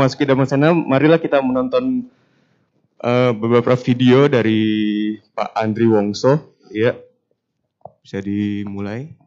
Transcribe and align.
memasuki 0.00 0.24
Damai 0.24 0.48
Sana, 0.48 0.72
marilah 0.72 1.20
kita 1.20 1.44
menonton 1.44 2.08
uh, 3.04 3.36
beberapa 3.36 3.76
video 3.76 4.32
dari 4.32 5.12
Pak 5.36 5.52
Andri 5.52 5.84
Wongso. 5.84 6.56
Ya, 6.72 6.96
bisa 8.00 8.24
dimulai. 8.24 9.19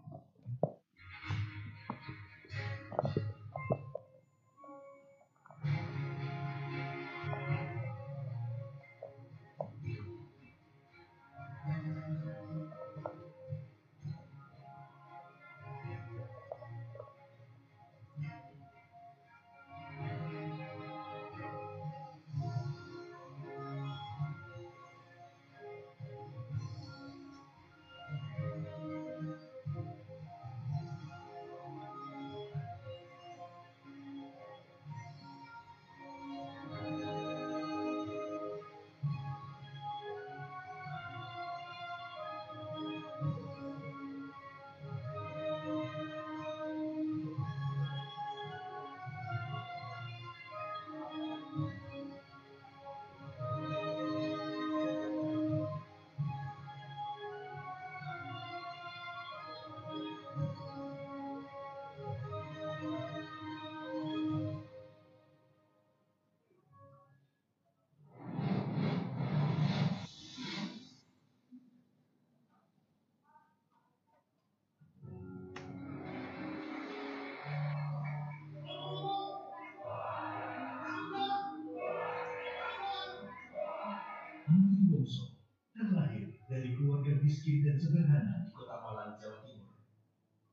Miskin 87.34 87.66
dan 87.66 87.74
sederhana 87.74 88.46
di 88.46 88.54
kota 88.54 88.78
Malang, 88.78 89.18
Jawa 89.18 89.42
Timur. 89.42 89.74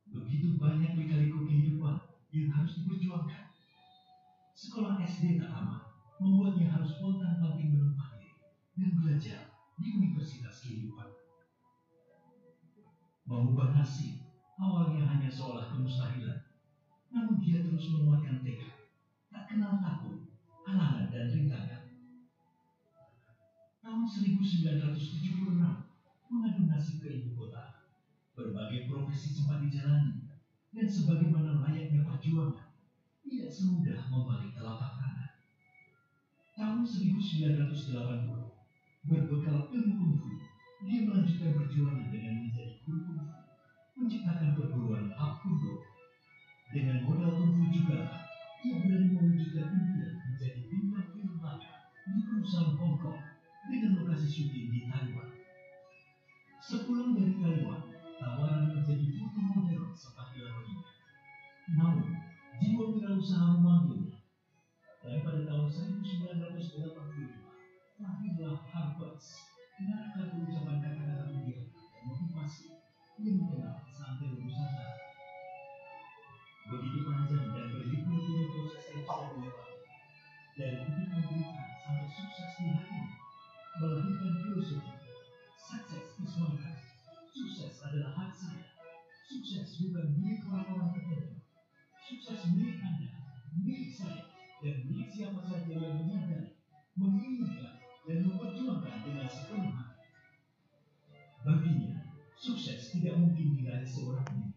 Begitu 0.09 0.56
banyak 0.56 0.97
lika-liku 0.97 1.45
kehidupan 1.45 2.00
yang 2.33 2.48
harus 2.56 2.81
diperjuangkan. 2.81 3.53
Sekolah 4.56 4.97
SD 5.05 5.36
tak 5.36 5.53
lama 5.53 5.92
membuatnya 6.17 6.73
harus 6.73 6.97
pontang-panting 6.97 7.77
menumpah 7.77 8.17
diri 8.17 8.33
dan 8.81 8.97
belajar 8.97 9.41
di 9.77 9.92
universitas 9.92 10.64
kehidupan. 10.64 11.05
Mengubah 13.28 13.77
nasib 13.77 14.25
awalnya 14.56 15.05
hanya 15.05 15.28
seolah 15.28 15.69
kemustahilan, 15.69 16.48
namun 17.12 17.45
dia 17.45 17.61
terus 17.61 17.92
menguatkan 17.92 18.41
tekad, 18.41 18.89
tak 19.29 19.52
kenal 19.52 19.77
takut, 19.85 20.33
halangan 20.64 21.12
dan 21.12 21.29
rintangan. 21.29 21.92
Tahun 23.85 24.05
1976, 24.05 25.80
mengadu 26.30 26.70
nasib 26.70 27.02
ke 27.02 27.11
ibu 27.11 27.35
kota. 27.35 27.83
Berbagai 28.39 28.86
profesi 28.86 29.35
sempat 29.35 29.67
dijalani, 29.67 30.30
dan 30.70 30.86
sebagaimana 30.86 31.67
layaknya 31.67 32.07
perjuangan, 32.07 32.70
tidak 33.27 33.51
semudah 33.51 33.98
membalik 34.07 34.55
telapak 34.55 34.95
tangan. 34.96 35.30
Tahun 36.55 36.80
1980, 36.86 37.67
berbekal 39.11 39.58
ilmu 39.74 39.95
kungfu, 39.98 40.30
dia 40.86 41.05
melanjutkan 41.05 41.58
perjuangan 41.58 42.08
dengan 42.14 42.47
menjadi 42.47 42.79
guru 42.86 42.98
kungfu, 43.11 43.39
menciptakan 43.98 44.55
perguruan 44.55 45.11
Hapkudo. 45.11 45.83
Dengan 46.70 47.02
modal 47.02 47.35
kungfu 47.35 47.74
juga, 47.74 48.30
ia 48.62 48.79
berani 48.79 49.11
mewujudkan 49.11 49.67
impian 49.74 50.12
menjadi 50.14 50.61
bintang 50.70 51.11
film 51.11 51.35
di 52.14 52.20
perusahaan 52.23 52.79
Hong 52.79 52.97
Kong 53.02 53.18
dengan 53.67 53.98
lokasi 53.98 54.29
syuting 54.30 54.70
di 54.70 54.80
Taiwan. 54.86 55.39
Sepulang 56.70 57.19
dari 57.19 57.35
Taiwan, 57.35 57.83
tawaran 58.23 58.70
menjadi 58.70 59.11
foto 59.19 59.42
model 59.42 59.91
sempat 59.91 60.31
dilakukannya. 60.31 60.86
Namun, 61.75 62.14
jiwa 62.63 62.95
wirausaha 62.95 63.58
memanggilnya. 63.58 64.14
Dan 65.03 65.19
pada 65.19 65.51
tahun 65.51 65.67
1982, 65.67 67.42
lahirlah 67.98 68.63
Harvard's, 68.70 69.51
menarikkan 69.83 70.30
ucapan 70.47 70.79
kata-kata 70.79 71.25
mulia 71.35 71.59
dan 71.75 72.03
motivasi 72.07 72.70
yang 73.19 73.35
dikenal 73.35 73.80
Bukan 89.80 90.07
milik 90.20 90.45
orang-orang 90.45 90.92
tertentu. 90.92 91.41
Sukses 92.05 92.52
milik 92.52 92.85
Anda, 92.85 93.17
milik 93.57 93.89
saya, 93.96 94.29
dan 94.61 94.85
milik 94.85 95.08
siapa 95.08 95.41
saja 95.41 95.73
yang 95.73 96.05
menyadari, 96.05 96.61
menginginkan, 97.01 97.80
dan 98.05 98.18
memperjuangkan 98.29 98.96
dengan 99.08 99.24
sepenuh 99.24 99.73
hati. 99.73 100.05
Baginya, 101.41 102.13
sukses 102.36 102.92
tidak 102.92 103.17
mungkin 103.17 103.57
diraih 103.57 103.89
seorang 103.89 104.29
diri. 104.29 104.52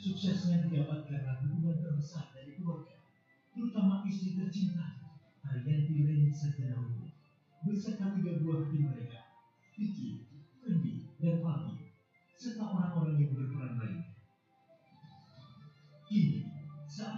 Suksesnya 0.00 0.64
didapat 0.64 1.06
karena 1.06 1.38
dukungan 1.44 1.78
terbesar 1.78 2.32
dari 2.32 2.56
keluarga, 2.56 2.98
terutama 3.52 4.02
istri 4.08 4.34
tercinta, 4.34 4.98
Arianti 5.44 6.08
Leni 6.08 6.32
Sajana 6.32 6.82
beserta 7.62 8.10
tiga 8.18 8.42
buah 8.42 8.66
hati 8.66 8.78
mereka 8.82 9.22
Vicky, 9.78 10.26
Wendy, 10.66 11.06
dan 11.22 11.38
Fatih, 11.38 11.94
serta 12.34 12.66
orang-orang 12.66 13.22
yang 13.22 13.30
berperan 13.38 13.78
lain. 13.78 14.01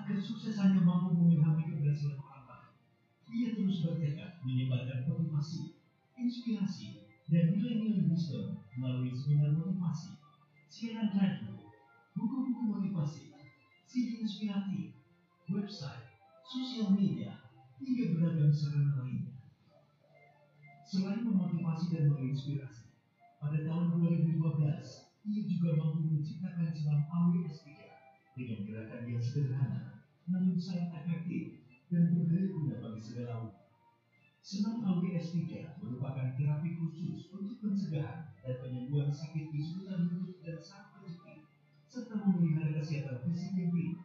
Kesuksesannya 0.04 0.84
mampu 0.84 1.16
mengilhami 1.16 1.68
keberhasilan 1.68 2.20
orang 2.20 2.44
lain, 2.48 2.72
ia 3.32 3.48
terus 3.56 3.84
bertekad 3.84 4.40
menyebarkan 4.44 5.08
motivasi, 5.08 5.80
inspirasi, 6.14 7.04
dan 7.28 7.56
nilai-nilai 7.56 8.04
wisdom 8.12 8.60
melalui 8.76 9.10
seminar 9.16 9.56
motivasi, 9.56 10.20
siaran 10.68 11.08
radio, 11.16 11.56
buku-buku 12.12 12.62
motivasi, 12.68 13.32
CD 13.88 14.20
inspiratif, 14.20 14.92
website, 15.48 16.04
sosial 16.44 16.92
media, 16.92 17.40
hingga 17.80 18.14
beragam 18.14 18.52
sarana 18.52 19.00
lainnya. 19.00 19.34
Selain 20.84 21.24
memotivasi 21.24 21.96
dan 21.96 22.12
menginspirasi, 22.12 22.92
pada 23.40 23.56
tahun 23.64 23.98
2015, 23.98 24.36
ia 25.24 25.42
juga 25.48 25.70
mampu 25.80 26.12
menciptakan 26.12 26.68
senam 26.68 27.08
AWS 27.08 27.64
3 27.64 28.36
dengan 28.36 28.58
gerakan 28.68 29.02
yang 29.08 29.22
sederhana, 29.24 29.93
namun 30.28 30.56
sangat 30.56 31.04
efektif 31.04 31.64
dan 31.92 32.12
berdaya 32.16 32.48
guna 32.48 32.74
bagi 32.80 33.02
segala 33.04 33.44
umur. 33.44 33.64
Senam 34.44 34.84
AWS 34.84 35.40
3 35.40 35.80
merupakan 35.80 36.36
terapi 36.36 36.76
khusus 36.76 37.32
untuk 37.32 37.64
pencegahan 37.64 38.28
dan 38.44 38.60
penyembuhan 38.60 39.08
sakit 39.08 39.48
di 39.48 39.56
sekitar 39.56 40.04
lutut 40.04 40.36
dan 40.44 40.60
saraf 40.60 41.00
kejepit, 41.00 41.48
serta 41.88 42.20
memelihara 42.20 42.76
kesehatan 42.76 43.24
fisik 43.24 43.56
baik. 43.56 44.04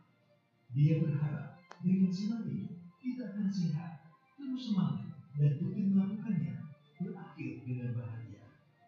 Dia 0.72 1.04
berharap 1.04 1.60
dengan 1.84 2.08
senam 2.08 2.48
ini 2.48 2.72
kita 3.04 3.36
akan 3.36 3.52
sehat, 3.52 4.08
terus 4.40 4.72
semangat, 4.72 5.12
dan 5.36 5.60
rutin 5.60 5.92
melakukannya 5.92 6.56
berakhir 7.04 7.52
dengan 7.68 8.00
bahagia. 8.00 8.44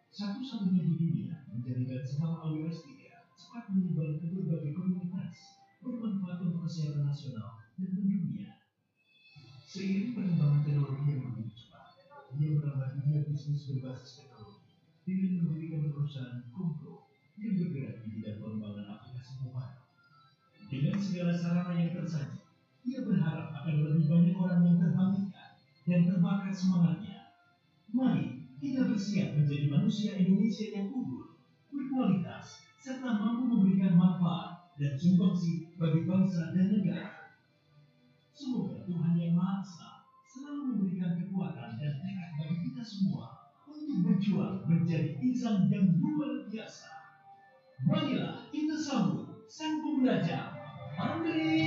Satu-satunya 0.08 0.88
di 0.88 0.96
dunia 1.00 1.36
menjadikan 1.52 2.00
senam 2.04 2.40
AWS 2.48 2.80
3 2.88 3.12
cepat 3.36 3.64
menyebar 3.76 4.20
ke 4.24 4.28
berbagai 4.32 4.72
komunitas, 4.72 5.61
bermanfaat 5.82 6.38
untuk 6.46 6.70
kesehatan 6.70 7.10
nasional 7.10 7.58
dan 7.76 7.90
mendunia. 7.98 8.62
Seiring 9.66 10.14
perkembangan 10.14 10.62
teknologi 10.62 11.04
yang 11.10 11.22
begitu 11.32 11.52
cepat, 11.66 11.98
dia 12.38 12.50
merambah 12.54 12.90
dunia 13.02 13.20
bisnis 13.26 13.66
berbasis 13.72 14.22
teknologi 14.22 14.62
dengan 15.06 15.48
mendirikan 15.48 15.90
perusahaan 15.90 16.44
Kumpro 16.54 17.10
yang 17.42 17.54
bergerak 17.58 17.96
di 18.06 18.10
bidang 18.20 18.38
pengembangan 18.38 18.86
aplikasi 19.00 19.34
mobile. 19.42 19.80
Dengan 20.70 20.96
segala 21.00 21.34
sarana 21.34 21.74
yang 21.76 21.92
tersaji, 21.96 22.40
Ia 22.82 23.00
berharap 23.06 23.54
akan 23.62 23.76
lebih 23.86 24.06
banyak 24.10 24.36
orang 24.36 24.62
yang 24.66 24.78
terbangkitkan 24.82 25.50
dan 25.86 26.02
terbakar 26.10 26.50
semangatnya. 26.50 27.30
Mari 27.94 28.42
kita 28.58 28.90
bersiap 28.90 29.38
menjadi 29.38 29.66
manusia 29.70 30.18
Indonesia 30.18 30.66
yang 30.74 30.90
unggul, 30.90 31.38
berkualitas, 31.70 32.66
serta 32.82 33.22
mampu 33.22 33.46
memberikan 33.46 33.94
manfaat 33.94 34.51
dan 34.82 34.98
sumbangsi 34.98 35.70
bagi 35.78 36.10
bangsa 36.10 36.58
dan 36.58 36.74
negara. 36.74 37.38
Semoga 38.34 38.82
Tuhan 38.90 39.14
Yang 39.14 39.38
Maha 39.38 39.62
Esa 39.62 39.90
selalu 40.26 40.62
memberikan 40.74 41.22
kekuatan 41.22 41.78
dan 41.78 41.94
tekad 42.02 42.30
bagi 42.42 42.58
kita 42.66 42.82
semua 42.82 43.54
untuk 43.70 43.98
berjuang 44.02 44.66
menjadi 44.66 45.22
insan 45.22 45.70
yang 45.70 45.86
luar 46.02 46.50
biasa. 46.50 46.90
Marilah 47.86 48.50
kita 48.50 48.74
sambut 48.74 49.46
sang 49.46 49.86
pembelajar, 49.86 50.58
Andri. 50.98 51.62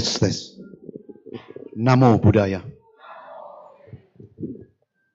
Tes, 0.00 0.16
tes. 0.16 0.38
Namo 1.76 2.16
Buddhaya. 2.16 2.64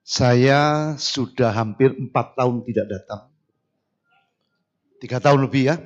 Saya 0.05 0.93
sudah 1.01 1.49
hampir 1.49 1.89
empat 1.89 2.37
tahun 2.37 2.61
tidak 2.69 2.93
datang. 2.93 3.33
Tiga 5.01 5.17
tahun 5.17 5.49
lebih 5.49 5.73
ya. 5.73 5.81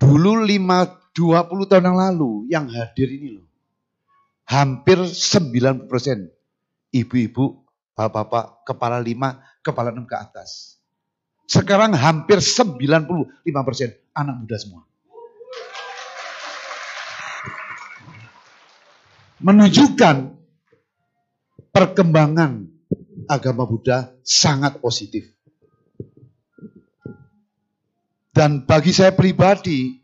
Dulu 0.00 0.40
lima, 0.40 0.88
dua 1.12 1.44
puluh 1.44 1.68
tahun 1.68 1.92
yang 1.92 1.98
lalu 2.00 2.32
yang 2.48 2.64
hadir 2.72 3.12
ini 3.12 3.36
loh. 3.36 3.46
Hampir 4.48 4.96
90 5.04 5.92
persen. 5.92 6.32
Ibu-ibu, 6.96 7.60
bapak-bapak, 7.92 8.64
kepala 8.64 8.96
lima, 8.96 9.44
kepala 9.60 9.92
enam 9.92 10.08
ke 10.08 10.16
atas. 10.16 10.80
Sekarang 11.44 11.92
hampir 11.92 12.40
95 12.40 13.68
persen 13.68 14.00
anak 14.16 14.48
muda 14.48 14.56
semua. 14.56 14.88
Menunjukkan 19.42 20.38
perkembangan 21.74 22.72
agama 23.26 23.66
Buddha 23.66 24.14
sangat 24.22 24.78
positif. 24.78 25.26
Dan 28.32 28.64
bagi 28.64 28.96
saya 28.96 29.12
pribadi, 29.12 30.00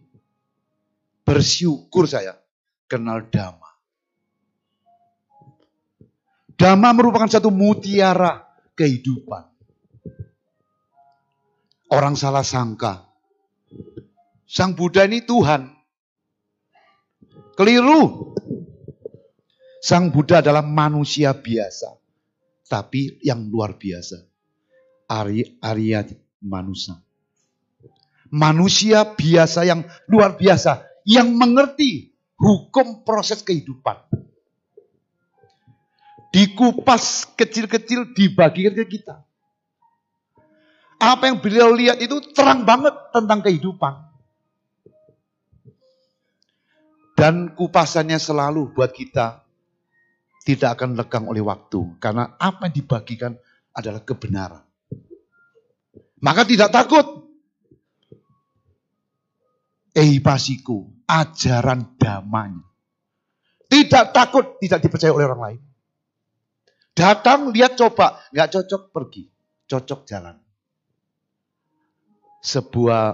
bersyukur 1.25 2.05
saya 2.05 2.37
kenal 2.85 3.25
Dhamma. 3.33 3.71
Dhamma 6.59 6.91
merupakan 6.93 7.31
satu 7.31 7.49
mutiara 7.49 8.45
kehidupan. 8.77 9.49
Orang 11.89 12.21
salah 12.21 12.45
sangka. 12.45 13.09
Sang 14.45 14.77
Buddha 14.77 15.09
ini 15.09 15.25
Tuhan. 15.25 15.73
Keliru. 17.57 18.37
Sang 19.79 20.11
Buddha 20.11 20.43
adalah 20.43 20.67
manusia 20.67 21.31
biasa, 21.31 21.95
tapi 22.67 23.23
yang 23.23 23.47
luar 23.47 23.79
biasa. 23.79 24.27
Arya, 25.07 25.47
Arya 25.63 26.03
manusia. 26.43 26.99
Manusia 28.29 29.07
biasa 29.09 29.65
yang 29.65 29.87
luar 30.11 30.37
biasa, 30.37 30.85
yang 31.07 31.33
mengerti 31.33 32.13
hukum 32.37 33.07
proses 33.07 33.41
kehidupan. 33.41 33.97
Dikupas 36.29 37.25
kecil-kecil 37.39 38.13
dibagikan 38.13 38.77
ke 38.77 38.85
kita. 38.85 39.25
Apa 40.99 41.31
yang 41.31 41.39
beliau 41.41 41.73
lihat 41.73 42.03
itu 42.03 42.21
terang 42.35 42.67
banget 42.67 42.93
tentang 43.15 43.41
kehidupan. 43.41 43.95
Dan 47.17 47.55
kupasannya 47.57 48.21
selalu 48.21 48.77
buat 48.77 48.93
kita 48.93 49.48
tidak 50.49 50.81
akan 50.81 50.97
lekang 50.97 51.29
oleh 51.29 51.45
waktu. 51.45 52.01
Karena 52.01 52.41
apa 52.41 52.73
yang 52.73 52.81
dibagikan 52.81 53.37
adalah 53.77 54.01
kebenaran. 54.01 54.65
Maka 56.25 56.49
tidak 56.49 56.73
takut. 56.73 57.29
Eipasiku, 59.93 61.05
ajaran 61.05 62.01
damanya. 62.01 62.65
Tidak 63.69 64.17
takut, 64.17 64.57
tidak 64.57 64.81
dipercaya 64.81 65.13
oleh 65.13 65.29
orang 65.29 65.43
lain. 65.45 65.61
Datang, 66.97 67.53
lihat, 67.53 67.77
coba. 67.77 68.17
Nggak 68.33 68.49
cocok, 68.57 68.83
pergi. 68.89 69.29
Cocok, 69.69 70.01
jalan. 70.09 70.37
Sebuah 72.41 73.05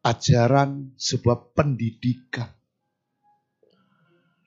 ajaran, 0.00 0.96
sebuah 0.96 1.52
pendidikan. 1.52 2.48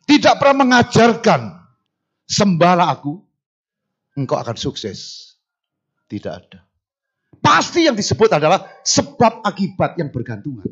Tidak 0.09 0.33
pernah 0.41 0.57
mengajarkan 0.65 1.64
sembahlah 2.25 2.89
aku, 2.93 3.21
engkau 4.17 4.37
akan 4.37 4.57
sukses. 4.57 5.31
Tidak 6.05 6.33
ada. 6.33 6.61
Pasti 7.41 7.85
yang 7.85 7.93
disebut 7.97 8.29
adalah 8.33 8.65
sebab 8.81 9.45
akibat 9.45 9.97
yang 10.01 10.09
bergantungan. 10.09 10.65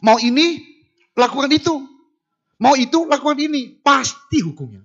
Mau 0.00 0.16
ini, 0.20 0.60
lakukan 1.16 1.52
itu. 1.52 1.74
Mau 2.60 2.76
itu, 2.76 3.04
lakukan 3.08 3.36
ini. 3.40 3.80
Pasti 3.80 4.40
hukumnya. 4.40 4.84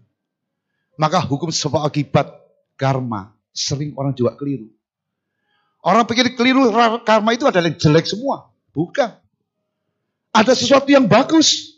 Maka 0.95 1.19
hukum 1.23 1.51
sebab 1.51 1.83
akibat 1.83 2.31
karma 2.79 3.35
sering 3.51 3.95
orang 3.95 4.15
juga 4.15 4.35
keliru. 4.35 4.71
Orang 5.83 6.07
pikir 6.07 6.33
keliru 6.35 6.71
karma 7.03 7.35
itu 7.35 7.47
adalah 7.47 7.67
yang 7.71 7.77
jelek 7.77 8.07
semua. 8.07 8.51
Bukan. 8.71 9.11
Ada 10.35 10.57
sesuatu 10.57 10.89
yang 10.91 11.07
bagus. 11.07 11.74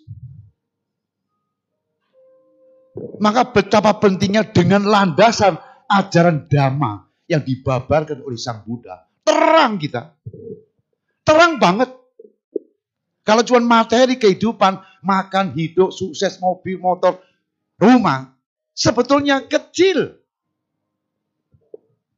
Maka 3.17 3.49
betapa 3.49 3.97
pentingnya 3.97 4.45
dengan 4.45 4.85
landasan 4.85 5.57
ajaran 5.89 6.45
dhamma 6.45 7.07
yang 7.25 7.41
dibabarkan 7.41 8.23
oleh 8.23 8.39
Sang 8.39 8.61
Buddha. 8.63 9.07
Terang 9.25 9.75
kita. 9.81 10.15
Terang 11.25 11.59
banget. 11.59 11.91
Kalau 13.27 13.43
cuma 13.43 13.59
materi 13.59 14.15
kehidupan, 14.15 14.79
makan, 15.03 15.51
hidup, 15.51 15.91
sukses, 15.91 16.39
mobil, 16.39 16.79
motor, 16.79 17.19
rumah, 17.75 18.31
sebetulnya 18.71 19.43
kecil. 19.43 20.15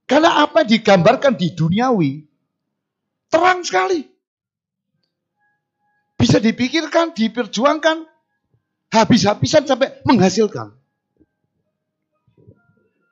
Karena 0.05 0.45
apa 0.45 0.65
yang 0.65 0.81
digambarkan 0.81 1.33
di 1.37 1.53
duniawi, 1.53 2.25
terang 3.29 3.61
sekali. 3.61 4.05
Bisa 6.17 6.41
dipikirkan, 6.41 7.13
diperjuangkan, 7.13 8.08
habis-habisan 8.89 9.65
sampai 9.69 10.01
menghasilkan. 10.05 10.73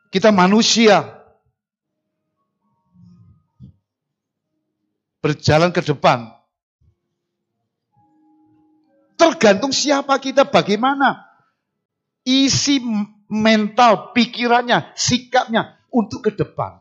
Kita 0.10 0.34
manusia 0.34 1.18
berjalan 5.22 5.70
ke 5.76 5.82
depan. 5.86 6.34
Tergantung 9.18 9.74
siapa 9.74 10.18
kita, 10.22 10.46
bagaimana 10.48 11.26
isi 12.24 12.80
mental, 13.28 14.14
pikirannya, 14.14 14.94
sikapnya 14.94 15.78
untuk 15.90 16.30
ke 16.30 16.32
depan. 16.38 16.80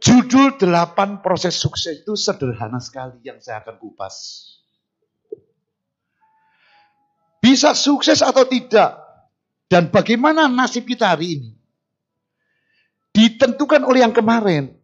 Judul 0.00 0.60
delapan 0.60 1.18
proses 1.24 1.56
sukses 1.56 2.04
itu 2.04 2.14
sederhana 2.14 2.78
sekali 2.78 3.20
yang 3.26 3.40
saya 3.42 3.64
akan 3.64 3.80
kupas. 3.80 4.55
Bisa 7.56 7.72
sukses 7.72 8.20
atau 8.20 8.44
tidak. 8.44 9.00
Dan 9.64 9.88
bagaimana 9.88 10.44
nasib 10.44 10.84
kita 10.84 11.16
hari 11.16 11.40
ini. 11.40 11.50
Ditentukan 13.16 13.80
oleh 13.80 14.04
yang 14.04 14.12
kemarin. 14.12 14.76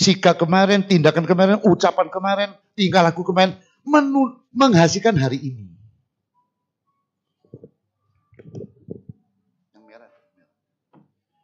Sikap 0.00 0.40
kemarin, 0.40 0.80
tindakan 0.80 1.28
kemarin, 1.28 1.60
ucapan 1.60 2.08
kemarin, 2.08 2.56
tingkah 2.72 3.04
laku 3.04 3.20
kemarin. 3.20 3.52
menghasilkan 4.48 5.12
hari 5.20 5.44
ini. 5.44 5.76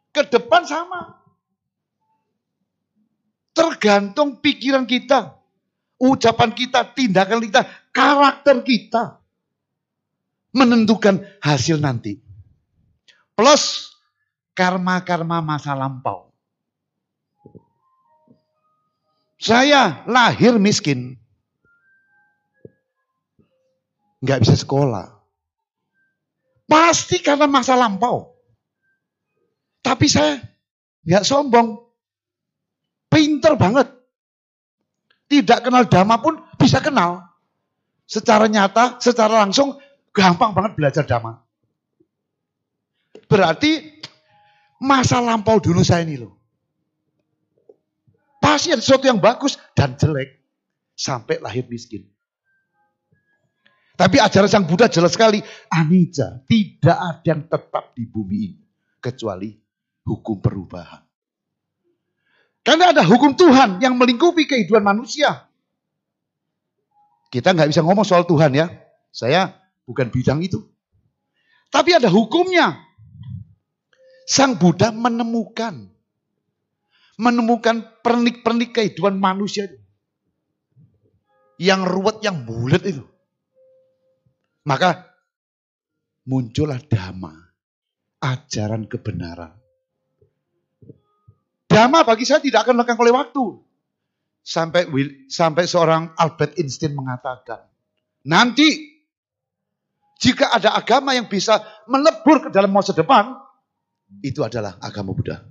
Ke 0.09 0.25
depan 0.25 0.65
sama. 0.65 1.21
Tergantung 3.53 4.41
pikiran 4.41 4.89
kita. 4.89 5.37
ucapan 5.99 6.55
kita, 6.55 6.95
tindakan 6.95 7.43
kita, 7.43 7.61
karakter 7.91 8.63
kita 8.63 9.19
menentukan 10.53 11.21
hasil 11.41 11.77
nanti. 11.77 12.17
Plus 13.37 13.93
karma-karma 14.57 15.39
masa 15.39 15.77
lampau. 15.77 16.29
Saya 19.39 20.03
lahir 20.03 20.59
miskin. 20.59 21.15
Nggak 24.19 24.43
bisa 24.43 24.55
sekolah. 24.59 25.15
Pasti 26.67 27.23
karena 27.23 27.47
masa 27.47 27.79
lampau. 27.79 28.35
Tapi 29.79 30.05
saya 30.11 30.43
nggak 31.07 31.23
sombong. 31.23 31.79
Pinter 33.07 33.55
banget. 33.55 33.87
Tidak 35.31 35.63
kenal 35.63 35.87
dhamma 35.87 36.19
pun 36.19 36.35
bisa 36.59 36.83
kenal. 36.83 37.23
Secara 38.09 38.49
nyata, 38.49 38.99
secara 38.99 39.45
langsung, 39.45 39.77
gampang 40.11 40.51
banget 40.55 40.73
belajar 40.75 41.03
dhamma. 41.05 41.41
Berarti 43.29 44.01
masa 44.81 45.21
lampau 45.21 45.61
dulu 45.61 45.85
saya 45.85 46.05
ini 46.07 46.17
loh. 46.17 46.33
Pasti 48.39 48.71
ada 48.73 48.81
sesuatu 48.81 49.05
yang 49.05 49.21
bagus 49.21 49.59
dan 49.75 49.93
jelek. 49.99 50.39
Sampai 50.99 51.39
lahir 51.39 51.63
miskin. 51.69 52.03
Tapi 53.99 54.15
ajaran 54.15 54.47
sang 54.47 54.63
Buddha 54.63 54.87
jelas 54.87 55.11
sekali. 55.11 55.43
Anicca, 55.67 56.39
tidak 56.47 56.97
ada 56.97 57.23
yang 57.27 57.43
tetap 57.51 57.91
di 57.91 58.07
bumi 58.07 58.37
ini. 58.47 58.63
Kecuali 58.99 59.51
hukum 60.07 60.39
perubahan. 60.39 61.03
Karena 62.63 62.95
ada 62.95 63.03
hukum 63.03 63.35
Tuhan 63.35 63.83
yang 63.83 63.95
melingkupi 63.99 64.47
kehidupan 64.47 64.83
manusia. 64.83 65.47
Kita 67.27 67.51
nggak 67.51 67.75
bisa 67.75 67.83
ngomong 67.83 68.07
soal 68.07 68.23
Tuhan 68.23 68.55
ya. 68.55 68.71
Saya 69.11 69.58
bukan 69.89 70.13
bidang 70.13 70.45
itu. 70.45 70.61
Tapi 71.73 71.97
ada 71.97 72.13
hukumnya. 72.13 72.77
Sang 74.29 74.61
Buddha 74.61 74.93
menemukan 74.93 75.89
menemukan 77.19 77.83
pernik-pernik 77.99 78.71
kehidupan 78.71 79.19
manusia 79.19 79.67
yang 81.59 81.83
ruwet, 81.83 82.23
yang 82.23 82.47
bulat 82.47 82.79
itu. 82.87 83.03
Maka 84.63 85.03
muncullah 86.23 86.79
dhamma, 86.79 87.35
ajaran 88.23 88.87
kebenaran. 88.87 89.51
Dhamma 91.67 92.07
bagi 92.07 92.23
saya 92.23 92.39
tidak 92.39 92.69
akan 92.69 92.79
lekang 92.79 92.97
oleh 93.01 93.11
waktu. 93.11 93.45
Sampai 94.39 94.87
sampai 95.27 95.67
seorang 95.67 96.15
Albert 96.15 96.55
Einstein 96.55 96.95
mengatakan, 96.95 97.67
nanti 98.23 98.88
jika 100.19 100.51
ada 100.51 100.75
agama 100.75 101.15
yang 101.15 101.31
bisa 101.31 101.63
melebur 101.87 102.43
ke 102.43 102.51
dalam 102.51 102.75
masa 102.75 102.91
depan, 102.91 103.39
itu 104.19 104.43
adalah 104.43 104.75
agama 104.83 105.15
Buddha. 105.15 105.47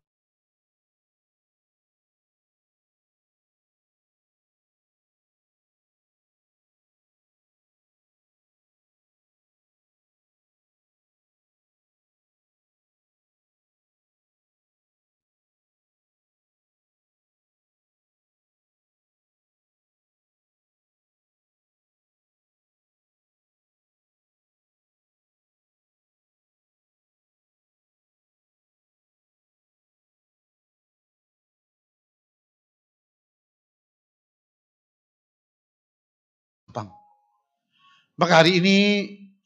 Maka 38.15 38.43
hari 38.43 38.63
ini 38.63 38.77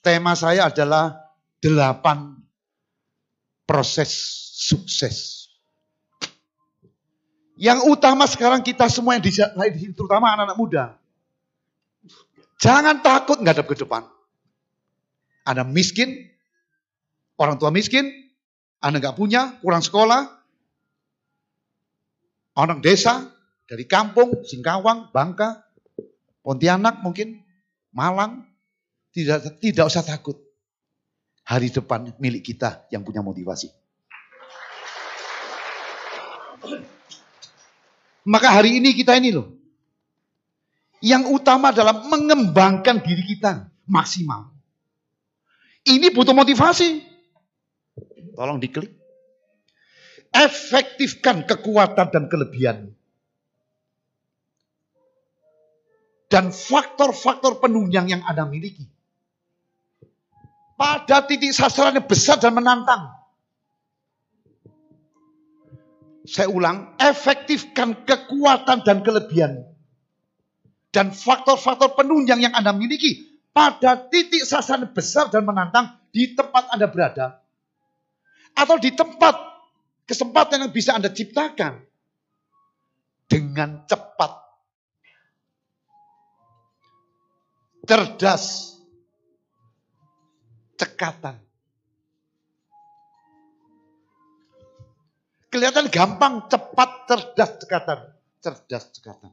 tema 0.06 0.38
saya 0.38 0.70
adalah 0.70 1.34
delapan 1.58 2.38
proses 3.66 4.10
sukses. 4.58 5.50
Yang 7.60 7.92
utama 7.92 8.24
sekarang 8.24 8.64
kita 8.64 8.88
semua 8.88 9.20
yang 9.20 9.24
di 9.26 9.36
sini, 9.36 9.92
terutama 9.92 10.32
anak-anak 10.32 10.58
muda. 10.58 10.84
Jangan 12.60 13.04
takut 13.04 13.38
ngadap 13.44 13.68
ke 13.68 13.76
depan. 13.76 14.08
Anda 15.44 15.68
miskin, 15.68 16.30
orang 17.36 17.60
tua 17.60 17.72
miskin, 17.72 18.08
Anda 18.80 19.04
nggak 19.04 19.18
punya, 19.18 19.60
kurang 19.60 19.84
sekolah, 19.84 20.28
orang 22.56 22.80
desa, 22.80 23.28
dari 23.70 23.86
kampung, 23.86 24.42
Singkawang, 24.48 25.14
Bangka, 25.14 25.62
Pontianak 26.42 27.06
mungkin, 27.06 27.44
Malang, 27.94 28.49
tidak 29.14 29.60
tidak 29.62 29.86
usah 29.90 30.06
takut. 30.06 30.38
Hari 31.50 31.74
depan 31.74 32.14
milik 32.22 32.46
kita 32.46 32.86
yang 32.94 33.02
punya 33.02 33.26
motivasi. 33.26 33.74
Maka 38.30 38.48
hari 38.54 38.78
ini 38.78 38.94
kita 38.94 39.18
ini 39.18 39.34
loh. 39.34 39.50
Yang 41.02 41.42
utama 41.42 41.74
adalah 41.74 42.06
mengembangkan 42.06 43.02
diri 43.02 43.26
kita 43.26 43.66
maksimal. 43.90 44.54
Ini 45.90 46.14
butuh 46.14 46.38
motivasi. 46.38 47.02
Tolong 48.38 48.62
diklik. 48.62 48.94
Efektifkan 50.30 51.50
kekuatan 51.50 52.14
dan 52.14 52.30
kelebihan 52.30 52.94
dan 56.30 56.54
faktor-faktor 56.54 57.58
penunjang 57.58 58.06
yang 58.08 58.22
Anda 58.22 58.46
miliki. 58.46 58.86
Pada 60.80 61.28
titik 61.28 61.52
sasaran 61.52 62.00
yang 62.00 62.08
besar 62.08 62.40
dan 62.40 62.56
menantang. 62.56 63.12
Saya 66.24 66.48
ulang, 66.48 66.96
efektifkan 66.96 68.08
kekuatan 68.08 68.88
dan 68.88 69.04
kelebihan. 69.04 69.68
Dan 70.96 71.12
faktor-faktor 71.12 72.00
penunjang 72.00 72.40
yang 72.40 72.56
Anda 72.56 72.72
miliki 72.72 73.28
pada 73.52 74.08
titik 74.08 74.48
sasaran 74.48 74.88
besar 74.96 75.28
dan 75.28 75.44
menantang 75.44 76.00
di 76.16 76.32
tempat 76.32 76.72
Anda 76.72 76.88
berada. 76.88 77.44
Atau 78.56 78.80
di 78.80 78.96
tempat 78.96 79.36
kesempatan 80.08 80.64
yang 80.64 80.72
bisa 80.72 80.96
Anda 80.96 81.12
ciptakan 81.12 81.84
dengan 83.28 83.84
cepat, 83.86 84.32
cerdas, 87.86 88.79
cekatan. 90.80 91.36
Kelihatan 95.50 95.92
gampang, 95.92 96.48
cepat, 96.48 97.10
cerdas, 97.10 97.52
cekatan. 97.60 98.00
Cerdas, 98.40 98.84
cekatan. 98.96 99.32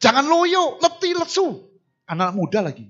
Jangan 0.00 0.24
loyo, 0.26 0.80
letih, 0.80 1.12
lesu. 1.14 1.60
Anak 2.08 2.34
muda 2.34 2.64
lagi. 2.64 2.88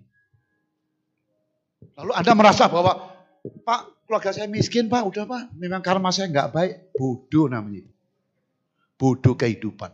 Lalu 1.99 2.13
Anda 2.15 2.33
merasa 2.39 2.71
bahwa, 2.71 3.13
Pak, 3.43 4.07
keluarga 4.07 4.31
saya 4.31 4.47
miskin, 4.47 4.87
Pak. 4.87 5.03
Udah, 5.05 5.27
Pak. 5.27 5.53
Memang 5.59 5.83
karma 5.83 6.15
saya 6.15 6.31
nggak 6.31 6.49
baik. 6.55 6.73
Bodoh 6.95 7.51
namanya. 7.51 7.83
Bodoh 8.95 9.35
kehidupan. 9.35 9.91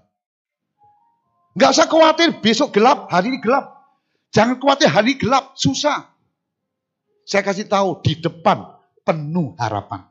Nggak 1.56 1.72
usah 1.72 1.88
khawatir, 1.88 2.36
besok 2.44 2.76
gelap, 2.76 3.08
hari 3.08 3.32
ini 3.32 3.40
gelap. 3.40 3.80
Jangan 4.28 4.60
khawatir, 4.60 4.92
hari 4.92 5.16
ini 5.16 5.24
gelap, 5.24 5.56
susah. 5.56 6.15
Saya 7.26 7.42
kasih 7.42 7.66
tahu, 7.66 8.06
di 8.06 8.22
depan 8.22 8.70
penuh 9.02 9.58
harapan. 9.58 10.06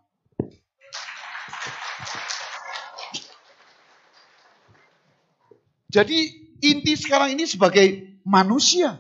Jadi 5.88 6.20
inti 6.60 6.94
sekarang 7.00 7.40
ini 7.40 7.48
sebagai 7.48 8.20
manusia. 8.28 9.00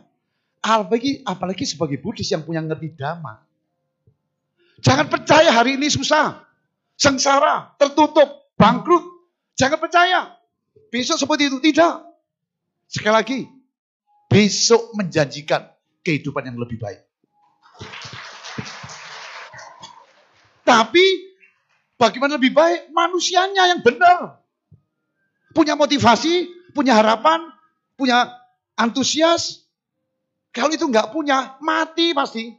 Apalagi, 0.64 1.28
apalagi 1.28 1.68
sebagai 1.68 2.00
Buddhis 2.00 2.32
yang 2.32 2.48
punya 2.48 2.64
ngerti 2.64 2.96
dhamma. 2.96 3.44
Jangan 4.80 5.12
percaya 5.12 5.52
hari 5.52 5.76
ini 5.76 5.92
susah. 5.92 6.40
Sengsara, 6.96 7.76
tertutup, 7.76 8.56
bangkrut. 8.56 9.04
Jangan 9.60 9.78
percaya. 9.78 10.40
Besok 10.88 11.20
seperti 11.20 11.52
itu. 11.52 11.60
Tidak. 11.60 11.96
Sekali 12.88 13.14
lagi. 13.14 13.40
Besok 14.32 14.96
menjanjikan 14.96 15.68
kehidupan 16.00 16.48
yang 16.48 16.58
lebih 16.58 16.80
baik. 16.80 17.05
Tapi 20.66 21.06
bagaimana 21.96 22.42
lebih 22.42 22.52
baik? 22.52 22.90
Manusianya 22.90 23.70
yang 23.70 23.86
benar. 23.86 24.42
Punya 25.54 25.78
motivasi, 25.78 26.50
punya 26.74 26.98
harapan, 26.98 27.48
punya 27.96 28.34
antusias. 28.76 29.64
Kalau 30.52 30.74
itu 30.74 30.90
nggak 30.90 31.14
punya, 31.14 31.56
mati 31.62 32.12
pasti. 32.12 32.52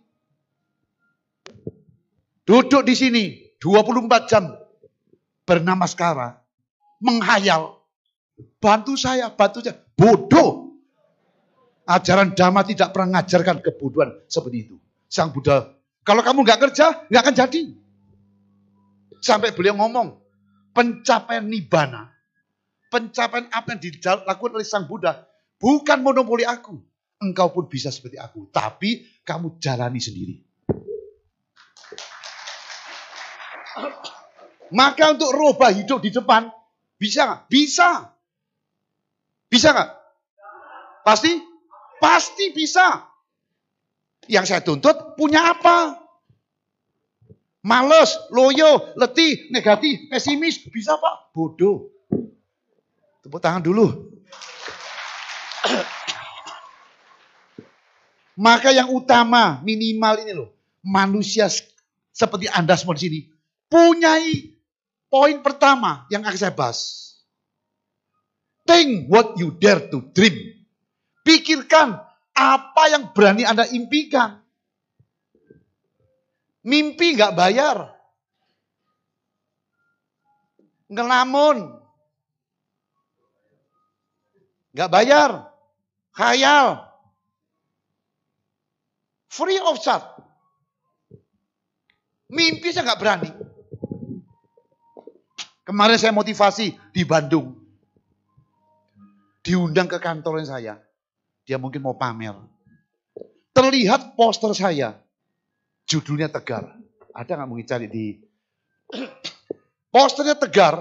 Duduk 2.46 2.86
di 2.86 2.94
sini 2.94 3.24
24 3.58 4.30
jam 4.30 4.54
bernama 5.42 5.84
sekarang, 5.90 6.38
menghayal. 7.02 7.82
Bantu 8.62 8.94
saya, 8.94 9.32
bantu 9.34 9.66
saya. 9.66 9.74
Bodoh. 9.98 10.78
Ajaran 11.86 12.34
Dhamma 12.34 12.66
tidak 12.66 12.90
pernah 12.90 13.18
mengajarkan 13.18 13.62
kebodohan 13.62 14.10
seperti 14.26 14.56
itu. 14.66 14.76
Sang 15.06 15.30
Buddha, 15.30 15.70
kalau 16.02 16.18
kamu 16.22 16.42
nggak 16.42 16.60
kerja, 16.66 17.06
nggak 17.06 17.22
akan 17.22 17.34
jadi. 17.46 17.62
Sampai 19.20 19.52
beliau 19.56 19.74
ngomong, 19.78 20.20
pencapaian 20.76 21.44
nibbana, 21.44 22.12
pencapaian 22.92 23.48
apa 23.50 23.74
yang 23.74 23.80
dilakukan 23.80 24.52
oleh 24.54 24.66
Sang 24.66 24.84
Buddha, 24.84 25.24
bukan 25.58 26.04
monopoli 26.04 26.44
aku. 26.44 26.78
Engkau 27.16 27.48
pun 27.48 27.64
bisa 27.64 27.88
seperti 27.88 28.20
aku, 28.20 28.52
tapi 28.52 29.08
kamu 29.24 29.56
jalani 29.56 29.96
sendiri. 29.96 30.36
Maka 34.72 35.14
untuk 35.14 35.30
roba 35.32 35.72
hidup 35.72 36.02
di 36.04 36.10
depan, 36.12 36.50
bisa 37.00 37.24
nggak? 37.24 37.42
Bisa. 37.48 37.88
Bisa 39.46 39.68
nggak? 39.72 39.90
Pasti? 41.06 41.32
Pasti 42.02 42.52
bisa. 42.52 43.06
Yang 44.26 44.44
saya 44.50 44.60
tuntut 44.60 45.14
punya 45.14 45.54
apa? 45.54 46.05
Males, 47.66 48.14
loyo, 48.30 48.94
letih, 48.94 49.50
negatif, 49.50 50.06
pesimis. 50.06 50.62
Bisa 50.70 50.94
pak? 51.02 51.34
Bodoh. 51.34 51.90
Tepuk 53.26 53.42
tangan 53.42 53.58
dulu. 53.58 54.14
Maka 58.46 58.70
yang 58.70 58.94
utama, 58.94 59.58
minimal 59.66 60.14
ini 60.22 60.32
loh. 60.38 60.54
Manusia 60.86 61.50
seperti 62.14 62.46
Anda 62.54 62.78
semua 62.78 62.94
di 62.94 63.02
sini. 63.02 63.20
Punyai 63.66 64.54
poin 65.10 65.42
pertama 65.42 66.06
yang 66.06 66.22
akan 66.22 66.38
saya 66.38 66.54
bahas. 66.54 67.02
Think 68.62 69.10
what 69.10 69.34
you 69.42 69.50
dare 69.58 69.90
to 69.90 70.06
dream. 70.14 70.38
Pikirkan 71.26 71.98
apa 72.30 72.82
yang 72.94 73.10
berani 73.10 73.42
Anda 73.42 73.66
impikan. 73.74 74.45
Mimpi 76.66 77.14
nggak 77.14 77.38
bayar. 77.38 77.94
Ngelamun. 80.90 81.78
Nggak 84.74 84.90
bayar. 84.90 85.30
Khayal. 86.10 86.90
Free 89.30 89.62
of 89.62 89.78
charge. 89.78 90.10
Mimpi 92.26 92.74
saya 92.74 92.90
nggak 92.90 92.98
berani. 92.98 93.30
Kemarin 95.62 95.98
saya 96.02 96.10
motivasi 96.10 96.74
di 96.90 97.02
Bandung. 97.06 97.54
Diundang 99.46 99.86
ke 99.86 100.02
kantornya 100.02 100.50
saya. 100.50 100.74
Dia 101.46 101.62
mungkin 101.62 101.78
mau 101.78 101.94
pamer. 101.94 102.34
Terlihat 103.54 104.18
poster 104.18 104.50
saya. 104.50 105.05
Judulnya 105.86 106.26
Tegar. 106.26 106.74
Ada 107.14 107.38
nggak 107.38 107.48
mungkin 107.48 107.66
cari 107.66 107.86
di... 107.86 108.18
Posternya 109.88 110.36
Tegar. 110.36 110.76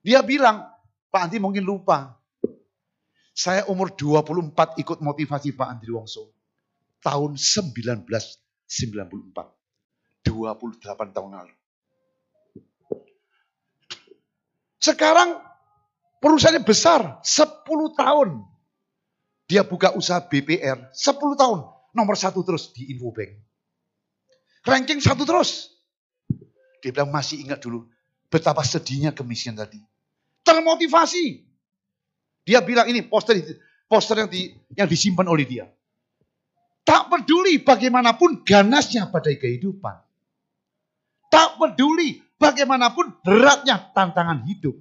Dia 0.00 0.22
bilang, 0.22 0.64
Pak 1.12 1.28
Andi 1.28 1.36
mungkin 1.42 1.66
lupa. 1.66 2.16
Saya 3.34 3.66
umur 3.68 3.92
24 3.92 4.80
ikut 4.80 4.98
motivasi 5.02 5.52
Pak 5.52 5.68
Andri 5.68 5.92
Wongso. 5.92 6.32
Tahun 7.02 7.34
1994. 7.34 8.32
28 10.22 11.16
tahun 11.16 11.30
lalu. 11.34 11.54
Sekarang 14.82 15.38
perusahaannya 16.22 16.62
besar, 16.66 17.22
10 17.22 17.62
tahun. 17.94 18.42
Dia 19.46 19.62
buka 19.66 19.94
usaha 19.94 20.22
BPR, 20.22 20.90
10 20.94 21.38
tahun. 21.38 21.60
Nomor 21.92 22.16
satu 22.16 22.42
terus 22.42 22.72
di 22.72 22.90
Infobank. 22.94 23.51
Ranking 24.62 25.02
satu 25.02 25.26
terus. 25.26 25.74
Dia 26.82 26.90
bilang 26.94 27.10
masih 27.10 27.42
ingat 27.42 27.62
dulu 27.62 27.86
betapa 28.30 28.62
sedihnya 28.62 29.10
kemisian 29.14 29.58
tadi. 29.58 29.78
Termotivasi. 30.42 31.44
Dia 32.42 32.58
bilang 32.62 32.90
ini 32.90 33.06
poster 33.06 33.38
poster 33.86 34.26
yang 34.26 34.30
di, 34.30 34.50
yang 34.74 34.88
disimpan 34.90 35.26
oleh 35.30 35.46
dia. 35.46 35.66
Tak 36.82 37.12
peduli 37.12 37.62
bagaimanapun 37.62 38.42
ganasnya 38.42 39.06
pada 39.06 39.30
kehidupan. 39.30 39.94
Tak 41.30 41.62
peduli 41.62 42.18
bagaimanapun 42.42 43.22
beratnya 43.22 43.78
tantangan 43.94 44.42
hidup. 44.50 44.74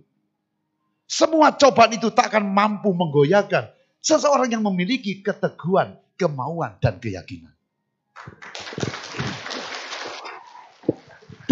Semua 1.06 1.54
cobaan 1.54 1.94
itu 1.94 2.10
tak 2.10 2.34
akan 2.34 2.50
mampu 2.50 2.90
menggoyahkan 2.90 3.70
seseorang 4.02 4.50
yang 4.50 4.66
memiliki 4.66 5.22
keteguhan, 5.22 6.00
kemauan, 6.18 6.80
dan 6.82 6.98
keyakinan. 6.98 7.54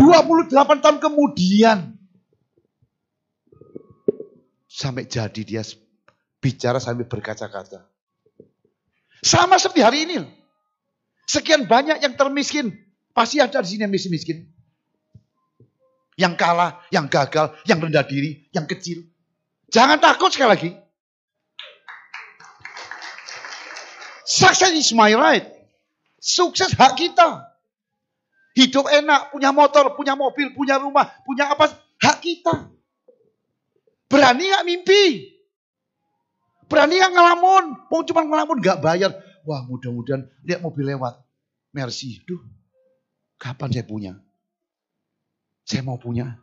28 0.10 0.50
tahun 0.82 0.98
kemudian 0.98 1.94
sampai 4.66 5.06
jadi 5.06 5.42
dia 5.46 5.62
bicara 6.42 6.82
sambil 6.82 7.06
berkaca-kaca. 7.06 7.86
Sama 9.22 9.62
seperti 9.62 9.82
hari 9.86 10.00
ini. 10.10 10.18
Sekian 11.30 11.70
banyak 11.70 12.02
yang 12.02 12.18
termiskin. 12.18 12.74
Pasti 13.14 13.38
ada 13.38 13.62
di 13.62 13.76
sini 13.76 13.86
yang 13.86 13.94
miskin-miskin. 13.94 14.48
Yang 16.18 16.34
kalah, 16.40 16.82
yang 16.90 17.06
gagal, 17.12 17.54
yang 17.68 17.78
rendah 17.84 18.02
diri, 18.08 18.50
yang 18.56 18.66
kecil. 18.66 19.06
Jangan 19.70 20.02
takut 20.02 20.34
sekali 20.34 20.50
lagi. 20.50 20.72
Success 24.26 24.74
is 24.74 24.90
my 24.96 25.14
right. 25.14 25.46
Sukses 26.18 26.74
hak 26.74 26.98
kita. 26.98 27.49
Hidup 28.58 28.90
enak, 28.90 29.30
punya 29.30 29.54
motor, 29.54 29.94
punya 29.94 30.18
mobil, 30.18 30.52
punya 30.58 30.82
rumah, 30.82 31.06
punya 31.24 31.54
apa, 31.54 31.70
hak 32.02 32.18
kita. 32.20 32.70
Berani 34.10 34.50
gak 34.50 34.66
mimpi? 34.66 35.04
Berani 36.66 36.98
gak 36.98 37.14
ngelamun? 37.14 37.64
Mau 37.88 38.02
cuma 38.02 38.26
ngelamun 38.26 38.58
gak 38.60 38.82
bayar. 38.82 39.14
Wah 39.46 39.62
mudah-mudahan 39.66 40.26
lihat 40.44 40.66
mobil 40.66 40.90
lewat. 40.90 41.22
Mercy, 41.70 42.26
duh 42.26 42.42
kapan 43.38 43.70
saya 43.70 43.86
punya? 43.86 44.14
Saya 45.64 45.86
mau 45.86 46.02
punya. 46.02 46.42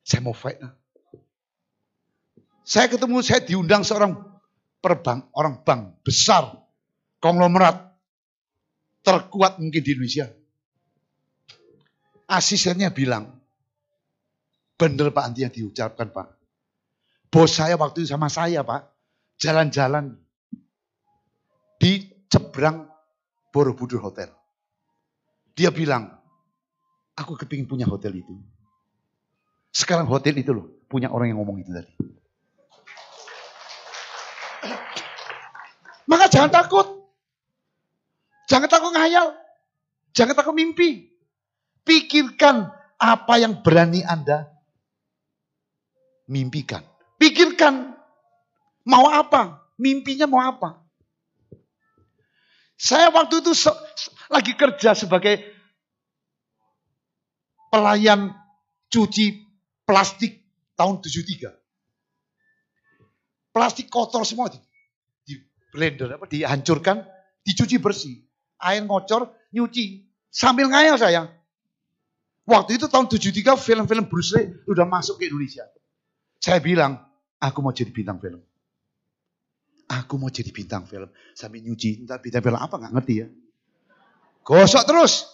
Saya 0.00 0.24
mau 0.24 0.32
fight. 0.32 0.56
Saya 2.64 2.88
ketemu, 2.88 3.20
saya 3.20 3.44
diundang 3.44 3.84
seorang 3.84 4.16
perbank, 4.80 5.28
orang 5.36 5.60
bank 5.60 6.00
besar, 6.00 6.56
konglomerat, 7.20 7.92
terkuat 9.04 9.60
mungkin 9.60 9.84
di 9.84 9.90
Indonesia. 9.92 10.39
Asistennya 12.30 12.94
bilang, 12.94 13.26
bener 14.78 15.10
Pak 15.10 15.24
Andi 15.26 15.42
yang 15.42 15.50
diucapkan 15.50 16.14
Pak. 16.14 16.38
Bos 17.26 17.58
saya 17.58 17.74
waktu 17.74 18.06
itu 18.06 18.14
sama 18.14 18.30
saya 18.30 18.62
Pak, 18.62 18.86
jalan-jalan 19.42 20.14
di 21.82 22.06
Cebrang 22.30 22.86
Borobudur 23.50 23.98
Hotel. 23.98 24.30
Dia 25.58 25.74
bilang, 25.74 26.06
aku 27.18 27.34
kepingin 27.34 27.66
punya 27.66 27.84
hotel 27.90 28.14
itu. 28.22 28.38
Sekarang 29.74 30.06
hotel 30.06 30.38
itu 30.38 30.54
loh, 30.54 30.70
punya 30.86 31.10
orang 31.10 31.34
yang 31.34 31.42
ngomong 31.42 31.66
itu 31.66 31.74
tadi. 31.74 31.94
Maka 36.06 36.26
jangan 36.26 36.50
takut. 36.50 36.86
Jangan 38.50 38.66
takut 38.66 38.90
ngayal. 38.94 39.34
Jangan 40.10 40.34
takut 40.34 40.54
mimpi. 40.54 41.10
Pikirkan 41.84 42.70
apa 43.00 43.34
yang 43.40 43.64
berani 43.64 44.04
Anda 44.04 44.50
mimpikan. 46.28 46.84
Pikirkan 47.16 47.96
mau 48.86 49.08
apa, 49.10 49.66
mimpinya 49.80 50.28
mau 50.28 50.40
apa. 50.40 50.80
Saya 52.80 53.12
waktu 53.12 53.44
itu 53.44 53.52
lagi 54.32 54.56
kerja 54.56 54.96
sebagai 54.96 55.42
pelayan 57.68 58.32
cuci 58.88 59.44
plastik 59.84 60.40
tahun 60.80 61.04
73. 61.04 61.52
Plastik 63.50 63.92
kotor 63.92 64.24
semua 64.24 64.48
blender 65.70 66.18
apa 66.18 66.26
dihancurkan, 66.26 67.06
dicuci 67.46 67.78
bersih. 67.78 68.16
Air 68.60 68.84
ngocor, 68.84 69.32
nyuci. 69.54 70.04
Sambil 70.28 70.68
ngayal 70.68 70.98
saya. 71.00 71.30
Waktu 72.48 72.80
itu 72.80 72.86
tahun 72.88 73.06
73 73.06 73.56
film-film 73.60 74.04
Bruce 74.08 74.32
Lee 74.34 74.50
udah 74.66 74.88
masuk 74.88 75.20
ke 75.20 75.28
Indonesia. 75.28 75.68
Saya 76.40 76.58
bilang, 76.58 76.96
aku 77.36 77.60
mau 77.60 77.70
jadi 77.70 77.92
bintang 77.92 78.16
film. 78.18 78.40
Aku 79.90 80.16
mau 80.16 80.30
jadi 80.32 80.48
bintang 80.54 80.86
film. 80.86 81.10
Sambil 81.36 81.60
nyuci, 81.66 82.06
entah 82.06 82.16
bintang 82.22 82.42
film 82.42 82.58
apa 82.58 82.74
nggak 82.78 82.92
ngerti 82.96 83.14
ya. 83.22 83.26
Gosok 84.46 84.82
terus. 84.88 85.28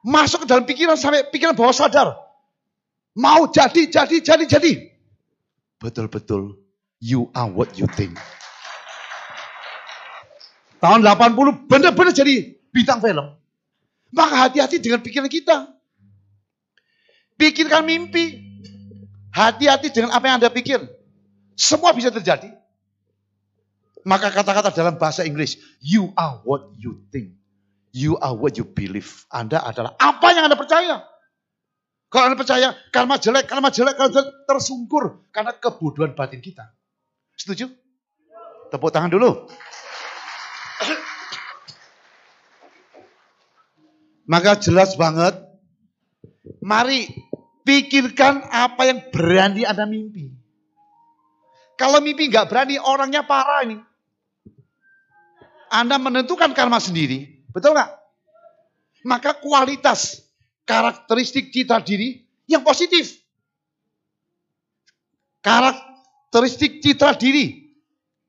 Masuk 0.00 0.44
ke 0.44 0.46
dalam 0.48 0.64
pikiran 0.64 0.96
sampai 0.96 1.28
pikiran 1.28 1.52
bawah 1.52 1.76
sadar. 1.76 2.16
Mau 3.16 3.46
jadi, 3.52 3.88
jadi, 3.92 4.16
jadi, 4.24 4.44
jadi. 4.48 4.72
Betul-betul, 5.80 6.56
you 7.00 7.28
are 7.36 7.48
what 7.48 7.76
you 7.76 7.84
think. 7.96 8.16
Tahun 10.80 11.04
80 11.04 11.68
benar-benar 11.68 12.12
jadi 12.16 12.56
bintang 12.72 13.04
film. 13.04 13.39
Maka 14.10 14.46
hati-hati 14.46 14.82
dengan 14.82 15.00
pikiran 15.02 15.30
kita. 15.30 15.70
Pikirkan 17.38 17.86
mimpi. 17.86 18.42
Hati-hati 19.30 19.94
dengan 19.94 20.10
apa 20.10 20.26
yang 20.26 20.42
Anda 20.42 20.50
pikir. 20.50 20.82
Semua 21.54 21.94
bisa 21.94 22.10
terjadi. 22.10 22.50
Maka 24.02 24.32
kata-kata 24.32 24.72
dalam 24.72 24.96
bahasa 24.96 25.22
Inggris, 25.28 25.60
you 25.78 26.10
are 26.16 26.40
what 26.42 26.72
you 26.80 27.04
think. 27.12 27.36
You 27.90 28.16
are 28.22 28.34
what 28.34 28.56
you 28.58 28.66
believe. 28.66 29.26
Anda 29.30 29.60
adalah 29.62 29.94
apa 29.98 30.26
yang 30.34 30.46
Anda 30.50 30.58
percaya. 30.58 31.04
Kalau 32.10 32.24
Anda 32.26 32.38
percaya 32.38 32.74
karma 32.90 33.22
jelek, 33.22 33.46
karma 33.46 33.70
jelek, 33.70 33.94
karma 33.94 34.10
jelek, 34.10 34.34
tersungkur. 34.50 35.30
Karena 35.30 35.54
kebodohan 35.54 36.18
batin 36.18 36.42
kita. 36.42 36.66
Setuju? 37.38 37.70
Tepuk 38.70 38.90
tangan 38.90 39.10
dulu. 39.10 39.46
Maka 44.30 44.54
jelas 44.62 44.94
banget, 44.94 45.34
mari 46.62 47.10
pikirkan 47.66 48.46
apa 48.46 48.86
yang 48.86 49.10
berani 49.10 49.66
Anda 49.66 49.90
mimpi. 49.90 50.30
Kalau 51.74 51.98
mimpi 51.98 52.30
nggak 52.30 52.46
berani, 52.46 52.78
orangnya 52.78 53.26
parah 53.26 53.66
ini. 53.66 53.74
Anda 55.74 55.98
menentukan 55.98 56.54
karma 56.54 56.78
sendiri, 56.78 57.42
betul 57.50 57.74
nggak? 57.74 57.90
Maka 59.02 59.34
kualitas, 59.42 60.22
karakteristik 60.62 61.50
cita 61.50 61.82
diri 61.82 62.22
yang 62.46 62.62
positif. 62.62 63.18
Karakteristik 65.42 66.78
citra 66.84 67.18
diri 67.18 67.74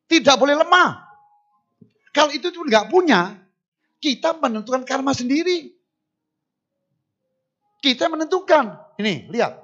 tidak 0.10 0.40
boleh 0.40 0.58
lemah. 0.58 0.98
Kalau 2.10 2.34
itu 2.34 2.50
pun 2.50 2.66
nggak 2.66 2.90
punya, 2.90 3.38
kita 4.02 4.34
menentukan 4.40 4.82
karma 4.82 5.14
sendiri. 5.14 5.81
Kita 7.82 8.08
menentukan. 8.08 8.78
Ini, 9.02 9.28
lihat. 9.34 9.58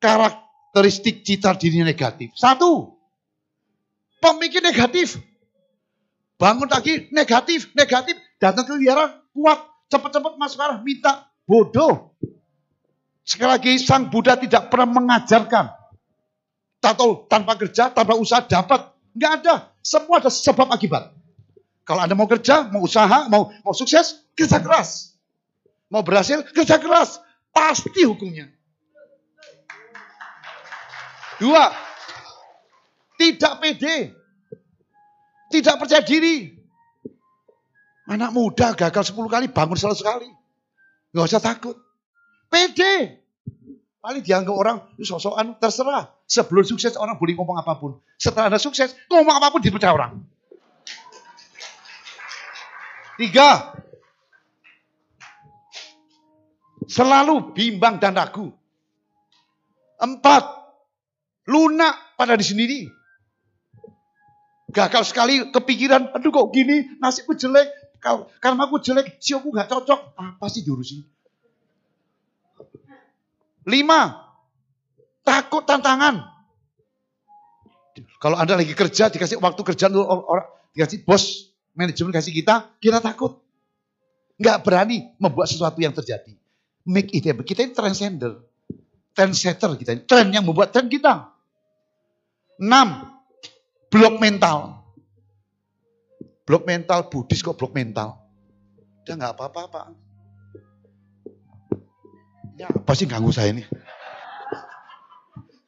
Karakteristik 0.00 1.20
citra 1.20 1.52
diri 1.56 1.84
negatif. 1.84 2.32
Satu, 2.32 2.96
pemikir 4.24 4.64
negatif. 4.64 5.20
Bangun 6.36 6.68
pagi 6.68 7.08
negatif, 7.12 7.72
negatif. 7.76 8.16
Datang 8.40 8.64
ke 8.64 8.72
wihara, 8.76 9.20
kuat. 9.32 9.60
Cepat-cepat 9.86 10.34
masuk 10.40 10.58
arah, 10.60 10.80
minta. 10.82 11.30
Bodoh. 11.46 12.16
Sekali 13.22 13.50
lagi, 13.54 13.72
Sang 13.78 14.10
Buddha 14.10 14.34
tidak 14.34 14.68
pernah 14.68 14.98
mengajarkan. 15.00 15.70
Tahu 16.82 17.30
tanpa 17.30 17.56
kerja, 17.58 17.90
tanpa 17.90 18.14
usaha 18.18 18.44
dapat. 18.44 18.92
Enggak 19.16 19.32
ada. 19.42 19.54
Semua 19.80 20.20
ada 20.20 20.28
sebab 20.28 20.68
akibat. 20.68 21.14
Kalau 21.86 22.02
Anda 22.02 22.18
mau 22.18 22.26
kerja, 22.26 22.66
mau 22.68 22.84
usaha, 22.84 23.30
mau 23.30 23.54
mau 23.62 23.72
sukses, 23.72 24.26
kerja 24.34 24.58
keras. 24.60 25.15
Mau 25.90 26.02
berhasil, 26.02 26.42
kerja 26.50 26.82
keras. 26.82 27.22
Pasti 27.54 28.04
hukumnya. 28.04 28.50
Dua, 31.36 31.68
tidak 33.16 33.52
pede. 33.60 34.12
Tidak 35.52 35.74
percaya 35.78 36.02
diri. 36.02 36.56
Anak 38.06 38.30
muda 38.30 38.74
gagal 38.74 39.14
10 39.14 39.26
kali, 39.26 39.46
bangun 39.50 39.78
100 39.78 39.98
kali. 40.02 40.28
Gak 41.14 41.26
usah 41.26 41.42
takut. 41.42 41.76
Pede. 42.50 43.22
Paling 43.98 44.22
dianggap 44.22 44.54
orang, 44.54 44.78
sosokan 45.02 45.58
terserah. 45.58 46.14
Sebelum 46.30 46.62
sukses 46.62 46.94
orang 46.94 47.18
boleh 47.18 47.34
ngomong 47.34 47.58
apa 47.58 47.74
pun. 47.74 47.98
Setelah 48.14 48.50
Anda 48.50 48.62
sukses, 48.62 48.94
ngomong 49.10 49.34
apa 49.42 49.50
pun 49.50 49.58
dipercaya 49.58 49.90
orang. 49.90 50.22
Tiga, 53.18 53.74
Selalu 56.86 57.50
bimbang 57.50 57.98
dan 57.98 58.14
ragu. 58.14 58.54
Empat, 59.98 60.44
lunak 61.50 62.14
pada 62.14 62.38
diri 62.38 62.46
sendiri. 62.46 62.80
Gagal 64.70 65.08
sekali 65.08 65.50
kepikiran, 65.50 66.14
aduh 66.14 66.30
kok 66.30 66.52
gini, 66.54 67.00
nasibku 67.02 67.34
jelek, 67.34 67.66
karena 68.38 68.68
aku 68.68 68.78
jelek, 68.78 69.18
si 69.18 69.34
aku 69.34 69.50
gak 69.50 69.72
cocok. 69.72 70.14
Apa 70.14 70.46
sih 70.52 70.62
diurusin? 70.62 71.02
Lima, 73.66 74.30
takut 75.26 75.66
tantangan. 75.66 76.22
Kalau 78.20 78.36
Anda 78.36 78.60
lagi 78.60 78.76
kerja, 78.76 79.10
dikasih 79.10 79.40
waktu 79.40 79.62
kerja 79.64 79.90
orang, 79.90 80.46
dikasih 80.76 81.02
bos, 81.02 81.50
manajemen 81.72 82.12
kasih 82.14 82.36
kita, 82.36 82.68
kita 82.78 83.00
takut. 83.00 83.42
Nggak 84.36 84.60
berani 84.60 85.16
membuat 85.16 85.48
sesuatu 85.48 85.80
yang 85.80 85.96
terjadi 85.96 86.36
make 86.86 87.10
it 87.12 87.26
happen. 87.26 87.42
Kita 87.42 87.66
ini 87.66 87.74
transcender. 87.74 88.40
Trendsetter 89.12 89.74
kita. 89.74 89.92
Trend 90.06 90.30
yang 90.30 90.46
membuat 90.46 90.70
trend 90.70 90.88
kita. 90.88 91.34
Enam, 92.62 93.20
blok 93.90 94.16
mental. 94.22 94.86
Blok 96.46 96.62
mental, 96.62 97.10
Buddhis 97.10 97.42
kok 97.42 97.58
blok 97.58 97.74
mental. 97.74 98.22
Udah 99.02 99.14
nggak 99.18 99.34
apa-apa, 99.34 99.60
Pak. 99.66 99.86
Ya 102.56 102.72
apa 102.72 102.92
sih 102.96 103.04
ganggu 103.04 103.34
saya 103.34 103.52
ini? 103.52 103.66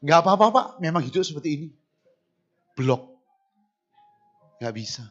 Nggak 0.01 0.19
apa-apa, 0.23 0.47
Pak. 0.55 0.67
Memang 0.79 1.03
hidup 1.03 1.27
seperti 1.27 1.49
ini. 1.59 1.69
Blok. 2.79 3.19
Nggak 4.63 4.75
bisa. 4.79 5.03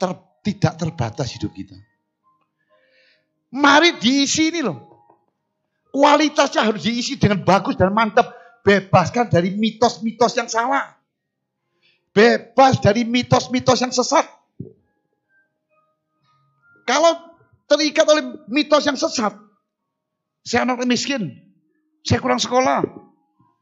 Ter, 0.00 0.10
tidak 0.40 0.80
terbatas 0.80 1.36
hidup 1.36 1.52
kita. 1.52 1.76
Mari 3.50 3.98
diisi 3.98 4.54
ini 4.54 4.62
loh. 4.62 4.78
Kualitasnya 5.90 6.62
harus 6.62 6.86
diisi 6.86 7.18
dengan 7.18 7.42
bagus 7.42 7.74
dan 7.74 7.90
mantap. 7.90 8.30
Bebaskan 8.62 9.32
dari 9.32 9.56
mitos-mitos 9.56 10.36
yang 10.38 10.46
salah. 10.46 10.94
Bebas 12.14 12.78
dari 12.78 13.02
mitos-mitos 13.02 13.80
yang 13.82 13.90
sesat. 13.90 14.26
Kalau 16.86 17.38
terikat 17.66 18.06
oleh 18.06 18.46
mitos 18.50 18.86
yang 18.86 18.98
sesat, 18.98 19.34
Saya 20.40 20.64
anak 20.64 20.88
miskin. 20.88 21.36
Saya 22.00 22.18
kurang 22.18 22.40
sekolah. 22.40 22.80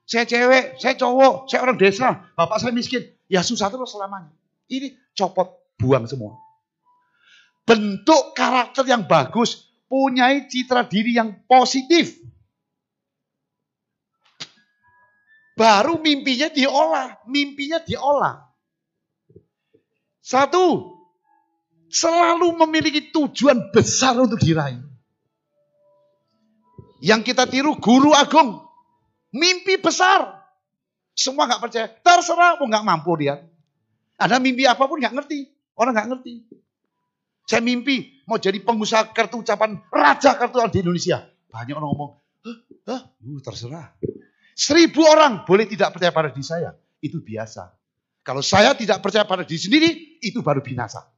Saya 0.08 0.24
cewek, 0.24 0.80
saya 0.80 0.96
cowok, 0.96 1.52
saya 1.52 1.68
orang 1.68 1.76
desa. 1.76 2.32
Bapak 2.32 2.64
saya 2.64 2.72
miskin. 2.72 3.04
Ya 3.28 3.44
susah 3.44 3.68
terus 3.68 3.92
selamanya. 3.92 4.32
Ini 4.72 4.96
copot, 5.12 5.76
buang 5.76 6.08
semua. 6.08 6.40
Bentuk 7.68 8.32
karakter 8.32 8.88
yang 8.88 9.04
bagus, 9.04 9.67
punyai 9.88 10.46
citra 10.46 10.84
diri 10.86 11.16
yang 11.16 11.34
positif. 11.48 12.20
Baru 15.58 15.98
mimpinya 15.98 16.46
diolah, 16.46 17.18
mimpinya 17.26 17.82
diolah. 17.82 18.46
Satu, 20.22 20.94
selalu 21.90 22.54
memiliki 22.62 23.10
tujuan 23.10 23.74
besar 23.74 24.14
untuk 24.20 24.38
diraih. 24.38 24.78
Yang 27.02 27.32
kita 27.32 27.50
tiru 27.50 27.74
guru 27.80 28.14
agung, 28.14 28.62
mimpi 29.34 29.82
besar. 29.82 30.46
Semua 31.18 31.50
nggak 31.50 31.62
percaya, 31.64 31.86
terserah, 31.90 32.54
mau 32.62 32.70
nggak 32.70 32.86
mampu 32.86 33.10
dia. 33.18 33.42
Ada 34.14 34.38
mimpi 34.38 34.62
apa 34.62 34.86
pun 34.86 35.02
nggak 35.02 35.14
ngerti, 35.14 35.50
orang 35.74 35.94
nggak 35.96 36.08
ngerti. 36.14 36.34
Saya 37.50 37.64
mimpi 37.64 38.17
mau 38.28 38.36
jadi 38.36 38.60
pengusaha 38.60 39.16
kartu 39.16 39.40
ucapan 39.40 39.80
raja 39.88 40.36
kartu 40.36 40.60
di 40.68 40.84
Indonesia. 40.84 41.24
Banyak 41.48 41.80
orang 41.80 41.90
ngomong, 41.96 42.12
hah, 42.44 42.58
hah, 42.92 43.00
uh, 43.08 43.40
terserah. 43.40 43.96
Seribu 44.52 45.00
orang 45.08 45.48
boleh 45.48 45.64
tidak 45.64 45.96
percaya 45.96 46.12
pada 46.12 46.28
diri 46.28 46.44
saya. 46.44 46.76
Itu 47.00 47.24
biasa. 47.24 47.72
Kalau 48.20 48.44
saya 48.44 48.76
tidak 48.76 49.00
percaya 49.00 49.24
pada 49.24 49.48
diri 49.48 49.56
sendiri, 49.56 49.88
itu 50.20 50.44
baru 50.44 50.60
binasa. 50.60 51.08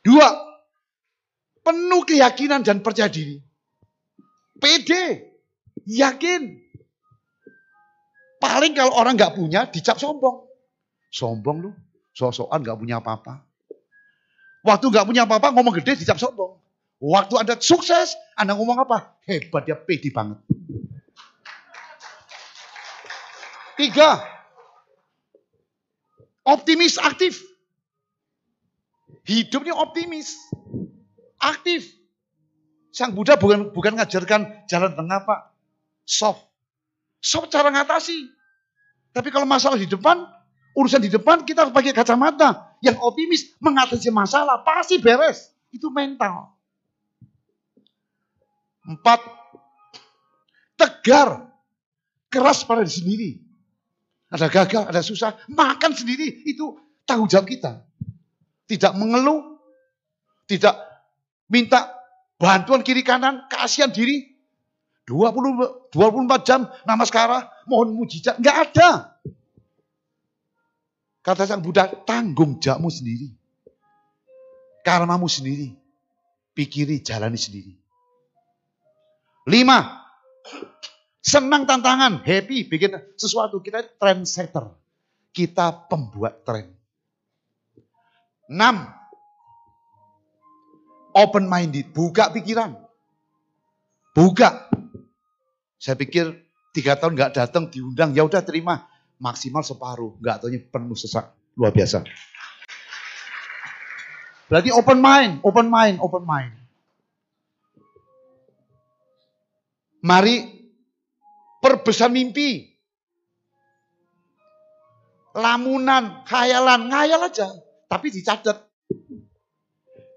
Dua, 0.00 0.28
penuh 1.66 2.02
keyakinan 2.06 2.62
dan 2.62 2.86
percaya 2.86 3.10
diri. 3.10 3.42
Pede, 4.62 5.34
yakin. 5.90 6.60
Paling 8.38 8.72
kalau 8.78 8.94
orang 8.94 9.18
nggak 9.18 9.34
punya, 9.34 9.66
dicap 9.66 9.98
sombong. 9.98 10.49
Sombong 11.10 11.58
lu, 11.58 11.70
sosokan 12.14 12.62
nggak 12.62 12.78
punya 12.78 13.02
apa-apa. 13.02 13.42
Waktu 14.62 14.86
nggak 14.88 15.06
punya 15.06 15.22
apa-apa 15.26 15.50
ngomong 15.52 15.74
gede 15.82 15.98
dicap 15.98 16.22
sombong. 16.22 16.56
Waktu 17.00 17.34
Anda 17.40 17.56
sukses, 17.58 18.14
Anda 18.36 18.54
ngomong 18.54 18.84
apa? 18.84 19.18
Hebat 19.24 19.66
dia 19.66 19.74
pede 19.74 20.12
banget. 20.12 20.38
Tiga, 23.80 24.20
optimis 26.44 27.00
aktif. 27.00 27.40
Hidupnya 29.24 29.72
optimis, 29.72 30.36
aktif. 31.40 31.88
Sang 32.92 33.16
Buddha 33.16 33.40
bukan 33.40 33.72
bukan 33.72 33.96
ngajarkan 33.96 34.68
jalan 34.68 34.92
tengah 34.92 35.24
Pak, 35.24 35.40
soft. 36.04 36.44
Soft 37.24 37.48
cara 37.48 37.72
ngatasi. 37.72 38.28
Tapi 39.16 39.32
kalau 39.32 39.48
masalah 39.48 39.80
di 39.80 39.88
depan, 39.88 40.28
urusan 40.74 41.02
di 41.02 41.10
depan 41.10 41.42
kita 41.42 41.66
harus 41.66 41.74
pakai 41.74 41.94
kacamata. 41.94 42.76
Yang 42.80 42.96
optimis 43.04 43.42
mengatasi 43.60 44.08
masalah 44.08 44.62
pasti 44.64 44.96
beres. 45.02 45.52
Itu 45.70 45.92
mental. 45.92 46.54
Empat, 48.86 49.20
tegar, 50.74 51.52
keras 52.32 52.64
pada 52.64 52.82
diri 52.82 52.94
sendiri. 52.96 53.30
Ada 54.30 54.46
gagal, 54.46 54.82
ada 54.88 55.02
susah, 55.02 55.36
makan 55.50 55.92
sendiri. 55.92 56.46
Itu 56.46 56.78
tanggung 57.04 57.26
jawab 57.26 57.50
kita. 57.50 57.82
Tidak 58.70 58.94
mengeluh, 58.94 59.58
tidak 60.46 60.78
minta 61.50 61.90
bantuan 62.38 62.86
kiri 62.86 63.02
kanan, 63.02 63.50
kasihan 63.50 63.90
diri. 63.90 64.30
20, 65.10 65.90
24 65.90 66.46
jam 66.46 66.70
nama 66.86 67.02
sekarang 67.02 67.42
mohon 67.66 67.98
mujizat. 67.98 68.38
Enggak 68.38 68.70
ada. 68.70 68.90
Kata 71.20 71.44
sang 71.44 71.60
Buddha, 71.60 71.84
tanggung 72.08 72.56
jawabmu 72.56 72.88
sendiri. 72.88 73.28
Karmamu 74.80 75.28
sendiri. 75.28 75.76
Pikiri, 76.56 77.04
jalani 77.04 77.36
sendiri. 77.36 77.76
Lima, 79.48 80.00
senang 81.20 81.68
tantangan, 81.68 82.24
happy, 82.24 82.64
bikin 82.68 82.96
sesuatu. 83.20 83.60
Kita 83.60 83.84
trendsetter. 84.00 84.72
Kita 85.30 85.86
pembuat 85.86 86.42
tren. 86.42 86.74
Enam, 88.50 88.90
open 91.14 91.46
minded, 91.46 91.94
buka 91.94 92.34
pikiran. 92.34 92.74
Buka. 94.10 94.66
Saya 95.78 95.94
pikir 95.94 96.34
tiga 96.74 96.98
tahun 96.98 97.14
nggak 97.14 97.38
datang 97.38 97.70
diundang, 97.70 98.10
ya 98.10 98.26
udah 98.26 98.42
terima 98.42 98.89
maksimal 99.20 99.60
separuh, 99.60 100.16
nggak 100.18 100.36
tahunya 100.40 100.60
penuh 100.72 100.96
sesak, 100.96 101.30
luar 101.54 101.70
biasa. 101.70 102.02
Berarti 104.50 104.74
open 104.74 104.98
mind, 104.98 105.32
open 105.46 105.68
mind, 105.70 105.96
open 106.02 106.24
mind. 106.26 106.52
Mari 110.00 110.42
perbesar 111.60 112.10
mimpi. 112.10 112.66
Lamunan, 115.30 116.26
khayalan, 116.26 116.90
ngayal 116.90 117.30
aja. 117.30 117.46
Tapi 117.86 118.10
dicatat. 118.10 118.66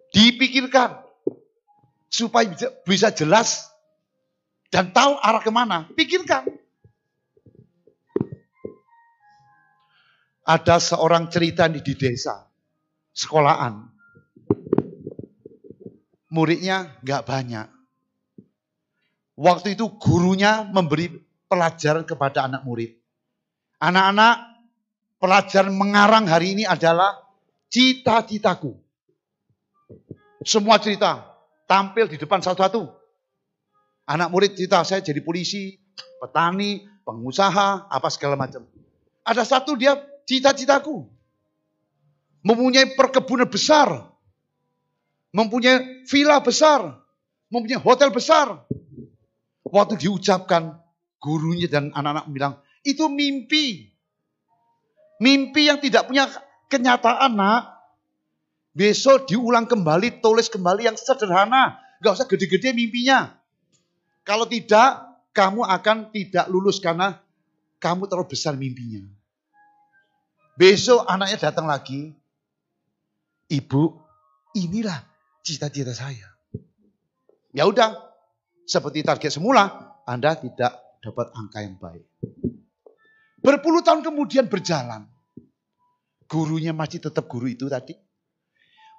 Dipikirkan. 0.10 1.06
Supaya 2.10 2.50
bisa 2.88 3.14
jelas 3.14 3.70
dan 4.74 4.90
tahu 4.90 5.14
arah 5.22 5.44
ke 5.46 5.54
mana. 5.54 5.86
Pikirkan. 5.94 6.50
Ada 10.44 10.76
seorang 10.80 11.32
cerita 11.32 11.72
di 11.72 11.80
desa. 11.96 12.44
Sekolahan. 13.16 13.80
Muridnya 16.34 17.00
nggak 17.00 17.24
banyak. 17.24 17.68
Waktu 19.40 19.74
itu 19.78 19.90
gurunya 19.98 20.68
memberi 20.68 21.10
pelajaran 21.50 22.06
kepada 22.06 22.46
anak 22.46 22.66
murid. 22.66 22.98
Anak-anak, 23.82 24.36
pelajaran 25.18 25.74
mengarang 25.74 26.26
hari 26.30 26.58
ini 26.58 26.64
adalah 26.66 27.18
cita-citaku. 27.70 28.78
Semua 30.44 30.78
cerita 30.78 31.34
tampil 31.66 32.12
di 32.12 32.18
depan 32.20 32.44
satu-satu. 32.44 32.84
Anak 34.10 34.30
murid 34.30 34.60
cerita 34.60 34.84
saya 34.84 35.00
jadi 35.00 35.24
polisi, 35.24 35.80
petani, 36.20 36.84
pengusaha, 37.08 37.88
apa 37.88 38.08
segala 38.12 38.36
macam. 38.36 38.68
Ada 39.24 39.48
satu 39.48 39.80
dia 39.80 39.96
cita-citaku. 40.28 41.08
Mempunyai 42.44 42.96
perkebunan 42.96 43.48
besar. 43.48 44.12
Mempunyai 45.32 46.04
villa 46.06 46.44
besar. 46.44 47.00
Mempunyai 47.48 47.80
hotel 47.80 48.12
besar. 48.12 48.68
Waktu 49.64 49.98
diucapkan, 49.98 50.78
gurunya 51.18 51.72
dan 51.72 51.90
anak-anak 51.96 52.26
bilang, 52.30 52.54
itu 52.84 53.08
mimpi. 53.08 53.90
Mimpi 55.24 55.72
yang 55.72 55.80
tidak 55.80 56.12
punya 56.12 56.28
kenyataan, 56.68 57.32
nak. 57.34 57.74
Besok 58.76 59.30
diulang 59.30 59.70
kembali, 59.70 60.20
tulis 60.20 60.52
kembali 60.52 60.92
yang 60.92 60.98
sederhana. 60.98 61.80
Gak 62.04 62.20
usah 62.20 62.28
gede-gede 62.28 62.76
mimpinya. 62.76 63.32
Kalau 64.28 64.44
tidak, 64.50 65.14
kamu 65.32 65.66
akan 65.66 66.14
tidak 66.14 66.46
lulus 66.52 66.78
karena 66.78 67.18
kamu 67.82 68.06
terlalu 68.06 68.28
besar 68.30 68.54
mimpinya. 68.54 69.02
Besok 70.54 71.10
anaknya 71.10 71.50
datang 71.50 71.66
lagi. 71.66 72.14
Ibu, 73.50 73.84
inilah 74.58 75.02
cita-cita 75.42 75.94
saya. 75.94 76.30
Ya 77.54 77.66
udah, 77.66 77.94
seperti 78.66 79.06
target 79.06 79.34
semula, 79.34 79.98
Anda 80.06 80.38
tidak 80.38 80.74
dapat 81.02 81.34
angka 81.34 81.60
yang 81.62 81.78
baik. 81.78 82.06
Berpuluh 83.44 83.84
tahun 83.84 84.06
kemudian 84.06 84.48
berjalan. 84.48 85.10
Gurunya 86.30 86.72
masih 86.72 87.04
tetap 87.04 87.28
guru 87.28 87.52
itu 87.52 87.68
tadi. 87.68 87.94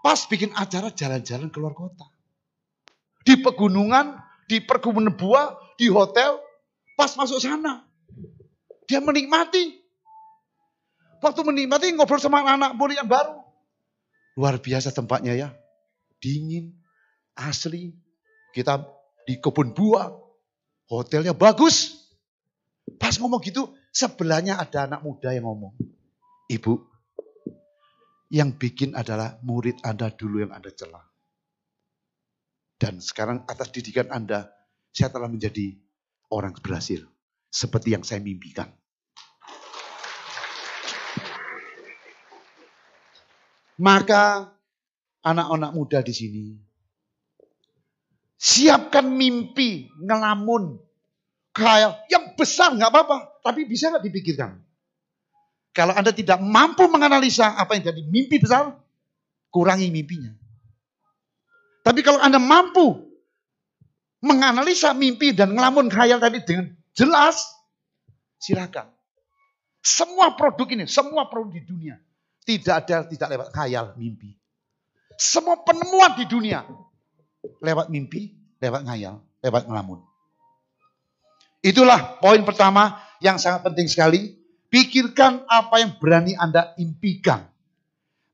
Pas 0.05 0.21
bikin 0.29 0.53
acara 0.53 0.93
jalan-jalan 0.93 1.49
keluar 1.49 1.73
kota. 1.73 2.05
Di 3.25 3.41
pegunungan, 3.41 4.21
di 4.45 4.61
perkebunan 4.61 5.17
buah, 5.17 5.79
di 5.81 5.89
hotel. 5.89 6.39
Pas 6.95 7.11
masuk 7.17 7.41
sana. 7.41 7.89
Dia 8.85 9.01
menikmati. 9.01 9.84
Waktu 11.25 11.41
menikmati 11.41 11.97
ngobrol 11.97 12.21
sama 12.21 12.45
anak 12.45 12.77
murid 12.77 13.01
yang 13.01 13.09
baru. 13.09 13.41
Luar 14.37 14.61
biasa 14.61 14.93
tempatnya 14.93 15.33
ya. 15.33 15.49
Dingin, 16.21 16.77
asli. 17.33 17.97
Kita 18.53 18.85
di 19.25 19.41
kebun 19.41 19.73
buah. 19.73 20.13
Hotelnya 20.93 21.33
bagus. 21.33 21.97
Pas 23.01 23.17
ngomong 23.17 23.41
gitu, 23.41 23.73
sebelahnya 23.89 24.61
ada 24.61 24.85
anak 24.85 25.01
muda 25.01 25.33
yang 25.33 25.49
ngomong. 25.49 25.73
Ibu, 26.53 26.77
yang 28.29 28.53
bikin 28.61 28.93
adalah 28.93 29.41
murid 29.41 29.81
Anda 29.81 30.13
dulu 30.13 30.45
yang 30.45 30.53
Anda 30.53 30.69
celah. 30.69 31.09
Dan 32.77 33.01
sekarang 33.01 33.49
atas 33.49 33.73
didikan 33.73 34.13
Anda, 34.13 34.53
saya 34.93 35.09
telah 35.09 35.33
menjadi 35.33 35.73
orang 36.29 36.53
berhasil. 36.61 37.01
Seperti 37.49 37.97
yang 37.97 38.05
saya 38.05 38.21
mimpikan. 38.21 38.69
Maka 43.75 44.55
anak-anak 45.27 45.71
muda 45.75 45.99
di 46.05 46.15
sini, 46.15 46.45
siapkan 48.39 49.11
mimpi, 49.11 49.91
ngelamun, 49.99 50.79
khayal 51.51 51.99
yang 52.07 52.39
besar 52.39 52.71
nggak 52.79 52.91
apa-apa, 52.93 53.17
tapi 53.43 53.67
bisa 53.67 53.91
nggak 53.91 54.05
dipikirkan. 54.07 54.63
Kalau 55.75 55.91
Anda 55.91 56.15
tidak 56.15 56.39
mampu 56.39 56.87
menganalisa 56.87 57.59
apa 57.59 57.75
yang 57.75 57.91
jadi 57.91 58.03
mimpi 58.07 58.39
besar, 58.39 58.79
kurangi 59.51 59.91
mimpinya. 59.91 60.31
Tapi 61.83 62.01
kalau 62.07 62.23
Anda 62.23 62.39
mampu 62.39 63.11
menganalisa 64.23 64.95
mimpi 64.95 65.35
dan 65.35 65.59
ngelamun 65.59 65.91
khayal 65.91 66.23
tadi 66.23 66.47
dengan 66.47 66.71
jelas, 66.95 67.43
silakan. 68.39 68.87
Semua 69.83 70.39
produk 70.39 70.71
ini, 70.71 70.87
semua 70.87 71.27
produk 71.27 71.59
di 71.59 71.63
dunia 71.67 71.99
tidak 72.45 72.85
ada 72.85 72.97
tidak 73.09 73.29
lewat 73.33 73.49
khayal, 73.57 73.97
mimpi. 73.97 74.37
Semua 75.17 75.57
penemuan 75.65 76.13
di 76.21 76.25
dunia 76.29 76.65
lewat 77.65 77.89
mimpi, 77.89 78.37
lewat 78.61 78.85
ngayal, 78.85 79.21
lewat 79.41 79.65
ngelamun. 79.65 80.01
Itulah 81.65 82.21
poin 82.21 82.45
pertama 82.45 83.01
yang 83.25 83.41
sangat 83.41 83.65
penting 83.65 83.89
sekali. 83.89 84.37
Pikirkan 84.69 85.47
apa 85.47 85.81
yang 85.81 85.97
berani 86.03 86.35
Anda 86.35 86.75
impikan. 86.77 87.47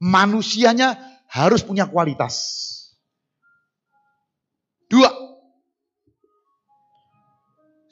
Manusianya 0.00 0.96
harus 1.28 1.60
punya 1.60 1.84
kualitas. 1.84 2.66
Dua, 4.88 5.12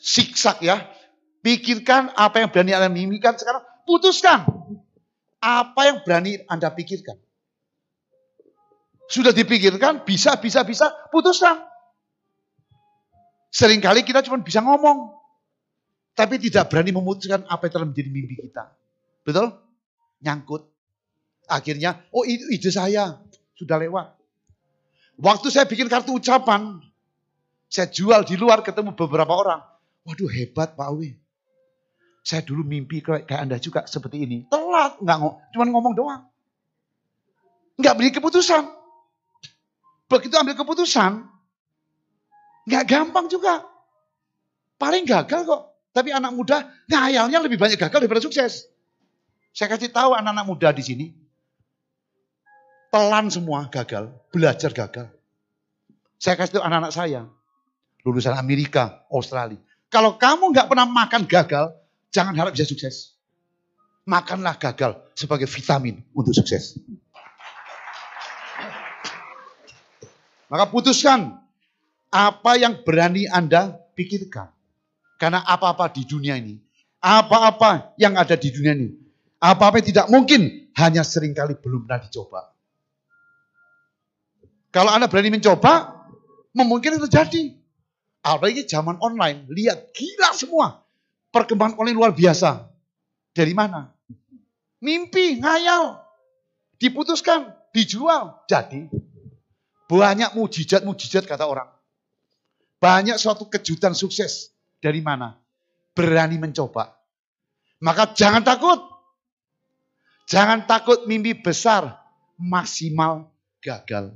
siksak 0.01 0.65
ya. 0.65 0.81
Pikirkan 1.45 2.17
apa 2.17 2.41
yang 2.41 2.49
berani 2.49 2.73
Anda 2.73 2.89
mimpikan 2.89 3.37
sekarang. 3.37 3.63
Putuskan 3.85 4.58
apa 5.39 5.81
yang 5.87 5.99
berani 6.03 6.43
Anda 6.51 6.71
pikirkan. 6.75 7.19
Sudah 9.09 9.33
dipikirkan, 9.33 10.05
bisa, 10.05 10.37
bisa, 10.37 10.67
bisa, 10.69 10.93
putuskan. 11.09 11.65
Seringkali 13.49 14.05
kita 14.05 14.21
cuma 14.21 14.45
bisa 14.45 14.61
ngomong. 14.61 15.17
Tapi 16.13 16.37
tidak 16.37 16.69
berani 16.69 16.93
memutuskan 16.93 17.47
apa 17.49 17.71
yang 17.71 17.73
telah 17.73 17.87
menjadi 17.89 18.11
mimpi 18.11 18.35
kita. 18.37 18.69
Betul? 19.25 19.55
Nyangkut. 20.21 20.67
Akhirnya, 21.49 22.05
oh 22.13 22.29
itu 22.29 22.45
ide 22.53 22.69
saya. 22.69 23.17
Sudah 23.57 23.81
lewat. 23.81 24.19
Waktu 25.19 25.51
saya 25.51 25.65
bikin 25.65 25.89
kartu 25.91 26.15
ucapan, 26.15 26.79
saya 27.67 27.89
jual 27.91 28.23
di 28.23 28.37
luar 28.39 28.63
ketemu 28.63 28.93
beberapa 28.95 29.35
orang. 29.35 29.65
Waduh 30.07 30.31
hebat 30.31 30.79
Pak 30.79 30.89
Awi. 30.89 31.17
Saya 32.29 32.45
dulu 32.45 32.61
mimpi 32.61 33.01
kayak 33.01 33.25
Anda 33.25 33.57
juga 33.57 33.89
seperti 33.89 34.29
ini. 34.29 34.45
Telat, 34.53 35.01
nggak 35.01 35.17
ngomong, 35.17 35.37
cuma 35.49 35.65
ngomong 35.65 35.95
doang. 35.97 36.23
Nggak 37.81 37.95
beri 37.97 38.11
keputusan. 38.13 38.69
Begitu 40.13 40.37
ambil 40.37 40.53
keputusan, 40.53 41.25
nggak 42.69 42.85
gampang 42.85 43.33
juga. 43.33 43.65
Paling 44.77 45.09
gagal 45.09 45.49
kok. 45.49 45.63
Tapi 45.97 46.13
anak 46.13 46.37
muda 46.37 46.69
ngayalnya 46.93 47.41
lebih 47.41 47.57
banyak 47.57 47.81
gagal 47.81 47.97
daripada 47.97 48.21
sukses. 48.21 48.69
Saya 49.57 49.73
kasih 49.73 49.89
tahu 49.89 50.13
anak-anak 50.13 50.45
muda 50.45 50.69
di 50.77 50.85
sini. 50.85 51.07
Pelan 52.93 53.33
semua 53.33 53.73
gagal, 53.73 54.13
belajar 54.29 54.69
gagal. 54.77 55.09
Saya 56.21 56.37
kasih 56.37 56.61
tahu 56.61 56.65
anak-anak 56.69 56.93
saya. 56.93 57.25
Lulusan 58.05 58.37
Amerika, 58.37 59.01
Australia. 59.09 59.61
Kalau 59.89 60.21
kamu 60.21 60.53
nggak 60.53 60.69
pernah 60.69 60.85
makan 60.85 61.25
gagal, 61.25 61.73
Jangan 62.09 62.33
harap 62.37 62.57
bisa 62.57 62.65
sukses. 62.65 63.13
Makanlah 64.09 64.57
gagal 64.57 64.97
sebagai 65.13 65.45
vitamin 65.45 66.01
untuk 66.17 66.33
sukses. 66.33 66.81
Maka 70.49 70.65
putuskan 70.73 71.37
apa 72.09 72.57
yang 72.57 72.81
berani 72.81 73.29
Anda 73.29 73.77
pikirkan. 73.93 74.49
Karena 75.21 75.45
apa-apa 75.45 75.93
di 75.93 76.09
dunia 76.09 76.39
ini, 76.41 76.57
apa-apa 77.05 77.99
yang 78.01 78.17
ada 78.17 78.39
di 78.39 78.49
dunia 78.49 78.73
ini, 78.73 78.95
apa-apa 79.43 79.83
yang 79.83 79.89
tidak 79.93 80.07
mungkin 80.09 80.71
hanya 80.79 81.03
sering 81.05 81.35
kali 81.37 81.59
belum 81.59 81.85
pernah 81.85 82.01
dicoba. 82.07 82.41
Kalau 84.73 84.95
Anda 84.95 85.11
berani 85.11 85.37
mencoba, 85.37 86.07
memungkinkan 86.57 87.03
terjadi. 87.11 87.61
Apalagi 88.23 88.65
zaman 88.65 88.97
online, 89.03 89.51
lihat 89.51 89.91
gila 89.93 90.33
semua 90.33 90.88
perkembangan 91.33 91.79
online 91.79 91.99
luar 91.99 92.13
biasa. 92.15 92.69
Dari 93.33 93.53
mana? 93.55 93.93
Mimpi, 94.83 95.39
ngayal. 95.39 95.99
Diputuskan, 96.79 97.51
dijual. 97.75 98.47
Jadi, 98.47 98.87
banyak 99.91 100.37
mujizat-mujizat 100.37 101.27
kata 101.27 101.49
orang. 101.49 101.67
Banyak 102.79 103.19
suatu 103.19 103.51
kejutan 103.51 103.97
sukses. 103.97 104.55
Dari 104.79 105.03
mana? 105.03 105.35
Berani 105.97 106.39
mencoba. 106.39 106.95
Maka 107.83 108.15
jangan 108.15 108.47
takut. 108.47 108.79
Jangan 110.31 110.69
takut 110.69 111.09
mimpi 111.11 111.35
besar. 111.35 111.99
Maksimal 112.39 113.27
gagal. 113.59 114.15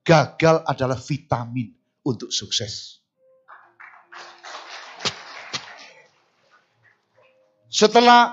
Gagal 0.00 0.64
adalah 0.64 0.96
vitamin 0.96 1.76
untuk 2.00 2.32
sukses. 2.32 3.04
Setelah 7.68 8.32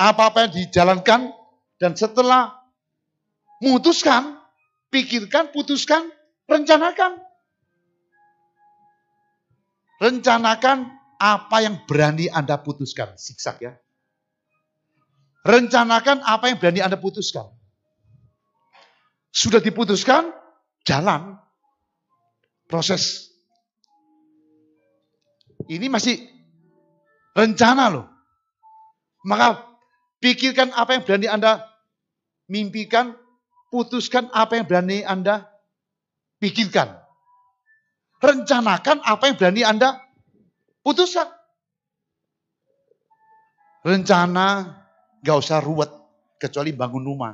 apa-apa 0.00 0.48
yang 0.48 0.52
dijalankan 0.66 1.30
dan 1.78 1.92
setelah 1.94 2.56
memutuskan, 3.60 4.40
pikirkan, 4.88 5.52
putuskan, 5.52 6.08
rencanakan. 6.48 7.20
Rencanakan 10.00 10.78
apa 11.20 11.56
yang 11.60 11.84
berani 11.84 12.32
Anda 12.32 12.56
putuskan. 12.56 13.20
Siksak 13.20 13.60
ya. 13.60 13.76
Rencanakan 15.44 16.24
apa 16.24 16.48
yang 16.48 16.56
berani 16.56 16.80
Anda 16.80 16.96
putuskan. 16.96 17.52
Sudah 19.28 19.60
diputuskan, 19.60 20.32
jalan. 20.88 21.36
Proses. 22.64 23.28
Ini 25.68 25.92
masih 25.92 26.39
Rencana 27.34 27.86
loh. 27.90 28.06
Maka 29.22 29.62
pikirkan 30.18 30.74
apa 30.74 30.98
yang 30.98 31.02
berani 31.06 31.28
Anda 31.30 31.52
mimpikan, 32.50 33.14
putuskan 33.70 34.32
apa 34.34 34.58
yang 34.58 34.66
berani 34.66 35.06
Anda 35.06 35.46
pikirkan. 36.42 36.98
Rencanakan 38.20 39.00
apa 39.04 39.22
yang 39.30 39.36
berani 39.38 39.62
Anda 39.62 40.00
putuskan. 40.82 41.28
Rencana 43.80 44.76
gak 45.24 45.38
usah 45.40 45.60
ruwet, 45.64 45.88
kecuali 46.36 46.76
bangun 46.76 47.00
rumah. 47.00 47.32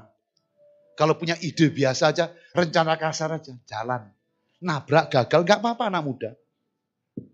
Kalau 0.95 1.19
punya 1.19 1.35
ide 1.43 1.75
biasa 1.75 2.15
aja, 2.15 2.31
rencana 2.55 2.95
kasar 2.95 3.35
aja, 3.35 3.51
jalan. 3.67 4.07
Nabrak 4.63 5.11
gagal, 5.11 5.43
gak 5.43 5.59
apa-apa 5.59 5.91
anak 5.91 6.03
muda. 6.07 6.31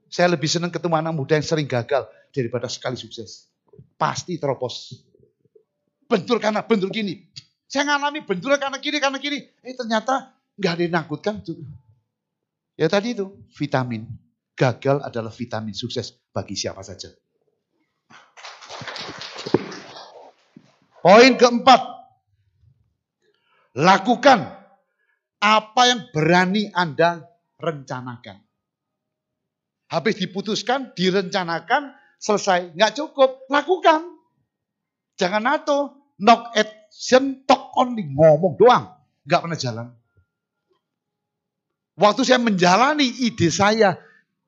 Saya 0.08 0.32
lebih 0.32 0.48
senang 0.48 0.72
ketemu 0.72 0.96
anak 0.96 1.12
muda 1.12 1.36
yang 1.36 1.44
sering 1.44 1.68
gagal 1.68 2.08
daripada 2.32 2.66
sekali 2.66 2.96
sukses. 2.96 3.52
Pasti 4.00 4.40
teropos. 4.40 4.96
Bentur 6.08 6.40
karena 6.40 6.64
bentur 6.64 6.88
gini. 6.88 7.30
Saya 7.68 7.88
ngalami 7.88 8.24
bentur 8.24 8.52
karena 8.60 8.76
kiri, 8.80 8.98
karena 9.00 9.16
kiri. 9.16 9.48
Eh 9.64 9.76
ternyata 9.76 10.36
nggak 10.56 10.72
ada 10.76 10.82
yang 10.84 10.92
nakutkan. 10.92 11.40
Ya 12.76 12.88
tadi 12.88 13.16
itu, 13.16 13.32
vitamin. 13.56 14.08
Gagal 14.52 15.00
adalah 15.00 15.32
vitamin 15.32 15.72
sukses 15.72 16.12
bagi 16.32 16.52
siapa 16.52 16.84
saja. 16.84 17.08
Poin 21.00 21.32
keempat. 21.34 21.80
Lakukan 23.72 24.52
apa 25.40 25.82
yang 25.88 26.12
berani 26.12 26.68
Anda 26.76 27.24
rencanakan. 27.56 28.36
Habis 29.88 30.20
diputuskan, 30.20 30.92
direncanakan, 30.92 32.01
selesai. 32.22 32.78
Nggak 32.78 33.02
cukup, 33.02 33.50
lakukan. 33.50 34.06
Jangan 35.18 35.42
nato, 35.42 35.78
knock 36.22 36.54
action, 36.54 37.42
talk 37.42 37.74
only, 37.74 38.06
ngomong 38.06 38.54
doang. 38.54 38.94
Nggak 39.26 39.40
pernah 39.42 39.58
jalan. 39.58 39.86
Waktu 41.98 42.22
saya 42.24 42.40
menjalani 42.40 43.04
ide 43.04 43.52
saya, 43.52 43.98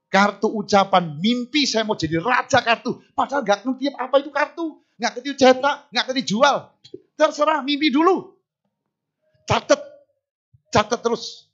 kartu 0.08 0.48
ucapan, 0.48 1.18
mimpi 1.18 1.66
saya 1.66 1.82
mau 1.82 1.98
jadi 1.98 2.22
raja 2.22 2.62
kartu. 2.62 3.02
Padahal 3.12 3.42
nggak 3.42 3.66
ngerti 3.66 3.84
apa 3.92 4.14
itu 4.22 4.30
kartu. 4.30 4.66
Nggak 4.94 5.10
ngerti 5.18 5.30
cetak, 5.34 5.76
nggak 5.90 6.04
ngerti 6.08 6.22
jual. 6.24 6.56
Terserah, 7.18 7.60
mimpi 7.66 7.90
dulu. 7.90 8.32
Catat. 9.44 9.82
Catat 10.72 11.00
terus. 11.02 11.46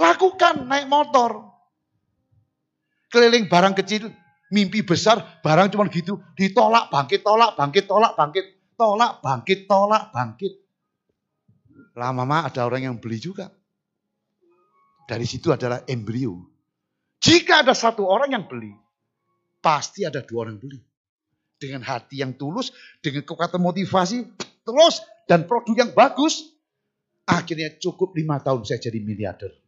Lakukan 0.00 0.66
naik 0.66 0.90
motor. 0.90 1.55
Keliling 3.06 3.46
barang 3.46 3.74
kecil, 3.78 4.10
mimpi 4.50 4.82
besar, 4.82 5.42
barang 5.42 5.70
cuma 5.72 5.86
gitu. 5.90 6.18
Ditolak, 6.34 6.90
bangkit, 6.90 7.22
tolak, 7.22 7.54
bangkit, 7.54 7.84
tolak, 7.86 8.12
bangkit. 8.18 8.46
Tolak, 8.76 9.24
bangkit, 9.24 9.64
tolak, 9.64 10.12
bangkit. 10.12 10.52
Lama-lama 11.96 12.44
ada 12.44 12.68
orang 12.68 12.92
yang 12.92 12.96
beli 13.00 13.16
juga. 13.16 13.48
Dari 15.08 15.24
situ 15.24 15.48
adalah 15.48 15.80
embrio. 15.88 16.44
Jika 17.16 17.64
ada 17.64 17.72
satu 17.72 18.04
orang 18.04 18.36
yang 18.36 18.44
beli, 18.44 18.76
pasti 19.64 20.04
ada 20.04 20.20
dua 20.20 20.44
orang 20.44 20.60
beli. 20.60 20.76
Dengan 21.56 21.80
hati 21.88 22.20
yang 22.20 22.36
tulus, 22.36 22.68
dengan 23.00 23.24
kekuatan 23.24 23.64
motivasi, 23.64 24.28
terus, 24.60 25.00
dan 25.24 25.48
produk 25.48 25.88
yang 25.88 25.90
bagus, 25.96 26.52
akhirnya 27.24 27.80
cukup 27.80 28.12
lima 28.12 28.44
tahun 28.44 28.68
saya 28.68 28.92
jadi 28.92 29.00
miliarder. 29.00 29.65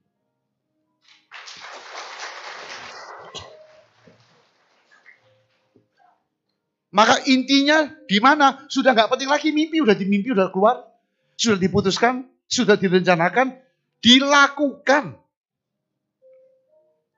Maka 6.89 7.21
intinya 7.29 7.85
di 8.09 8.17
mana? 8.17 8.65
Sudah 8.73 8.97
nggak 8.97 9.13
penting 9.13 9.29
lagi 9.29 9.53
mimpi, 9.53 9.85
udah 9.85 9.93
dimimpi, 9.93 10.33
udah 10.33 10.49
keluar, 10.49 10.89
sudah 11.37 11.61
diputuskan, 11.61 12.25
sudah 12.49 12.81
direncanakan, 12.81 13.61
dilakukan. 14.01 15.21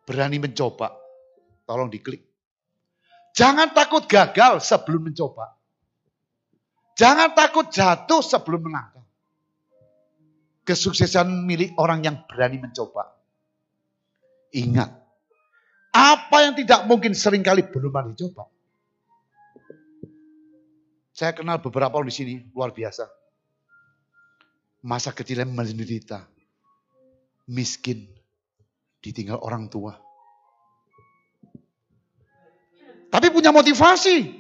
Berani 0.02 0.38
mencoba, 0.42 0.90
tolong 1.70 1.86
diklik. 1.86 2.26
Jangan 3.30 3.70
takut 3.70 4.10
gagal 4.10 4.58
sebelum 4.58 5.06
mencoba. 5.06 5.54
Jangan 6.98 7.30
takut 7.32 7.70
jatuh 7.70 8.20
sebelum 8.20 8.66
melangkah. 8.66 9.06
Kesuksesan 10.66 11.46
milik 11.46 11.78
orang 11.78 12.02
yang 12.02 12.26
berani 12.26 12.58
mencoba. 12.58 13.06
Ingat, 14.50 14.90
apa 15.94 16.36
yang 16.42 16.58
tidak 16.58 16.90
mungkin 16.90 17.14
sering 17.14 17.46
kali 17.46 17.70
belum 17.70 17.94
pernah 17.94 18.10
dicoba. 18.10 18.50
Saya 21.20 21.36
kenal 21.36 21.60
beberapa 21.60 22.00
orang 22.00 22.08
di 22.08 22.16
sini, 22.16 22.34
luar 22.56 22.72
biasa. 22.72 23.04
Masa 24.80 25.12
kecilnya 25.12 25.44
menderita. 25.44 26.24
Miskin. 27.44 28.08
Ditinggal 29.04 29.36
orang 29.36 29.68
tua. 29.68 30.00
Tapi 33.12 33.28
punya 33.28 33.52
motivasi. 33.52 34.32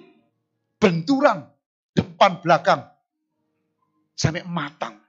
Benturan. 0.80 1.44
Depan 1.92 2.40
belakang. 2.40 2.88
Sampai 4.16 4.48
matang. 4.48 5.04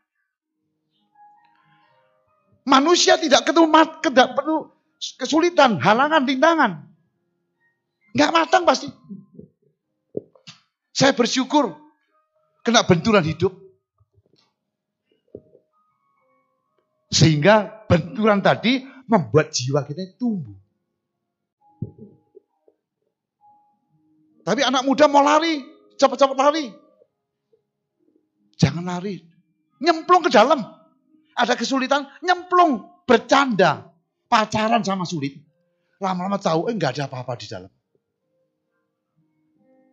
Manusia 2.67 3.15
tidak 3.15 3.47
ketemu 3.47 3.71
tidak 4.03 4.35
perlu 4.35 4.67
kesulitan, 5.15 5.79
halangan, 5.79 6.27
rintangan. 6.27 6.83
Nggak 8.11 8.31
matang 8.35 8.67
pasti. 8.67 8.91
Saya 10.91 11.15
bersyukur 11.15 11.71
kena 12.67 12.83
benturan 12.83 13.23
hidup. 13.23 13.55
Sehingga 17.11 17.87
benturan 17.91 18.39
tadi 18.39 18.87
membuat 19.07 19.51
jiwa 19.51 19.83
kita 19.83 20.15
tumbuh. 20.15 20.55
Tapi 24.41 24.61
anak 24.63 24.87
muda 24.87 25.05
mau 25.11 25.21
lari, 25.21 25.59
cepat-cepat 25.99 26.37
lari. 26.39 26.71
Jangan 28.57 28.85
lari. 28.87 29.21
Nyemplung 29.81 30.23
ke 30.25 30.31
dalam. 30.31 30.61
Ada 31.35 31.57
kesulitan, 31.57 32.07
nyemplung, 32.23 32.85
bercanda. 33.05 33.91
Pacaran 34.31 34.81
sama 34.81 35.03
sulit. 35.03 35.35
Lama-lama 35.99 36.39
tahu, 36.39 36.71
eh 36.71 36.73
nggak 36.73 36.97
ada 36.97 37.03
apa-apa 37.11 37.35
di 37.37 37.47
dalam. 37.51 37.71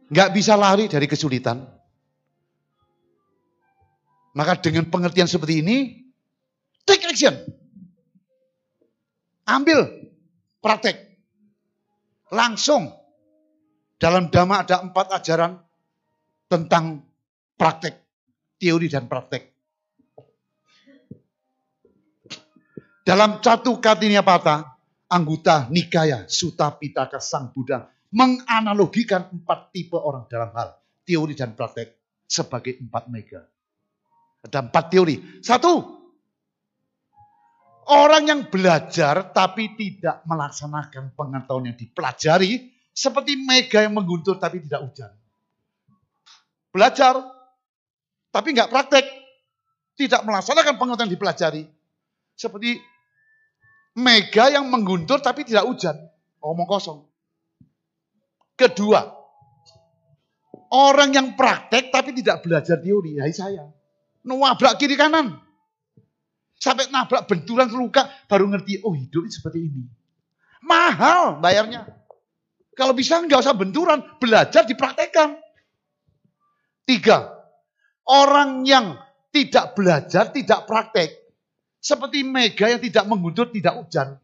Nggak 0.09 0.31
bisa 0.33 0.57
lari 0.57 0.89
dari 0.89 1.05
kesulitan. 1.05 1.61
Maka 4.33 4.57
dengan 4.61 4.89
pengertian 4.89 5.29
seperti 5.29 5.61
ini, 5.61 5.77
take 6.89 7.05
action. 7.05 7.35
Ambil 9.49 10.09
praktek. 10.61 10.97
Langsung. 12.33 12.93
Dalam 13.99 14.31
dhamma 14.31 14.63
ada 14.63 14.85
empat 14.85 15.11
ajaran 15.11 15.59
tentang 16.47 17.03
praktek. 17.59 17.99
Teori 18.59 18.87
dan 18.87 19.11
praktek. 19.11 19.43
Dalam 23.03 23.41
satu 23.41 23.81
katinya 23.81 24.21
patah, 24.21 24.79
anggota 25.09 25.67
Nikaya 25.73 26.29
Sutta 26.29 26.69
Pitaka 26.77 27.19
Sang 27.19 27.51
Buddha 27.55 27.98
menganalogikan 28.13 29.29
empat 29.33 29.73
tipe 29.73 29.97
orang 29.97 30.25
dalam 30.29 30.49
hal 30.57 30.79
teori 31.05 31.33
dan 31.37 31.53
praktek 31.57 31.97
sebagai 32.29 32.77
empat 32.81 33.09
mega. 33.09 33.41
Ada 34.45 34.65
empat 34.69 34.85
teori. 34.93 35.17
Satu, 35.41 35.73
orang 37.89 38.29
yang 38.29 38.41
belajar 38.53 39.33
tapi 39.33 39.73
tidak 39.77 40.23
melaksanakan 40.29 41.17
pengetahuan 41.17 41.73
yang 41.73 41.79
dipelajari 41.81 42.69
seperti 42.93 43.41
mega 43.41 43.89
yang 43.89 43.97
mengguntur 43.97 44.37
tapi 44.37 44.61
tidak 44.61 44.85
hujan. 44.85 45.13
Belajar 46.69 47.17
tapi 48.29 48.53
nggak 48.53 48.69
praktek, 48.69 49.05
tidak 49.97 50.21
melaksanakan 50.29 50.77
pengetahuan 50.77 51.09
yang 51.09 51.15
dipelajari 51.17 51.65
seperti 52.37 52.79
mega 53.97 54.53
yang 54.53 54.69
mengguntur 54.69 55.19
tapi 55.25 55.49
tidak 55.49 55.65
hujan. 55.65 55.97
Omong 56.39 56.69
kosong. 56.69 57.08
Kedua, 58.59 59.07
orang 60.75 61.15
yang 61.15 61.39
praktek 61.39 61.95
tapi 61.95 62.11
tidak 62.11 62.43
belajar 62.43 62.83
teori, 62.83 63.23
ya 63.23 63.31
saya. 63.31 63.71
Nabrak 64.27 64.75
kiri 64.83 64.99
kanan. 64.99 65.39
Sampai 66.59 66.91
nabrak 66.91 67.31
benturan 67.31 67.71
luka 67.71 68.11
baru 68.27 68.51
ngerti, 68.51 68.83
oh 68.83 68.91
hidup 68.91 69.31
seperti 69.31 69.71
ini. 69.71 69.87
Mahal 70.67 71.39
bayarnya. 71.39 71.87
Kalau 72.75 72.99
bisa 72.99 73.23
nggak 73.23 73.39
usah 73.39 73.55
benturan, 73.55 74.03
belajar 74.19 74.67
dipraktekkan. 74.67 75.39
Tiga, 76.83 77.31
orang 78.11 78.67
yang 78.67 78.99
tidak 79.31 79.79
belajar, 79.79 80.35
tidak 80.35 80.67
praktek. 80.67 81.15
Seperti 81.79 82.27
Mega 82.27 82.67
yang 82.75 82.83
tidak 82.83 83.07
mengguntur, 83.07 83.55
tidak 83.55 83.79
hujan. 83.79 84.19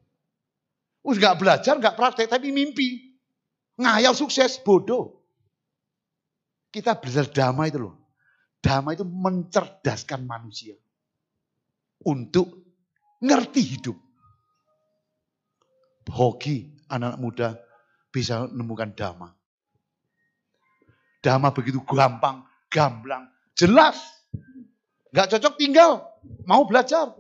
Nggak 1.07 1.35
belajar, 1.39 1.75
nggak 1.79 1.95
praktek, 1.95 2.27
tapi 2.27 2.51
mimpi. 2.51 3.14
Ngayal 3.75 4.15
sukses, 4.15 4.63
bodoh. 4.63 5.19
Kita 6.71 6.99
belajar 6.99 7.27
damai 7.31 7.71
itu 7.71 7.79
loh. 7.79 7.95
Damai 8.63 8.99
itu 8.99 9.07
mencerdaskan 9.07 10.27
manusia. 10.27 10.75
Untuk 12.07 12.51
ngerti 13.23 13.63
hidup. 13.63 13.97
Hoki 16.05 16.75
anak, 16.93 17.17
anak 17.17 17.21
muda 17.21 17.49
bisa 18.13 18.47
menemukan 18.47 18.93
dhamma. 18.93 19.33
Dhamma 21.25 21.57
begitu 21.57 21.81
gampang, 21.83 22.45
gamblang, 22.69 23.33
jelas. 23.57 23.97
Gak 25.15 25.33
cocok 25.33 25.55
tinggal, 25.57 26.05
mau 26.45 26.69
belajar. 26.69 27.17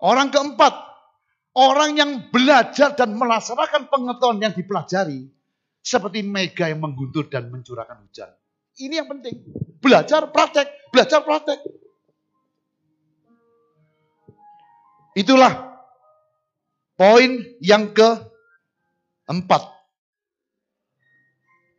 Orang 0.00 0.32
keempat, 0.32 0.72
Orang 1.50 1.98
yang 1.98 2.30
belajar 2.30 2.94
dan 2.94 3.18
melaksanakan 3.18 3.90
pengetahuan 3.90 4.38
yang 4.38 4.54
dipelajari. 4.54 5.26
Seperti 5.80 6.20
mega 6.22 6.68
yang 6.68 6.84
mengguntur 6.84 7.26
dan 7.26 7.50
mencurahkan 7.50 8.04
hujan. 8.04 8.30
Ini 8.78 9.02
yang 9.02 9.08
penting. 9.08 9.42
Belajar, 9.80 10.30
praktek. 10.30 10.68
Belajar, 10.92 11.24
praktek. 11.24 11.58
Itulah 15.18 15.82
poin 16.94 17.42
yang 17.58 17.90
keempat. 17.90 19.62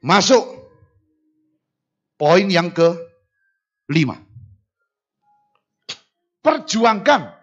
Masuk 0.02 0.44
poin 2.18 2.46
yang 2.50 2.74
ke 2.74 2.90
lima. 3.88 4.18
Perjuangkan 6.42 7.41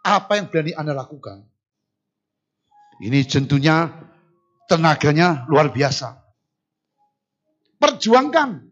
apa 0.00 0.40
yang 0.40 0.48
berani 0.48 0.72
Anda 0.72 0.96
lakukan? 0.96 1.44
Ini 3.00 3.24
tentunya 3.24 3.88
tenaganya 4.68 5.48
luar 5.48 5.72
biasa. 5.72 6.20
Perjuangkan. 7.80 8.68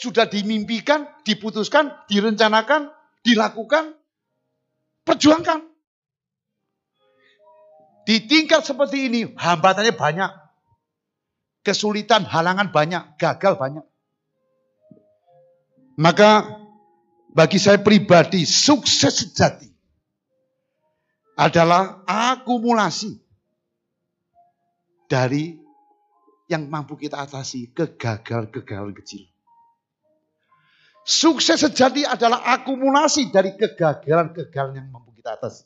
Sudah 0.00 0.26
dimimpikan, 0.26 1.06
diputuskan, 1.22 1.92
direncanakan, 2.10 2.90
dilakukan. 3.22 3.94
Perjuangkan. 5.06 5.60
Di 8.08 8.26
tingkat 8.26 8.66
seperti 8.66 9.06
ini, 9.06 9.20
hambatannya 9.38 9.94
banyak. 9.94 10.30
Kesulitan, 11.62 12.24
halangan 12.26 12.72
banyak, 12.72 13.20
gagal 13.20 13.54
banyak. 13.60 13.84
Maka 16.00 16.58
bagi 17.36 17.60
saya 17.60 17.78
pribadi, 17.78 18.48
sukses 18.48 19.20
sejati 19.20 19.69
adalah 21.40 22.04
akumulasi 22.04 23.16
dari 25.08 25.56
yang 26.52 26.68
mampu 26.68 27.00
kita 27.00 27.24
atasi 27.24 27.72
kegagalan-kegagalan 27.72 28.92
kecil. 29.00 29.24
Sukses 31.00 31.64
sejati 31.64 32.04
adalah 32.04 32.44
akumulasi 32.44 33.32
dari 33.32 33.56
kegagalan-kegagalan 33.56 34.84
yang 34.84 34.88
mampu 34.92 35.16
kita 35.16 35.40
atasi. 35.40 35.64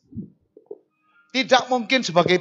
Tidak 1.35 1.67
mungkin 1.67 2.07
sebagai 2.07 2.39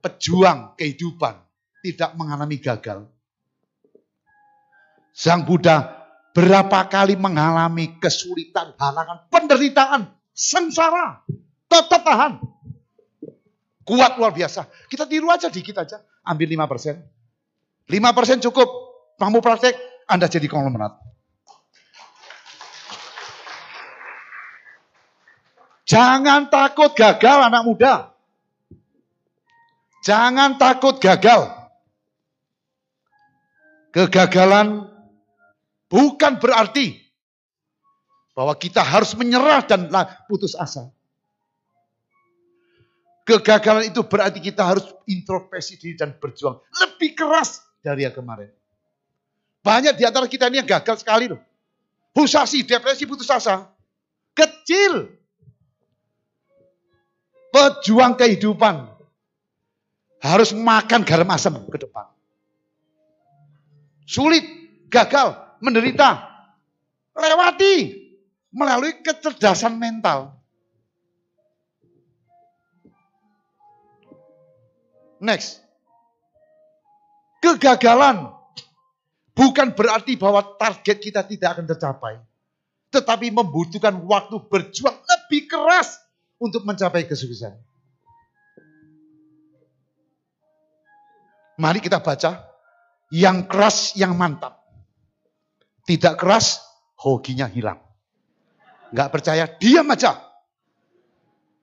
pejuang 0.00 0.80
kehidupan 0.80 1.36
tidak 1.84 2.16
mengalami 2.16 2.56
gagal. 2.56 3.04
Sang 5.12 5.44
Buddha 5.44 6.08
berapa 6.32 6.88
kali 6.88 7.20
mengalami 7.20 8.00
kesulitan, 8.00 8.72
halangan, 8.80 9.28
penderitaan, 9.28 10.08
sengsara. 10.32 11.20
Tetap 11.66 12.02
tahan. 12.02 12.32
Kuat 13.86 14.18
luar 14.18 14.34
biasa. 14.34 14.66
Kita 14.90 15.06
tiru 15.06 15.30
aja 15.30 15.46
dikit 15.46 15.78
aja. 15.78 16.02
Ambil 16.26 16.50
5%. 16.58 16.98
5% 17.86 18.46
cukup. 18.50 18.68
Kamu 19.16 19.38
praktek, 19.38 19.78
Anda 20.10 20.26
jadi 20.26 20.50
konglomerat. 20.50 21.06
Jangan 25.86 26.50
takut 26.50 26.98
gagal 26.98 27.38
anak 27.46 27.62
muda. 27.62 27.94
Jangan 30.02 30.58
takut 30.58 30.98
gagal. 30.98 31.46
Kegagalan 33.94 34.90
bukan 35.86 36.42
berarti 36.42 37.00
bahwa 38.34 38.52
kita 38.58 38.82
harus 38.82 39.14
menyerah 39.14 39.62
dan 39.64 39.88
putus 40.26 40.58
asa. 40.58 40.90
Kegagalan 43.26 43.90
itu 43.90 44.06
berarti 44.06 44.38
kita 44.38 44.62
harus 44.62 44.86
introspeksi 45.10 45.74
diri 45.82 45.98
dan 45.98 46.14
berjuang 46.14 46.62
lebih 46.78 47.18
keras 47.18 47.58
dari 47.82 48.06
yang 48.06 48.14
kemarin. 48.14 48.54
Banyak 49.66 49.98
di 49.98 50.06
antara 50.06 50.30
kita 50.30 50.46
ini 50.46 50.62
yang 50.62 50.70
gagal 50.70 51.02
sekali 51.02 51.26
loh. 51.26 51.42
Husasi, 52.14 52.62
depresi, 52.62 53.02
putus 53.02 53.26
asa. 53.26 53.66
Kecil. 54.30 55.10
Pejuang 57.50 58.14
kehidupan. 58.14 58.94
Harus 60.22 60.54
makan 60.54 61.02
garam 61.02 61.26
asam 61.34 61.66
ke 61.66 61.82
depan. 61.82 62.06
Sulit, 64.06 64.46
gagal, 64.86 65.34
menderita. 65.58 66.30
Lewati. 67.18 68.06
Melalui 68.54 69.02
kecerdasan 69.02 69.74
mental. 69.82 70.35
Next. 75.20 75.64
Kegagalan 77.40 78.32
bukan 79.36 79.76
berarti 79.76 80.16
bahwa 80.16 80.56
target 80.56 80.98
kita 80.98 81.22
tidak 81.24 81.56
akan 81.56 81.66
tercapai. 81.68 82.14
Tetapi 82.90 83.28
membutuhkan 83.30 83.92
waktu 84.08 84.36
berjuang 84.48 84.96
lebih 84.96 85.46
keras 85.50 86.00
untuk 86.40 86.64
mencapai 86.64 87.04
kesuksesan. 87.04 87.54
Mari 91.56 91.80
kita 91.80 92.04
baca 92.04 92.44
yang 93.12 93.48
keras, 93.48 93.96
yang 93.96 94.12
mantap. 94.12 94.60
Tidak 95.86 96.18
keras, 96.18 96.60
hokinya 97.00 97.48
hilang. 97.48 97.80
Enggak 98.92 99.08
percaya, 99.12 99.44
diam 99.56 99.86
aja. 99.88 100.20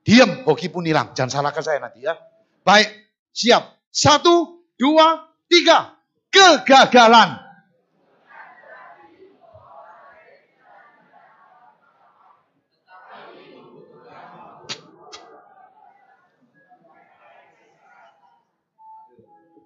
Diam, 0.04 0.43
hoki 0.43 0.68
pun 0.68 0.84
hilang. 0.84 1.16
Jangan 1.16 1.32
salahkan 1.32 1.64
saya 1.64 1.80
nanti 1.80 2.04
ya. 2.04 2.16
Baik, 2.64 3.03
Siap. 3.34 3.90
Satu, 3.90 4.62
dua, 4.78 5.26
tiga. 5.50 5.98
Kegagalan. 6.30 7.42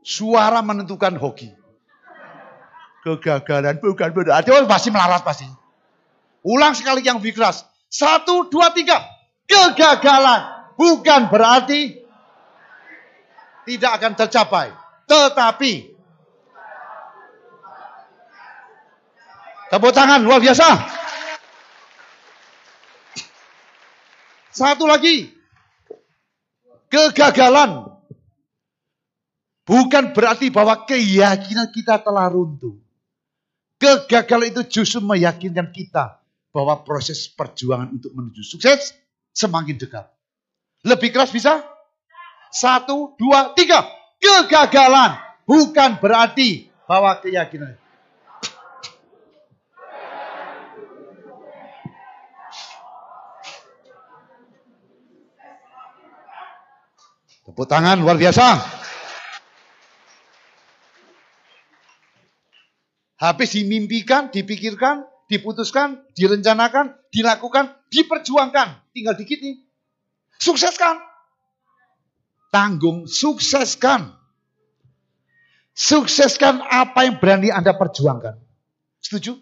Suara 0.07 0.63
menentukan 0.63 1.19
hoki. 1.19 1.51
Kegagalan 3.03 3.83
bukan 3.83 4.09
berarti 4.15 4.55
oh, 4.55 4.63
pasti 4.63 4.87
melarat 4.87 5.19
pasti. 5.19 5.43
Ulang 6.47 6.71
sekali 6.71 7.03
yang 7.03 7.19
lebih 7.19 7.35
keras. 7.35 7.67
Satu, 7.91 8.47
dua, 8.47 8.71
tiga. 8.71 9.03
Kegagalan 9.47 10.71
bukan 10.79 11.27
berarti 11.27 12.06
tidak 13.67 13.91
akan 13.99 14.13
tercapai. 14.15 14.71
Tetapi 15.03 15.73
tepuk 19.67 19.91
tangan 19.91 20.23
luar 20.23 20.39
biasa. 20.39 20.67
Satu 24.55 24.87
lagi. 24.87 25.35
Kegagalan 26.87 27.83
bukan 29.67 30.15
berarti 30.15 30.47
bahwa 30.47 30.87
keyakinan 30.87 31.67
kita 31.75 31.99
telah 31.99 32.31
runtuh. 32.31 32.79
Kegagalan 33.75 34.55
itu 34.55 34.79
justru 34.79 35.03
meyakinkan 35.03 35.75
kita 35.75 36.23
bahwa 36.55 36.81
proses 36.87 37.27
perjuangan 37.27 37.91
untuk 37.91 38.15
menuju 38.15 38.39
sukses 38.39 38.95
semakin 39.35 39.75
dekat. 39.75 40.07
Lebih 40.87 41.11
keras 41.11 41.35
bisa? 41.35 41.76
Satu, 42.51 43.15
dua, 43.19 43.53
tiga. 43.53 43.85
Kegagalan 44.17 45.13
bukan 45.45 46.01
berarti 46.01 46.67
bahwa 46.89 47.13
keyakinan. 47.21 47.77
Tepuk 57.47 57.63
tangan 57.63 58.03
luar 58.03 58.19
biasa. 58.19 58.59
Habis 63.17 63.55
dimimpikan, 63.55 64.29
dipikirkan, 64.29 65.07
diputuskan, 65.31 66.05
direncanakan, 66.13 66.93
dilakukan, 67.09 67.71
diperjuangkan. 67.89 68.91
Tinggal 68.93 69.15
dikit 69.17 69.39
nih. 69.41 69.63
Sukseskan 70.37 71.06
tanggung, 72.57 73.05
sukseskan. 73.05 74.17
Sukseskan 75.77 76.65
apa 76.65 77.05
yang 77.05 77.21
berani 77.21 77.53
Anda 77.53 77.77
perjuangkan. 77.77 78.33
Setuju? 78.97 79.37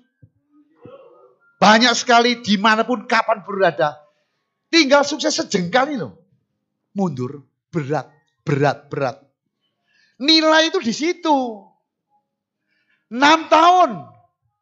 Banyak 1.56 1.96
sekali 1.96 2.44
di 2.44 2.60
mana 2.60 2.84
pun, 2.84 3.08
kapan 3.08 3.48
berada. 3.48 3.96
Tinggal 4.68 5.08
sukses 5.08 5.32
sejengkal 5.32 5.88
ini 5.88 6.04
loh. 6.04 6.20
Mundur, 6.92 7.48
berat, 7.72 8.12
berat, 8.44 8.92
berat. 8.92 9.24
Nilai 10.20 10.68
itu 10.68 10.84
di 10.84 10.92
situ. 10.92 11.64
Enam 13.16 13.48
tahun. 13.48 14.12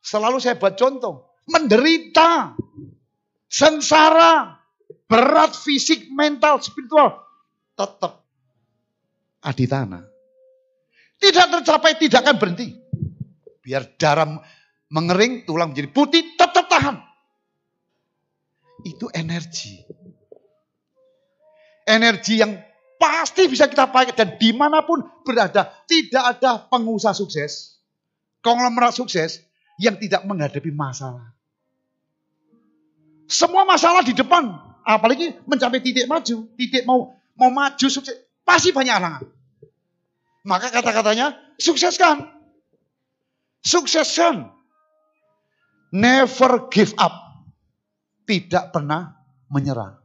Selalu 0.05 0.37
saya 0.37 0.61
buat 0.61 0.77
contoh. 0.77 1.33
Menderita. 1.49 2.53
Sengsara. 3.49 4.61
Berat 5.09 5.57
fisik, 5.57 6.13
mental, 6.13 6.61
spiritual. 6.61 7.17
Tetap 7.73 8.22
aditana. 9.43 10.07
Tidak 11.19 11.45
tercapai, 11.51 11.99
tidak 11.99 12.23
akan 12.25 12.35
berhenti. 12.39 12.67
Biar 13.63 13.95
darah 13.95 14.43
mengering, 14.91 15.47
tulang 15.47 15.71
menjadi 15.71 15.89
putih, 15.91 16.35
tetap 16.35 16.67
tahan. 16.67 16.99
Itu 18.83 19.07
energi. 19.15 19.79
Energi 21.87 22.39
yang 22.39 22.59
pasti 22.99 23.47
bisa 23.51 23.67
kita 23.67 23.91
pakai 23.91 24.15
dan 24.15 24.35
di 24.39 24.51
mana 24.55 24.83
pun 24.83 25.03
berada. 25.23 25.67
Tidak 25.87 26.23
ada 26.23 26.67
pengusaha 26.67 27.15
sukses, 27.15 27.79
konglomerat 28.43 28.95
sukses 28.95 29.43
yang 29.79 29.99
tidak 29.99 30.23
menghadapi 30.23 30.71
masalah. 30.71 31.31
Semua 33.27 33.63
masalah 33.63 34.03
di 34.03 34.11
depan, 34.11 34.51
apalagi 34.83 35.35
mencapai 35.47 35.79
titik 35.79 36.05
maju, 36.05 36.51
titik 36.59 36.83
mau 36.83 37.15
mau 37.33 37.49
maju 37.49 37.87
sukses, 37.87 38.13
pasti 38.43 38.75
banyak 38.75 38.93
halangan. 38.93 39.23
Maka 40.43 40.67
kata-katanya, 40.75 41.55
sukseskan. 41.55 42.27
Sukseskan. 43.63 44.51
Never 45.95 46.67
give 46.67 46.91
up. 46.99 47.15
Tidak 48.27 48.75
pernah 48.75 49.15
menyerah. 49.47 49.99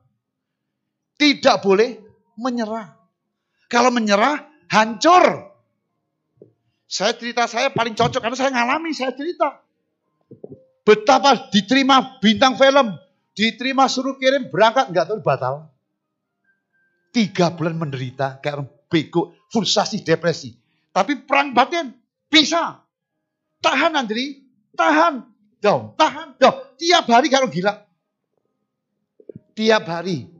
Tidak 1.19 1.57
boleh 1.59 1.99
menyerah. 2.39 2.95
Kalau 3.67 3.91
menyerah, 3.91 4.47
hancur. 4.71 5.51
Saya 6.89 7.13
cerita 7.19 7.45
saya 7.51 7.75
paling 7.75 7.99
cocok 7.99 8.23
karena 8.23 8.39
saya 8.39 8.51
ngalami, 8.55 8.95
saya 8.95 9.13
cerita. 9.13 9.61
Betapa 10.87 11.51
diterima 11.53 12.17
bintang 12.23 12.57
film, 12.57 12.97
diterima 13.37 13.91
suruh 13.91 14.17
kirim 14.17 14.49
berangkat, 14.49 14.89
nggak 14.89 15.07
tahu 15.13 15.19
batal. 15.21 15.69
Tiga 17.13 17.53
bulan 17.53 17.77
menderita, 17.77 18.41
kayak 18.41 18.63
orang 18.63 18.71
frustasi, 19.49 20.05
depresi. 20.05 20.55
Tapi 20.93 21.25
perang 21.25 21.53
batin, 21.53 21.93
bisa. 22.29 22.81
Tahan 23.59 23.99
Andri, 23.99 24.45
tahan. 24.77 25.27
Dong, 25.59 25.99
tahan. 25.99 26.39
Dong, 26.39 26.57
tiap 26.79 27.11
hari 27.11 27.29
kalau 27.29 27.51
gila. 27.51 27.83
Tiap 29.59 29.85
hari. 29.91 30.31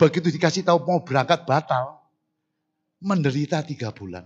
Begitu 0.00 0.32
dikasih 0.32 0.64
tahu 0.64 0.80
mau 0.88 1.04
berangkat 1.04 1.44
batal. 1.44 2.00
Menderita 3.04 3.60
tiga 3.60 3.92
bulan. 3.92 4.24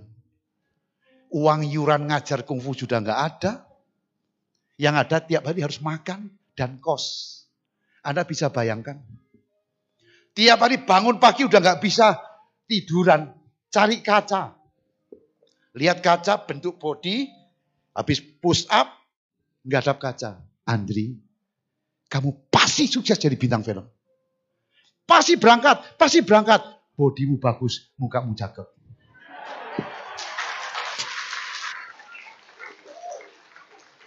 Uang 1.35 1.67
yuran 1.67 2.07
ngajar 2.07 2.47
kungfu 2.47 2.79
sudah 2.79 3.03
nggak 3.03 3.21
ada. 3.35 3.53
Yang 4.79 4.95
ada 5.07 5.17
tiap 5.19 5.43
hari 5.51 5.67
harus 5.67 5.83
makan 5.83 6.31
dan 6.55 6.79
kos. 6.79 7.35
Anda 8.07 8.23
bisa 8.23 8.55
bayangkan. 8.55 9.03
Tiap 10.35 10.59
hari 10.63 10.83
bangun 10.83 11.19
pagi 11.19 11.47
udah 11.47 11.59
nggak 11.59 11.83
bisa 11.83 12.19
tiduran. 12.71 13.35
Cari 13.75 13.99
kaca. 14.07 14.55
Lihat 15.75 15.99
kaca 15.99 16.47
bentuk 16.47 16.79
body. 16.79 17.27
Habis 17.91 18.23
push 18.39 18.71
up. 18.71 18.87
Nggak 19.67 19.83
ada 19.83 19.95
kaca. 19.99 20.31
Andri, 20.63 21.19
kamu 22.07 22.47
pasti 22.55 22.87
sukses 22.87 23.19
jadi 23.19 23.35
bintang 23.35 23.67
film. 23.67 23.83
Pasti 25.03 25.35
berangkat, 25.35 25.99
pasti 25.99 26.23
berangkat. 26.23 26.63
Bodimu 26.95 27.37
bagus, 27.43 27.91
mukamu 27.99 28.33
cakep. 28.39 28.65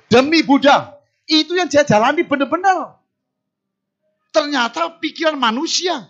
Demi 0.08 0.40
Buddha, 0.48 0.98
itu 1.28 1.54
yang 1.54 1.68
saya 1.68 1.84
jalani 1.84 2.24
benar-benar. 2.24 2.98
Ternyata 4.32 4.98
pikiran 5.04 5.36
manusia 5.36 6.08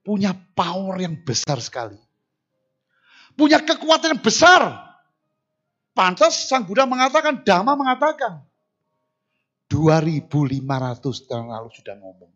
punya 0.00 0.32
power 0.56 0.96
yang 0.98 1.20
besar 1.22 1.60
sekali. 1.60 2.00
Punya 3.34 3.60
kekuatan 3.62 4.18
yang 4.18 4.22
besar. 4.22 4.92
Pantas 5.92 6.48
Sang 6.48 6.64
Buddha 6.64 6.88
mengatakan, 6.88 7.44
Dhamma 7.44 7.76
mengatakan, 7.76 8.40
2500 9.68 11.28
tahun 11.28 11.48
lalu 11.48 11.68
sudah 11.72 11.96
ngomong. 11.96 12.32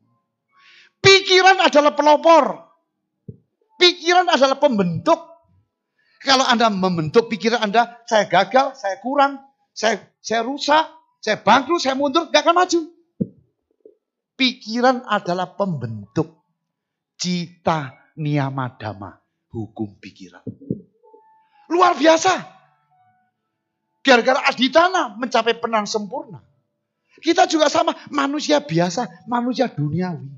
Pikiran 1.01 1.61
adalah 1.61 1.93
pelopor. 1.93 2.45
Pikiran 3.77 4.29
adalah 4.33 4.57
pembentuk. 4.57 5.21
Kalau 6.25 6.49
Anda 6.49 6.73
membentuk 6.73 7.29
pikiran 7.29 7.71
Anda, 7.71 8.03
saya 8.09 8.27
gagal, 8.27 8.75
saya 8.81 8.97
kurang, 9.05 9.39
saya 9.77 10.01
saya 10.19 10.43
rusak, 10.43 10.85
saya 11.21 11.39
bangkrut, 11.39 11.79
saya 11.79 11.95
mundur, 11.95 12.33
gak 12.33 12.43
akan 12.43 12.57
maju. 12.57 12.81
Pikiran 14.37 15.07
adalah 15.07 15.55
pembentuk 15.55 16.43
cita 17.21 18.13
niyamadama, 18.17 19.17
hukum 19.53 19.97
pikiran. 20.01 20.43
Luar 21.71 21.99
biasa. 21.99 22.33
Gara-gara 24.07 24.47
aditana 24.47 25.19
mencapai 25.19 25.59
penang 25.59 25.87
sempurna. 25.87 26.39
Kita 27.19 27.49
juga 27.49 27.67
sama, 27.67 27.97
manusia 28.13 28.63
biasa, 28.63 29.27
manusia 29.27 29.67
duniawi. 29.67 30.31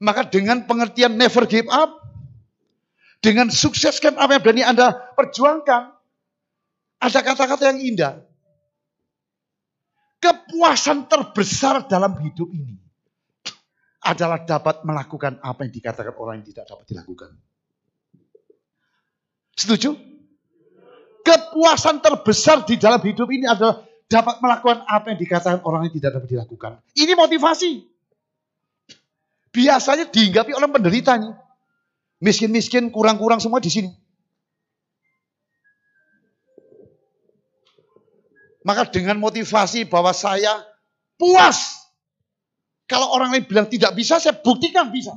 Maka 0.00 0.28
dengan 0.28 0.64
pengertian 0.64 1.16
never 1.16 1.44
give 1.48 1.68
up, 1.70 2.00
dengan 3.20 3.52
sukseskan 3.52 4.16
apa 4.16 4.36
yang 4.36 4.42
berani 4.42 4.64
Anda 4.64 4.96
perjuangkan, 5.16 5.82
ada 7.00 7.18
kata-kata 7.20 7.72
yang 7.72 7.80
indah. 7.80 8.14
Kepuasan 10.20 11.08
terbesar 11.08 11.88
dalam 11.88 12.12
hidup 12.20 12.52
ini 12.52 12.76
adalah 14.04 14.44
dapat 14.44 14.84
melakukan 14.84 15.40
apa 15.40 15.64
yang 15.64 15.72
dikatakan 15.72 16.12
orang 16.16 16.44
yang 16.44 16.48
tidak 16.52 16.64
dapat 16.68 16.84
dilakukan. 16.92 17.30
Setuju? 19.56 19.96
Kepuasan 21.20 22.00
terbesar 22.00 22.64
di 22.64 22.80
dalam 22.80 22.98
hidup 23.04 23.28
ini 23.28 23.44
adalah 23.44 23.84
dapat 24.10 24.42
melakukan 24.42 24.82
apa 24.90 25.14
yang 25.14 25.18
dikatakan 25.22 25.60
orang 25.62 25.86
yang 25.86 25.94
tidak 25.94 26.18
dapat 26.18 26.28
dilakukan. 26.34 26.70
Ini 26.98 27.12
motivasi. 27.14 27.70
Biasanya 29.54 30.10
dihinggapi 30.10 30.50
oleh 30.50 30.68
penderita 30.70 31.14
nih. 31.14 31.34
Miskin-miskin, 32.20 32.90
kurang-kurang 32.90 33.38
semua 33.38 33.62
di 33.62 33.70
sini. 33.70 33.90
Maka 38.60 38.90
dengan 38.92 39.16
motivasi 39.16 39.88
bahwa 39.88 40.12
saya 40.12 40.52
puas. 41.16 41.80
Kalau 42.84 43.08
orang 43.14 43.32
lain 43.32 43.46
bilang 43.46 43.70
tidak 43.70 43.94
bisa, 43.96 44.20
saya 44.20 44.36
buktikan 44.36 44.90
bisa. 44.90 45.14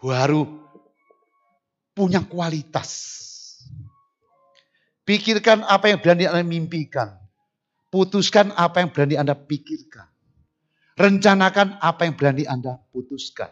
Baru 0.00 0.63
punya 1.94 2.20
kualitas. 2.26 3.22
Pikirkan 5.06 5.62
apa 5.64 5.94
yang 5.94 6.02
berani 6.02 6.26
Anda 6.26 6.42
mimpikan. 6.42 7.14
Putuskan 7.88 8.50
apa 8.58 8.82
yang 8.82 8.90
berani 8.90 9.14
Anda 9.14 9.38
pikirkan. 9.38 10.10
Rencanakan 10.98 11.78
apa 11.78 12.02
yang 12.06 12.14
berani 12.18 12.44
Anda 12.44 12.82
putuskan. 12.90 13.50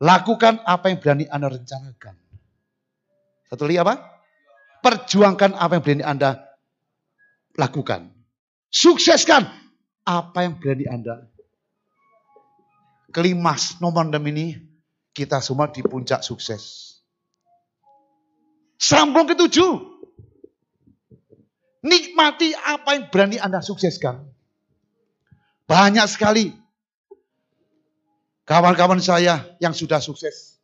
Lakukan 0.00 0.64
apa 0.64 0.90
yang 0.90 0.98
berani 0.98 1.28
Anda 1.28 1.52
rencanakan. 1.52 2.14
Satu 3.52 3.68
lagi 3.68 3.78
apa? 3.78 3.94
Perjuangkan 4.82 5.52
apa 5.54 5.72
yang 5.76 5.82
berani 5.84 6.04
Anda 6.04 6.30
lakukan. 7.54 8.08
Sukseskan 8.72 9.44
apa 10.08 10.38
yang 10.42 10.56
berani 10.56 10.86
Anda. 10.88 11.28
Kelimas 13.12 13.76
nomor 13.76 14.08
6 14.08 14.16
ini 14.32 14.56
kita 15.12 15.44
semua 15.44 15.68
di 15.68 15.84
puncak 15.84 16.24
sukses. 16.24 16.91
Sambung 18.82 19.30
ke 19.30 19.38
tujuh. 19.38 19.94
Nikmati 21.86 22.50
apa 22.58 22.98
yang 22.98 23.04
berani 23.14 23.38
Anda 23.38 23.62
sukseskan. 23.62 24.26
Banyak 25.70 26.06
sekali 26.10 26.50
kawan-kawan 28.42 28.98
saya 28.98 29.54
yang 29.62 29.70
sudah 29.70 30.02
sukses. 30.02 30.58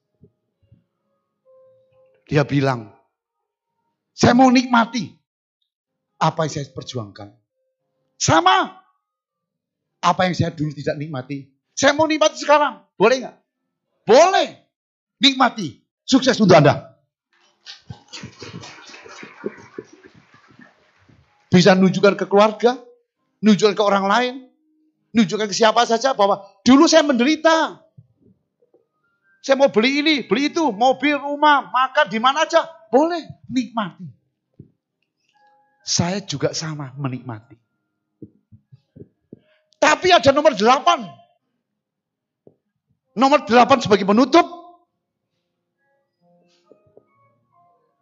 Dia 2.27 2.43
bilang, 2.43 2.91
saya 4.13 4.35
mau 4.35 4.51
nikmati 4.51 5.15
apa 6.19 6.51
yang 6.51 6.53
saya 6.59 6.67
perjuangkan. 6.75 7.31
Sama. 8.19 8.83
Apa 10.03 10.27
yang 10.27 10.35
saya 10.35 10.51
dulu 10.51 10.75
tidak 10.75 10.99
nikmati. 10.99 11.51
Saya 11.75 11.95
mau 11.95 12.11
nikmati 12.11 12.39
sekarang. 12.39 12.83
Boleh 12.99 13.17
nggak? 13.23 13.37
Boleh. 14.07 14.49
Nikmati. 15.23 15.83
Sukses 16.03 16.39
untuk 16.39 16.59
Anda. 16.59 16.88
Bisa 21.49 21.73
menunjukkan 21.77 22.15
ke 22.17 22.25
keluarga. 22.29 22.77
Menunjukkan 23.41 23.75
ke 23.77 23.83
orang 23.83 24.05
lain. 24.07 24.35
Menunjukkan 25.17 25.49
ke 25.49 25.57
siapa 25.57 25.85
saja 25.89 26.13
bahwa 26.13 26.45
dulu 26.65 26.85
saya 26.85 27.05
menderita. 27.05 27.81
Saya 29.41 29.55
mau 29.57 29.73
beli 29.73 30.05
ini, 30.05 30.15
beli 30.29 30.53
itu, 30.53 30.75
mobil, 30.75 31.17
rumah, 31.17 31.73
makan 31.73 32.07
di 32.13 32.19
mana 32.21 32.45
aja. 32.45 32.69
Boleh, 32.93 33.25
nikmati. 33.49 34.05
Saya 35.89 36.21
juga 36.21 36.53
sama 36.53 36.93
menikmati. 37.01 37.57
Tapi 39.79 40.13
ada 40.13 40.37
nomor 40.37 40.53
delapan. 40.53 41.07
Nomor 43.17 43.49
delapan 43.49 43.81
sebagai 43.81 44.05
penutup. 44.05 44.45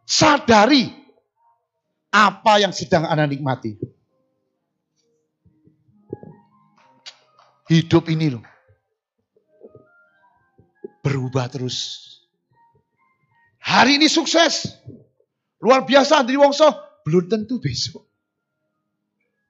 Sadari 0.03 1.06
apa 2.17 2.65
yang 2.65 2.73
sedang 2.73 3.05
Anda 3.05 3.29
nikmati. 3.29 3.77
Hidup 7.69 8.09
ini 8.09 8.33
loh. 8.33 8.45
Berubah 11.05 11.53
terus. 11.53 12.09
Hari 13.61 14.01
ini 14.01 14.09
sukses. 14.09 14.65
Luar 15.61 15.85
biasa 15.85 16.25
Andri 16.25 16.41
Wongso. 16.41 16.73
Belum 17.05 17.29
tentu 17.29 17.61
besok. 17.61 18.07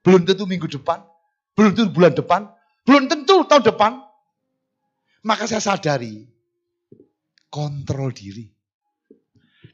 Belum 0.02 0.26
tentu 0.26 0.48
minggu 0.48 0.66
depan. 0.66 1.06
Belum 1.54 1.70
tentu 1.76 1.90
bulan 1.94 2.12
depan. 2.18 2.50
Belum 2.82 3.06
tentu 3.06 3.46
tahun 3.46 3.62
depan. 3.62 3.92
Maka 5.22 5.46
saya 5.46 5.62
sadari. 5.62 6.26
Kontrol 7.52 8.10
diri. 8.10 8.48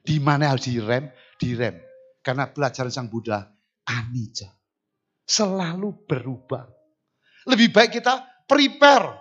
Di 0.02 0.18
mana 0.18 0.50
harus 0.50 0.66
direm? 0.66 1.08
Direm. 1.38 1.91
Karena 2.22 2.46
pelajaran 2.46 2.94
Sang 2.94 3.10
Buddha. 3.10 3.50
Anija. 3.82 4.48
Selalu 5.26 6.06
berubah. 6.06 6.70
Lebih 7.50 7.74
baik 7.74 7.98
kita 7.98 8.46
prepare. 8.46 9.18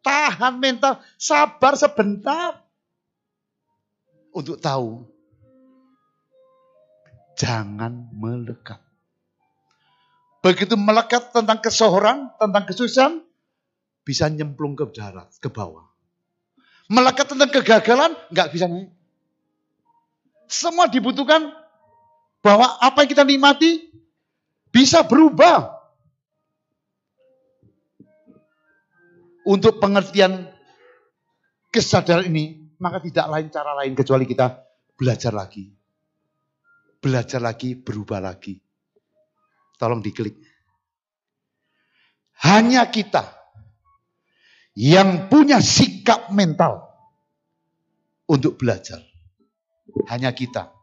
Tahan 0.00 0.56
mental. 0.56 1.04
Sabar 1.20 1.76
sebentar. 1.76 2.64
Untuk 4.32 4.56
tahu 4.62 5.04
jangan 7.40 8.12
melekat. 8.12 8.76
Begitu 10.44 10.76
melekat 10.76 11.32
tentang 11.32 11.60
kesohoran, 11.60 12.32
tentang 12.36 12.64
kesuksesan, 12.68 13.12
bisa 14.04 14.28
nyemplung 14.28 14.76
ke 14.76 14.84
darat, 14.92 15.28
ke 15.40 15.48
bawah. 15.48 15.88
Melekat 16.88 17.32
tentang 17.32 17.48
kegagalan, 17.48 18.12
nggak 18.32 18.48
bisa 18.52 18.68
naik. 18.68 18.92
Semua 20.50 20.88
dibutuhkan 20.90 21.52
bahwa 22.40 22.80
apa 22.80 23.04
yang 23.04 23.10
kita 23.12 23.24
nikmati 23.24 23.92
bisa 24.72 25.04
berubah. 25.04 25.80
Untuk 29.40 29.80
pengertian 29.80 30.52
kesadaran 31.72 32.28
ini, 32.28 32.76
maka 32.76 33.00
tidak 33.00 33.26
lain 33.26 33.48
cara 33.48 33.72
lain 33.82 33.92
kecuali 33.96 34.24
kita 34.28 34.46
belajar 34.94 35.32
lagi. 35.32 35.64
Belajar 37.00 37.40
lagi, 37.40 37.72
berubah 37.72 38.20
lagi. 38.20 38.60
Tolong 39.80 40.04
diklik. 40.04 40.36
Hanya 42.44 42.84
kita 42.92 43.32
yang 44.76 45.32
punya 45.32 45.58
sikap 45.64 46.28
mental 46.30 46.84
untuk 48.28 48.60
belajar. 48.60 49.00
Hanya 50.12 50.30
kita 50.36 50.79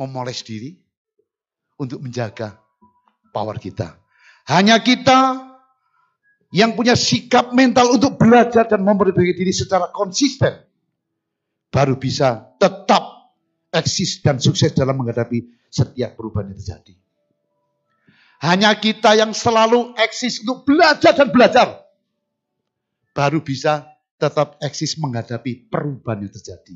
memoles 0.00 0.40
diri 0.40 0.72
untuk 1.76 2.00
menjaga 2.00 2.56
power 3.36 3.60
kita. 3.60 4.00
Hanya 4.48 4.80
kita 4.80 5.52
yang 6.50 6.74
punya 6.74 6.96
sikap 6.96 7.52
mental 7.52 7.94
untuk 7.94 8.16
belajar 8.16 8.66
dan 8.66 8.82
memperbaiki 8.82 9.36
diri 9.36 9.52
secara 9.52 9.92
konsisten 9.92 10.70
baru 11.70 11.94
bisa 11.96 12.50
tetap 12.58 13.30
eksis 13.70 14.18
dan 14.20 14.42
sukses 14.42 14.74
dalam 14.74 14.98
menghadapi 14.98 15.46
setiap 15.70 16.18
perubahan 16.18 16.50
yang 16.50 16.58
terjadi. 16.58 16.94
Hanya 18.42 18.74
kita 18.74 19.14
yang 19.14 19.30
selalu 19.30 19.94
eksis 19.94 20.42
untuk 20.42 20.66
belajar 20.66 21.14
dan 21.14 21.28
belajar. 21.30 21.68
Baru 23.14 23.44
bisa 23.44 23.86
tetap 24.18 24.58
eksis 24.58 24.98
menghadapi 24.98 25.70
perubahan 25.70 26.26
yang 26.26 26.32
terjadi. 26.34 26.74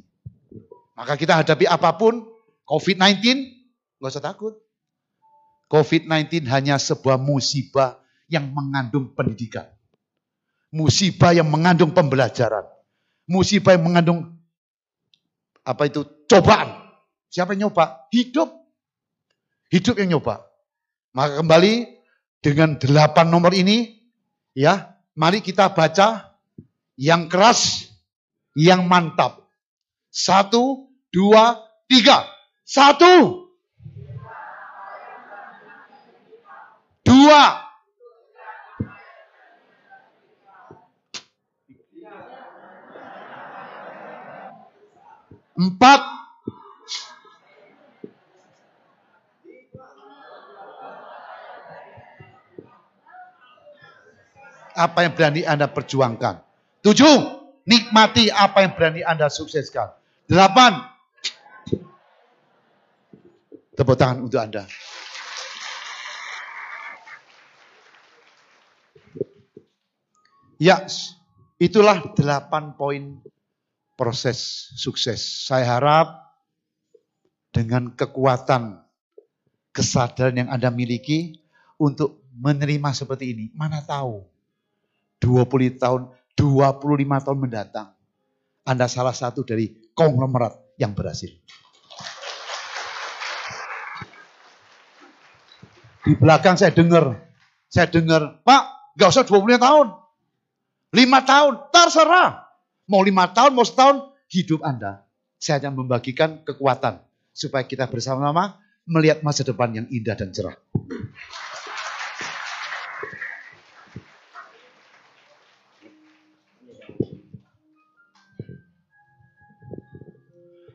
Maka 0.94 1.18
kita 1.18 1.42
hadapi 1.42 1.66
apa 1.66 1.90
pun, 1.98 2.22
COVID-19, 2.64 3.20
nggak 4.00 4.10
usah 4.12 4.24
takut. 4.24 4.54
COVID-19 5.68 6.44
hanya 6.48 6.76
sebuah 6.80 7.16
musibah 7.20 8.00
yang 8.28 8.48
mengandung 8.52 9.12
pendidikan. 9.12 9.68
Musibah 10.74 11.30
yang 11.36 11.48
mengandung 11.48 11.94
pembelajaran. 11.94 12.66
Musibah 13.24 13.78
yang 13.78 13.84
mengandung 13.84 14.34
apa 15.64 15.88
itu 15.88 16.04
cobaan. 16.28 16.84
Siapa 17.32 17.56
yang 17.56 17.68
nyoba? 17.68 18.06
Hidup. 18.12 18.52
Hidup 19.72 19.96
yang 19.98 20.18
nyoba. 20.18 20.44
Maka 21.16 21.40
kembali 21.40 21.74
dengan 22.44 22.76
delapan 22.76 23.26
nomor 23.32 23.56
ini, 23.56 23.96
ya, 24.52 24.94
mari 25.16 25.40
kita 25.40 25.72
baca 25.72 26.36
yang 26.98 27.26
keras, 27.26 27.90
yang 28.54 28.86
mantap. 28.86 29.48
Satu, 30.12 30.90
dua, 31.10 31.58
tiga. 31.90 32.22
Satu. 32.64 33.44
Dua. 37.04 37.44
Empat. 45.54 46.14
apa 54.74 55.06
yang 55.06 55.14
berani 55.14 55.46
Anda 55.46 55.70
perjuangkan. 55.70 56.42
Tujuh, 56.82 57.16
nikmati 57.64 58.28
apa 58.28 58.66
yang 58.66 58.74
berani 58.74 59.00
Anda 59.06 59.30
sukseskan. 59.30 59.94
Delapan, 60.26 60.82
tepuk 63.74 63.98
tangan 63.98 64.22
untuk 64.22 64.38
Anda. 64.38 64.64
Ya, 70.62 70.86
itulah 71.58 72.14
delapan 72.14 72.78
poin 72.78 73.18
proses 73.98 74.70
sukses. 74.78 75.20
Saya 75.50 75.66
harap 75.78 76.14
dengan 77.50 77.90
kekuatan 77.94 78.82
kesadaran 79.74 80.46
yang 80.46 80.50
Anda 80.50 80.70
miliki 80.70 81.42
untuk 81.78 82.22
menerima 82.38 82.94
seperti 82.94 83.34
ini. 83.34 83.44
Mana 83.54 83.82
tahu 83.82 84.22
20 85.18 85.82
tahun, 85.82 86.10
25 86.38 87.24
tahun 87.26 87.38
mendatang. 87.38 87.88
Anda 88.64 88.86
salah 88.88 89.12
satu 89.12 89.44
dari 89.44 89.90
konglomerat 89.92 90.78
yang 90.78 90.94
berhasil. 90.96 91.30
Di 96.04 96.12
belakang 96.12 96.60
saya 96.60 96.68
dengar, 96.68 97.16
saya 97.72 97.88
dengar, 97.88 98.44
Pak, 98.44 98.62
gak 99.00 99.08
usah 99.08 99.24
20 99.24 99.56
tahun. 99.56 99.86
5 100.92 101.00
tahun, 101.24 101.52
terserah. 101.72 102.44
Mau 102.92 103.00
5 103.00 103.32
tahun, 103.32 103.50
mau 103.56 103.64
setahun, 103.64 104.12
hidup 104.28 104.60
Anda. 104.60 105.08
Saya 105.40 105.64
hanya 105.64 105.72
membagikan 105.72 106.44
kekuatan. 106.44 107.00
Supaya 107.32 107.64
kita 107.64 107.88
bersama-sama 107.88 108.60
melihat 108.84 109.24
masa 109.24 109.48
depan 109.48 109.72
yang 109.72 109.86
indah 109.88 110.12
dan 110.12 110.28
cerah. 110.30 110.54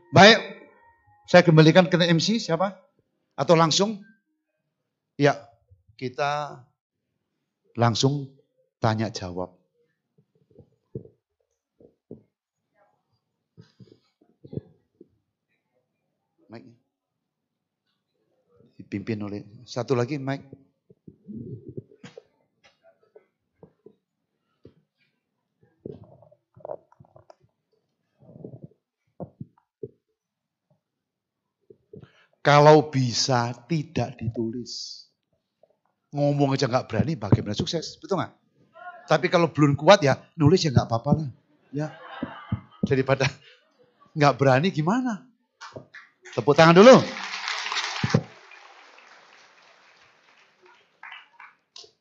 Baik, 0.10 0.42
saya 1.30 1.46
kembalikan 1.46 1.86
ke 1.86 2.02
MC 2.02 2.42
siapa? 2.42 2.82
Atau 3.38 3.54
langsung? 3.54 4.02
Ya, 5.20 5.36
kita 6.00 6.64
langsung 7.76 8.32
tanya 8.80 9.12
jawab. 9.12 9.52
Mike. 16.48 16.72
Dipimpin 18.80 19.20
oleh 19.20 19.44
satu 19.68 19.92
lagi 19.92 20.16
Mike. 20.16 20.48
Kalau 32.40 32.88
bisa 32.88 33.52
tidak 33.68 34.16
ditulis. 34.16 35.09
Ngomong 36.10 36.58
aja 36.58 36.66
nggak 36.66 36.90
berani 36.90 37.14
bagaimana 37.14 37.54
sukses, 37.54 38.02
betul 38.02 38.18
nggak? 38.18 38.34
Tapi 39.06 39.26
kalau 39.30 39.50
belum 39.50 39.78
kuat 39.78 40.02
ya 40.02 40.18
nulis 40.38 40.62
ya 40.66 40.74
nggak 40.74 40.90
apa-apa 40.90 41.12
lah. 41.22 41.30
Ya 41.70 41.88
daripada 42.86 43.30
nggak 44.18 44.34
berani 44.38 44.74
gimana? 44.74 45.26
Tepuk 46.34 46.58
tangan 46.58 46.78
dulu. 46.78 46.98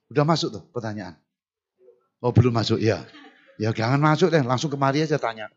Udah 0.08 0.24
masuk 0.24 0.48
tuh 0.56 0.64
pertanyaan. 0.72 1.20
Oh 2.24 2.32
belum 2.32 2.52
masuk 2.56 2.80
ya. 2.80 3.04
Ya 3.60 3.74
jangan 3.74 4.00
masuk 4.00 4.32
deh, 4.32 4.40
langsung 4.40 4.72
kemari 4.72 5.04
aja 5.04 5.20
tanya. 5.20 5.52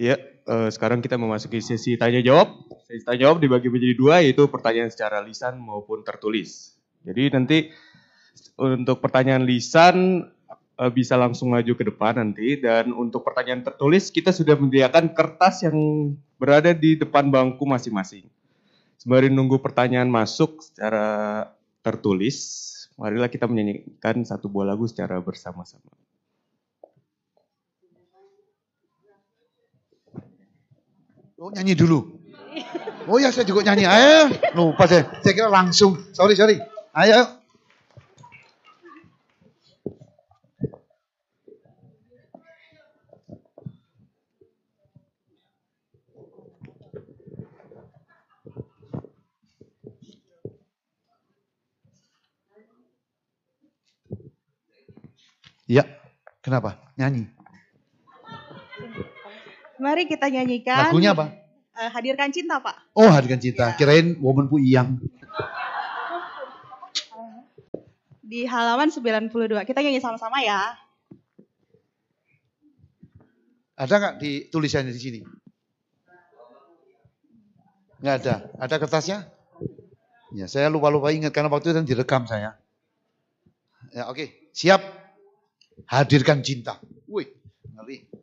Ya, 0.00 0.16
eh, 0.48 0.68
sekarang 0.72 1.04
kita 1.04 1.20
memasuki 1.20 1.60
sesi 1.60 2.00
tanya 2.00 2.24
jawab. 2.24 2.56
Sesi 2.88 3.04
tanya 3.04 3.28
jawab 3.28 3.44
dibagi 3.44 3.68
menjadi 3.68 3.94
dua, 4.00 4.24
yaitu 4.24 4.48
pertanyaan 4.48 4.88
secara 4.88 5.20
lisan 5.20 5.60
maupun 5.60 6.00
tertulis. 6.00 6.72
Jadi 7.04 7.28
nanti 7.36 7.68
untuk 8.56 9.04
pertanyaan 9.04 9.44
lisan 9.44 10.24
eh, 10.56 10.88
bisa 10.96 11.20
langsung 11.20 11.52
maju 11.52 11.72
ke 11.76 11.84
depan 11.84 12.16
nanti, 12.16 12.56
dan 12.56 12.96
untuk 12.96 13.28
pertanyaan 13.28 13.60
tertulis 13.60 14.08
kita 14.08 14.32
sudah 14.32 14.56
menyediakan 14.56 15.12
kertas 15.12 15.68
yang 15.68 15.76
berada 16.40 16.72
di 16.72 16.96
depan 16.96 17.28
bangku 17.28 17.68
masing-masing. 17.68 18.24
Sembari 18.96 19.28
nunggu 19.28 19.60
pertanyaan 19.60 20.08
masuk 20.08 20.64
secara 20.64 21.44
tertulis, 21.84 22.40
marilah 22.96 23.28
kita 23.28 23.44
menyanyikan 23.44 24.24
satu 24.24 24.48
buah 24.48 24.72
lagu 24.72 24.88
secara 24.88 25.20
bersama-sama. 25.20 25.99
Oh 31.40 31.48
nyanyi 31.48 31.72
dulu. 31.72 32.20
Oh 33.08 33.16
ya 33.16 33.32
saya 33.32 33.48
juga 33.48 33.64
nyanyi. 33.64 33.88
Ayo. 33.88 34.28
Lupa 34.52 34.84
saya. 34.84 35.08
Saya 35.24 35.32
kira 35.32 35.48
langsung. 35.48 35.96
Sorry, 36.12 36.36
sorry. 36.36 36.60
Ayo. 36.92 37.40
Ya, 55.70 55.88
kenapa? 56.44 56.76
Nyanyi. 57.00 57.39
Mari 59.80 60.04
kita 60.04 60.28
nyanyikan. 60.28 60.92
Lagunya 60.92 61.16
apa? 61.16 61.32
eh, 61.80 61.88
hadirkan 61.88 62.28
cinta, 62.28 62.60
Pak. 62.60 62.92
Oh, 62.92 63.08
hadikan 63.08 63.40
cinta. 63.40 63.72
Kirain 63.80 64.20
Woman 64.20 64.52
Pu 64.52 64.60
Iyang. 64.60 65.00
Di 68.20 68.44
halaman 68.44 68.92
92. 68.92 69.64
Kita 69.64 69.80
nyanyi 69.80 69.98
sama-sama 69.98 70.44
ya. 70.44 70.76
Ada 73.80 73.94
nggak 73.96 74.14
di 74.20 74.52
tulisannya 74.52 74.92
di 74.92 75.00
sini? 75.00 75.20
Nggak 78.04 78.16
ada. 78.20 78.34
Ada 78.60 78.76
kertasnya? 78.76 79.18
Ya, 80.36 80.46
saya 80.46 80.68
lupa-lupa 80.70 81.10
ingat 81.10 81.32
karena 81.32 81.48
waktu 81.50 81.72
itu 81.72 81.80
direkam 81.96 82.28
saya. 82.28 82.60
Ya, 83.90 84.06
oke. 84.12 84.52
Siap. 84.52 84.78
Hadirkan 85.88 86.44
cinta. 86.44 86.76
Wih, 87.08 87.32
ngeri. 87.72 88.19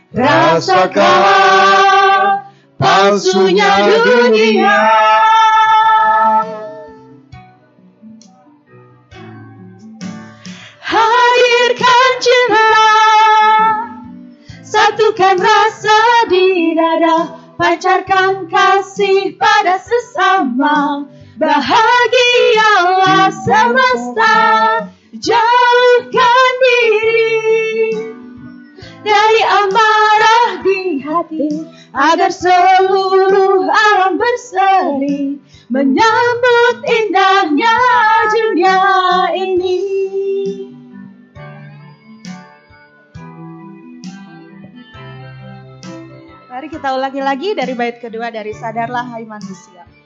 Rasakan 0.10 1.22
palsunya 2.82 3.74
dunia 4.02 5.29
Cinta 12.20 12.68
Satukan 14.60 15.40
rasa 15.40 16.28
di 16.28 16.76
dada 16.76 17.40
Pancarkan 17.56 18.48
kasih 18.52 19.40
pada 19.40 19.80
sesama. 19.80 21.08
Bahagialah 21.40 23.32
semesta. 23.32 24.36
Jauhkan 25.16 26.52
diri 26.60 27.40
Dari 29.00 29.42
amarah 29.48 30.60
di 30.60 31.00
hati 31.00 31.52
Agar 31.96 32.36
seluruh 32.36 33.64
alam 33.64 34.20
berseri 34.20 35.40
Menyambut 35.72 36.84
indahnya 36.84 37.76
dunia 38.28 38.80
ini 39.40 40.00
Mari 46.60 46.76
kita 46.76 46.92
ulangi 46.92 47.24
lagi 47.24 47.50
dari 47.56 47.72
bait 47.72 48.04
kedua 48.04 48.36
dari 48.36 48.52
Sadarlah 48.52 49.16
Hai 49.16 49.24
Manusia. 49.24 49.99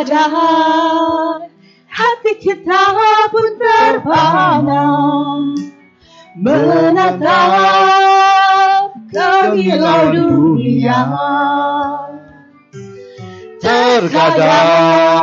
Terkadang 0.00 1.44
hati 1.84 2.32
kita 2.40 2.96
pun 3.28 3.52
terpana 3.60 4.88
menatap 6.40 7.28
kehilau 9.12 10.08
dunia. 10.08 11.04
Terkadang 13.60 15.20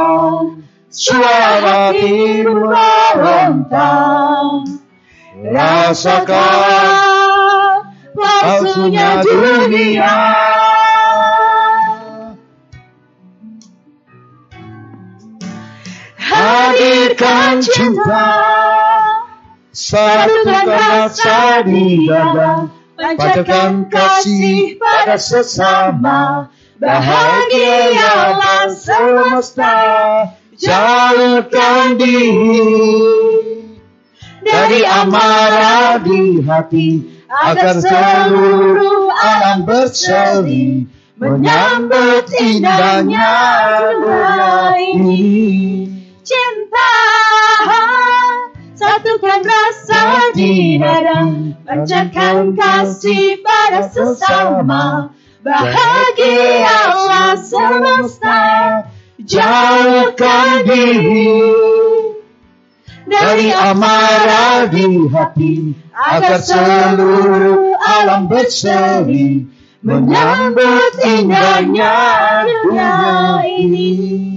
suara 0.94 1.90
hati 1.90 2.46
meronta 2.46 3.98
rasakan 5.42 6.38
palsunya 8.14 9.26
dunia. 9.26 10.14
Hadirkan 16.78 17.58
cinta. 17.66 18.30
Satukan 19.74 20.66
rasa 20.70 21.66
di 21.66 22.06
dada. 22.06 22.70
Pancarkan 22.94 23.90
kasih 23.90 24.78
pada 24.78 25.18
sesama. 25.18 26.54
Bahagialah 26.78 28.70
semesta. 28.78 29.74
Jauhkan 30.54 31.98
diri. 31.98 32.86
Dari 34.46 34.86
amarah 34.86 35.98
di 35.98 36.46
hati 36.46 37.04
Agar 37.26 37.82
seluruh 37.82 39.12
alam 39.12 39.68
berseri 39.68 40.88
Menyambut 41.20 42.32
indahnya 42.38 43.34
dunia 43.82 44.72
ini 44.78 45.87
cinta. 46.68 46.92
Satukan 48.78 49.42
rasa 49.42 50.30
di 50.38 50.78
dada 50.78 51.26
Pancarkan 51.66 52.54
kasih 52.54 53.42
pada 53.42 53.90
sesama. 53.90 55.12
Bahagialah 55.42 57.36
semesta. 57.42 58.44
Jauhkan 59.18 60.64
diri 60.64 61.36
dari 63.10 63.50
amarah 63.50 64.70
di 64.70 65.10
hati 65.10 65.74
agar 65.92 66.38
seluruh 66.38 67.76
alam 67.82 68.30
berseri 68.30 69.50
menyambut 69.82 70.94
indahnya 71.02 71.98
dunia 72.46 73.42
ini. 73.58 74.37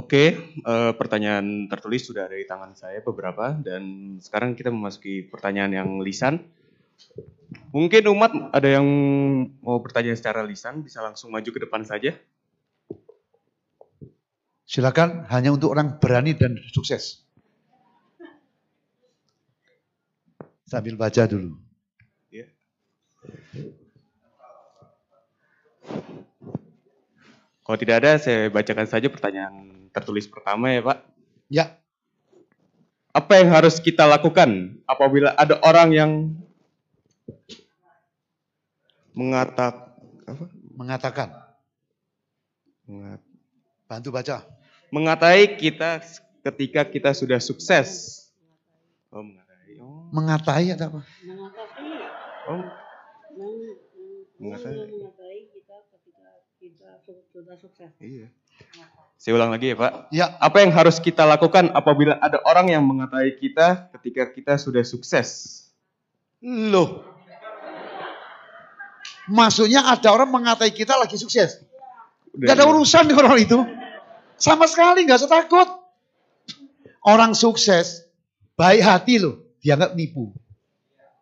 Oke, 0.00 0.32
eh, 0.32 0.92
pertanyaan 0.96 1.68
tertulis 1.68 2.08
sudah 2.08 2.24
ada 2.24 2.32
di 2.32 2.48
tangan 2.48 2.72
saya 2.72 3.04
beberapa 3.04 3.52
dan 3.52 4.16
sekarang 4.16 4.56
kita 4.56 4.72
memasuki 4.72 5.28
pertanyaan 5.28 5.76
yang 5.76 5.90
lisan. 6.00 6.40
Mungkin 7.68 8.08
umat 8.08 8.32
ada 8.48 8.80
yang 8.80 8.86
mau 9.60 9.76
bertanya 9.84 10.16
secara 10.16 10.40
lisan 10.40 10.80
bisa 10.80 11.04
langsung 11.04 11.28
maju 11.28 11.44
ke 11.52 11.60
depan 11.60 11.84
saja. 11.84 12.16
Silakan 14.64 15.28
hanya 15.28 15.52
untuk 15.52 15.76
orang 15.76 16.00
berani 16.00 16.32
dan 16.32 16.56
sukses. 16.72 17.20
Sambil 20.64 20.96
baca 20.96 21.28
dulu. 21.28 21.60
Ya. 22.32 22.48
Kalau 27.70 27.78
tidak 27.78 28.02
ada, 28.02 28.18
saya 28.18 28.50
bacakan 28.50 28.82
saja 28.82 29.06
pertanyaan 29.06 29.86
tertulis 29.94 30.26
pertama 30.26 30.74
ya 30.74 30.82
Pak. 30.82 30.98
Ya, 31.46 31.78
Apa 33.14 33.38
yang 33.38 33.54
harus 33.54 33.78
kita 33.78 34.10
lakukan 34.10 34.74
apabila 34.90 35.30
ada 35.38 35.54
orang 35.62 35.94
yang 35.94 36.10
mengatak 39.14 39.94
apa? 40.26 40.50
mengatakan. 40.74 41.28
Mengat- 42.90 43.22
Bantu 43.86 44.08
baca. 44.10 44.42
mengatai 44.90 45.54
kita 45.54 46.02
ketika 46.42 46.82
kita 46.82 47.14
sudah 47.14 47.38
sukses. 47.38 48.18
Oh, 49.14 49.22
mengatai. 49.22 49.78
Oh, 49.78 50.10
Mengatai 50.10 50.74
ada 50.74 50.90
apa? 50.90 51.00
oh. 52.50 52.62
Mengatai. 54.42 54.74
Sudah 57.32 57.56
sukses. 57.58 57.90
Iya. 57.98 58.28
Saya 59.20 59.32
ulang 59.36 59.52
lagi 59.52 59.72
ya 59.72 59.76
Pak. 59.76 59.92
Ya, 60.12 60.26
Apa 60.40 60.64
yang 60.64 60.72
harus 60.72 60.96
kita 60.96 61.28
lakukan 61.28 61.72
apabila 61.76 62.16
ada 62.16 62.40
orang 62.48 62.72
yang 62.72 62.82
mengatai 62.84 63.36
kita 63.36 63.92
ketika 63.98 64.32
kita 64.32 64.52
sudah 64.56 64.80
sukses? 64.84 65.60
loh. 66.40 67.04
Maksudnya 69.28 69.86
ada 69.86 70.08
orang 70.10 70.32
mengatai 70.32 70.72
kita 70.72 70.96
lagi 70.96 71.20
sukses. 71.20 71.60
Udah, 72.34 72.46
Gak 72.50 72.56
ada 72.58 72.64
iya. 72.66 72.72
urusan 72.72 73.04
dengan 73.06 73.24
orang 73.30 73.42
itu. 73.44 73.58
Sama 74.40 74.64
sekali 74.66 75.04
gak 75.04 75.20
usah 75.20 75.30
takut. 75.30 75.68
Orang 77.04 77.32
sukses, 77.32 78.04
baik 78.56 78.84
hati 78.84 79.20
loh, 79.20 79.40
dianggap 79.64 79.96
nipu. 79.96 80.32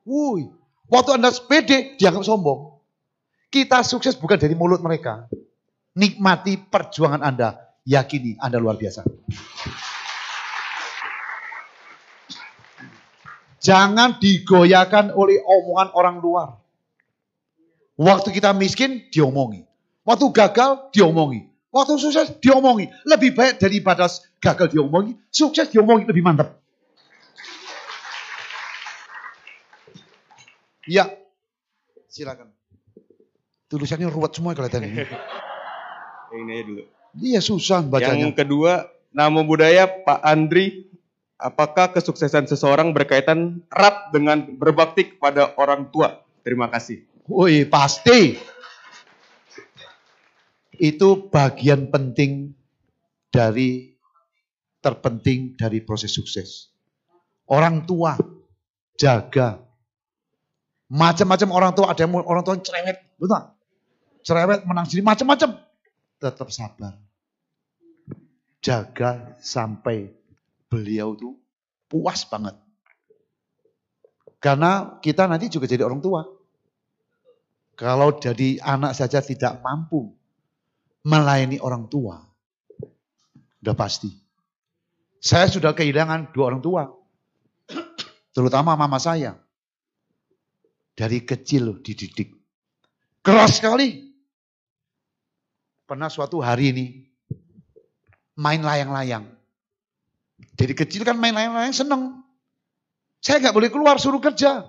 Wuih, 0.02 0.50
waktu 0.90 1.18
Anda 1.20 1.30
pede, 1.30 1.94
dianggap 2.00 2.26
sombong. 2.26 2.78
Kita 3.50 3.86
sukses 3.86 4.18
bukan 4.18 4.40
dari 4.40 4.58
mulut 4.58 4.82
mereka. 4.82 5.30
Nikmati 5.98 6.54
perjuangan 6.70 7.26
Anda. 7.26 7.58
Yakini 7.82 8.38
Anda 8.38 8.62
luar 8.62 8.78
biasa. 8.78 9.02
Jangan 13.58 14.22
digoyahkan 14.22 15.10
oleh 15.18 15.42
omongan 15.42 15.88
orang 15.98 16.16
luar. 16.22 16.48
Waktu 17.98 18.30
kita 18.30 18.54
miskin, 18.54 19.10
diomongi. 19.10 19.66
Waktu 20.06 20.30
gagal, 20.30 20.94
diomongi. 20.94 21.50
Waktu 21.74 21.98
sukses, 21.98 22.30
diomongi. 22.38 22.86
Lebih 23.02 23.34
baik 23.34 23.58
daripada 23.58 24.06
gagal 24.38 24.70
diomongi, 24.70 25.18
sukses 25.34 25.66
diomongi 25.74 26.06
lebih 26.06 26.22
mantap. 26.22 26.54
Ya, 30.86 31.10
silakan. 32.08 32.54
Tulisannya 33.68 34.08
ruwet 34.08 34.32
semua 34.32 34.56
kelihatannya. 34.56 35.04
Yang 36.32 36.40
ini 36.44 36.52
aja 36.52 36.64
dulu. 36.64 36.82
Iya 37.18 37.40
susah 37.40 37.80
bacanya. 37.82 38.28
Yang 38.28 38.36
kedua, 38.38 38.86
nama 39.10 39.40
budaya 39.42 39.88
Pak 39.88 40.20
Andri. 40.22 40.86
Apakah 41.38 41.94
kesuksesan 41.94 42.50
seseorang 42.50 42.90
berkaitan 42.90 43.62
erat 43.70 44.10
dengan 44.10 44.42
berbakti 44.58 45.14
kepada 45.14 45.54
orang 45.54 45.86
tua? 45.94 46.18
Terima 46.42 46.66
kasih. 46.66 47.06
Woi, 47.30 47.62
pasti. 47.62 48.34
Itu 50.74 51.30
bagian 51.30 51.94
penting 51.94 52.58
dari 53.30 53.94
terpenting 54.82 55.54
dari 55.54 55.78
proses 55.78 56.10
sukses. 56.10 56.74
Orang 57.46 57.86
tua 57.86 58.18
jaga. 58.98 59.62
Macam-macam 60.88 61.48
orang 61.52 61.72
tua, 61.76 61.86
ada 61.92 62.00
yang 62.00 62.16
orang 62.18 62.42
tua 62.42 62.56
cerewet, 62.58 62.98
betul? 63.20 63.42
Cerewet 64.24 64.64
menang 64.64 64.88
sendiri 64.88 65.04
macam-macam. 65.04 65.67
Tetap 66.18 66.50
sabar. 66.50 66.98
Jaga 68.58 69.38
sampai 69.38 70.10
beliau 70.66 71.14
tuh 71.14 71.38
puas 71.86 72.26
banget. 72.26 72.58
Karena 74.38 74.98
kita 75.02 75.26
nanti 75.26 75.50
juga 75.50 75.66
jadi 75.66 75.82
orang 75.82 75.98
tua. 75.98 76.22
Kalau 77.78 78.18
jadi 78.18 78.58
anak 78.58 78.94
saja 78.98 79.22
tidak 79.22 79.62
mampu 79.62 80.10
melayani 81.06 81.62
orang 81.62 81.86
tua, 81.86 82.18
udah 83.62 83.76
pasti. 83.78 84.10
Saya 85.18 85.46
sudah 85.46 85.74
kehilangan 85.74 86.34
dua 86.34 86.54
orang 86.54 86.62
tua, 86.62 86.90
terutama 88.34 88.74
mama 88.74 88.98
saya. 88.98 89.38
Dari 90.98 91.22
kecil 91.22 91.78
dididik. 91.78 92.34
Keras 93.22 93.62
sekali. 93.62 94.07
Pernah 95.88 96.12
suatu 96.12 96.44
hari 96.44 96.68
ini, 96.68 96.86
main 98.36 98.60
layang-layang. 98.60 99.24
Dari 100.52 100.76
kecil 100.76 101.00
kan 101.00 101.16
main 101.16 101.32
layang-layang 101.32 101.72
seneng. 101.72 102.20
Saya 103.24 103.40
nggak 103.40 103.56
boleh 103.56 103.72
keluar, 103.72 103.96
suruh 103.96 104.20
kerja. 104.20 104.68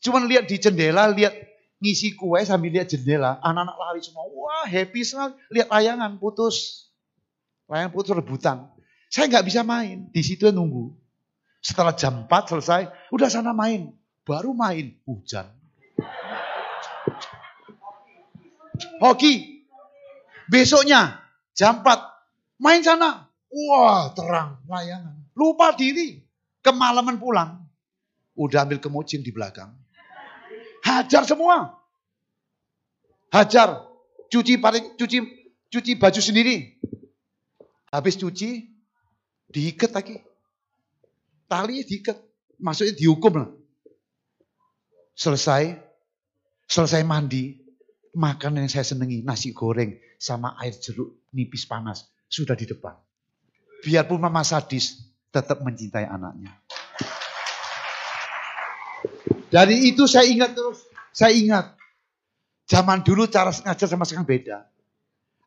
Cuman 0.00 0.24
lihat 0.24 0.48
di 0.48 0.56
jendela, 0.56 1.12
lihat 1.12 1.36
ngisi 1.84 2.16
kue 2.16 2.40
sambil 2.48 2.72
lihat 2.72 2.88
jendela, 2.88 3.36
anak-anak 3.44 3.76
lari 3.76 4.00
semua. 4.00 4.24
Wah, 4.32 4.64
happy 4.64 5.04
sekali. 5.04 5.36
Lihat 5.52 5.68
layangan 5.68 6.16
putus. 6.16 6.88
Layangan 7.68 7.92
putus 7.92 8.16
rebutan. 8.16 8.64
Saya 9.12 9.28
nggak 9.28 9.44
bisa 9.44 9.60
main. 9.60 10.08
Di 10.08 10.24
situ 10.24 10.48
nunggu. 10.48 10.96
Setelah 11.60 11.92
jam 11.92 12.24
4 12.24 12.48
selesai, 12.48 13.12
udah 13.12 13.28
sana 13.28 13.52
main. 13.52 13.92
Baru 14.24 14.56
main, 14.56 14.96
hujan. 15.04 15.52
Hoki. 19.04 19.57
Besoknya, 20.48 21.20
jam 21.52 21.84
4, 21.84 22.60
main 22.60 22.80
sana. 22.80 23.28
Wah, 23.48 24.12
terang 24.12 24.60
layangan. 24.68 25.16
Lupa 25.36 25.72
diri. 25.76 26.20
Kemalaman 26.64 27.16
pulang. 27.16 27.64
Udah 28.36 28.66
ambil 28.66 28.82
kemocing 28.82 29.24
di 29.24 29.32
belakang. 29.32 29.72
Hajar 30.84 31.24
semua. 31.24 31.78
Hajar. 33.32 33.88
Cuci 34.28 34.60
paling 34.60 34.94
cuci 34.98 35.18
cuci 35.72 35.92
baju 35.96 36.20
sendiri. 36.20 36.76
Habis 37.88 38.20
cuci 38.20 38.68
diikat 39.48 39.90
lagi. 39.96 40.16
Tali 41.48 41.82
diikat. 41.82 42.18
Maksudnya 42.60 42.94
dihukum 42.94 43.42
lah. 43.42 43.50
Selesai. 45.18 45.78
Selesai 46.68 47.02
mandi. 47.02 47.57
Makanan 48.18 48.66
yang 48.66 48.72
saya 48.72 48.82
senangi. 48.82 49.22
Nasi 49.22 49.54
goreng 49.54 49.94
sama 50.18 50.58
air 50.58 50.74
jeruk 50.74 51.30
nipis 51.30 51.70
panas. 51.70 52.10
Sudah 52.26 52.58
di 52.58 52.66
depan. 52.66 52.98
Biarpun 53.86 54.18
mama 54.18 54.42
sadis. 54.42 55.06
Tetap 55.30 55.62
mencintai 55.62 56.08
anaknya. 56.08 56.50
Dari 59.54 59.86
itu 59.86 60.10
saya 60.10 60.26
ingat 60.26 60.58
terus. 60.58 60.82
Saya 61.14 61.30
ingat. 61.36 61.78
Zaman 62.66 63.06
dulu 63.06 63.30
cara 63.30 63.54
ngajar 63.54 63.86
sama 63.86 64.02
sekarang 64.02 64.26
beda. 64.26 64.66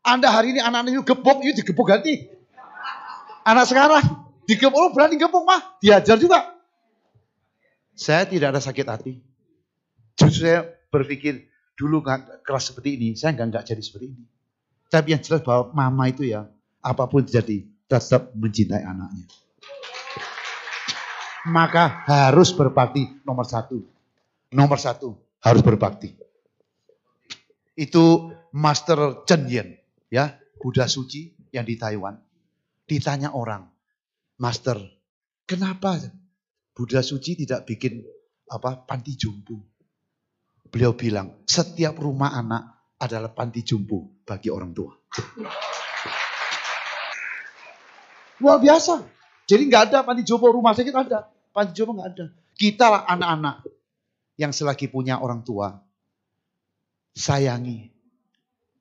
Anda 0.02 0.32
hari 0.32 0.56
ini 0.58 0.62
anak-anak 0.64 0.92
itu 0.96 1.04
gebok, 1.06 1.38
itu 1.46 1.62
digebok 1.62 1.86
ganti. 1.94 2.26
Anak 3.46 3.70
sekarang 3.70 4.22
Digepuk, 4.52 4.76
oh 4.76 4.92
berani 4.92 5.16
gepuk 5.16 5.46
mah, 5.46 5.78
diajar 5.78 6.18
juga. 6.18 6.58
Saya 7.94 8.26
tidak 8.26 8.58
ada 8.58 8.62
sakit 8.64 8.84
hati. 8.84 9.14
Justru 10.18 10.50
saya 10.50 10.66
berpikir, 10.90 11.48
dulu 11.82 12.06
nggak 12.06 12.46
keras 12.46 12.70
seperti 12.70 13.02
ini, 13.02 13.18
saya 13.18 13.34
nggak 13.34 13.48
nggak 13.50 13.66
jadi 13.66 13.82
seperti 13.82 14.06
ini. 14.14 14.26
Tapi 14.86 15.18
yang 15.18 15.22
jelas 15.26 15.42
bahwa 15.42 15.74
mama 15.74 16.14
itu 16.14 16.30
ya, 16.30 16.46
apa 16.86 17.10
pun 17.10 17.26
terjadi, 17.26 17.66
tetap 17.90 18.30
mencintai 18.38 18.86
anaknya. 18.86 19.26
Maka 21.50 22.06
harus 22.06 22.54
berbakti 22.54 23.10
nomor 23.26 23.50
satu. 23.50 23.82
Nomor 24.54 24.78
satu, 24.78 25.18
harus 25.42 25.66
berbakti. 25.66 26.14
Itu 27.74 28.30
Master 28.54 29.26
Chen 29.26 29.50
Yen, 29.50 29.74
ya, 30.14 30.38
Buddha 30.62 30.86
suci 30.86 31.34
yang 31.50 31.66
di 31.66 31.80
Taiwan. 31.82 32.14
Ditanya 32.86 33.34
orang, 33.34 33.66
Master, 34.38 34.78
kenapa 35.48 35.98
Buddha 36.76 37.02
suci 37.02 37.40
tidak 37.42 37.66
bikin 37.66 38.06
apa 38.52 38.84
panti 38.86 39.16
jompo? 39.16 39.71
Beliau 40.72 40.96
bilang, 40.96 41.44
setiap 41.44 42.00
rumah 42.00 42.32
anak 42.32 42.96
adalah 42.96 43.36
panti 43.36 43.60
jompo 43.60 44.24
bagi 44.24 44.48
orang 44.48 44.72
tua. 44.72 44.96
Luar 48.40 48.58
biasa. 48.64 49.04
Jadi 49.44 49.68
nggak 49.68 49.84
ada 49.92 50.00
panti 50.08 50.24
jompo 50.24 50.48
rumah 50.48 50.72
sakit 50.72 50.96
ada, 50.96 51.28
panti 51.52 51.76
jompo 51.76 52.00
nggak 52.00 52.10
ada. 52.16 52.26
Kita 52.56 52.88
lah 52.88 53.04
anak-anak 53.04 53.68
yang 54.40 54.56
selagi 54.56 54.88
punya 54.88 55.20
orang 55.20 55.44
tua, 55.44 55.76
sayangi 57.12 57.92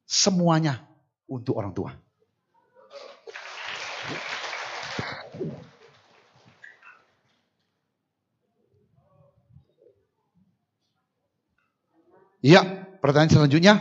semuanya 0.07 0.79
untuk 1.27 1.59
orang 1.59 1.75
tua. 1.75 1.91
Iya, 12.41 12.65
pertanyaan 13.05 13.33
selanjutnya. 13.37 13.75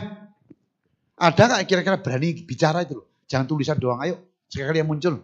Ada 1.16 1.42
nggak 1.48 1.64
kira-kira 1.68 1.96
berani 2.00 2.44
bicara 2.44 2.84
itu? 2.84 3.00
Jangan 3.28 3.48
tulisan 3.48 3.76
doang, 3.80 4.00
ayo 4.04 4.20
sekali 4.48 4.80
yang 4.80 4.88
muncul. 4.88 5.20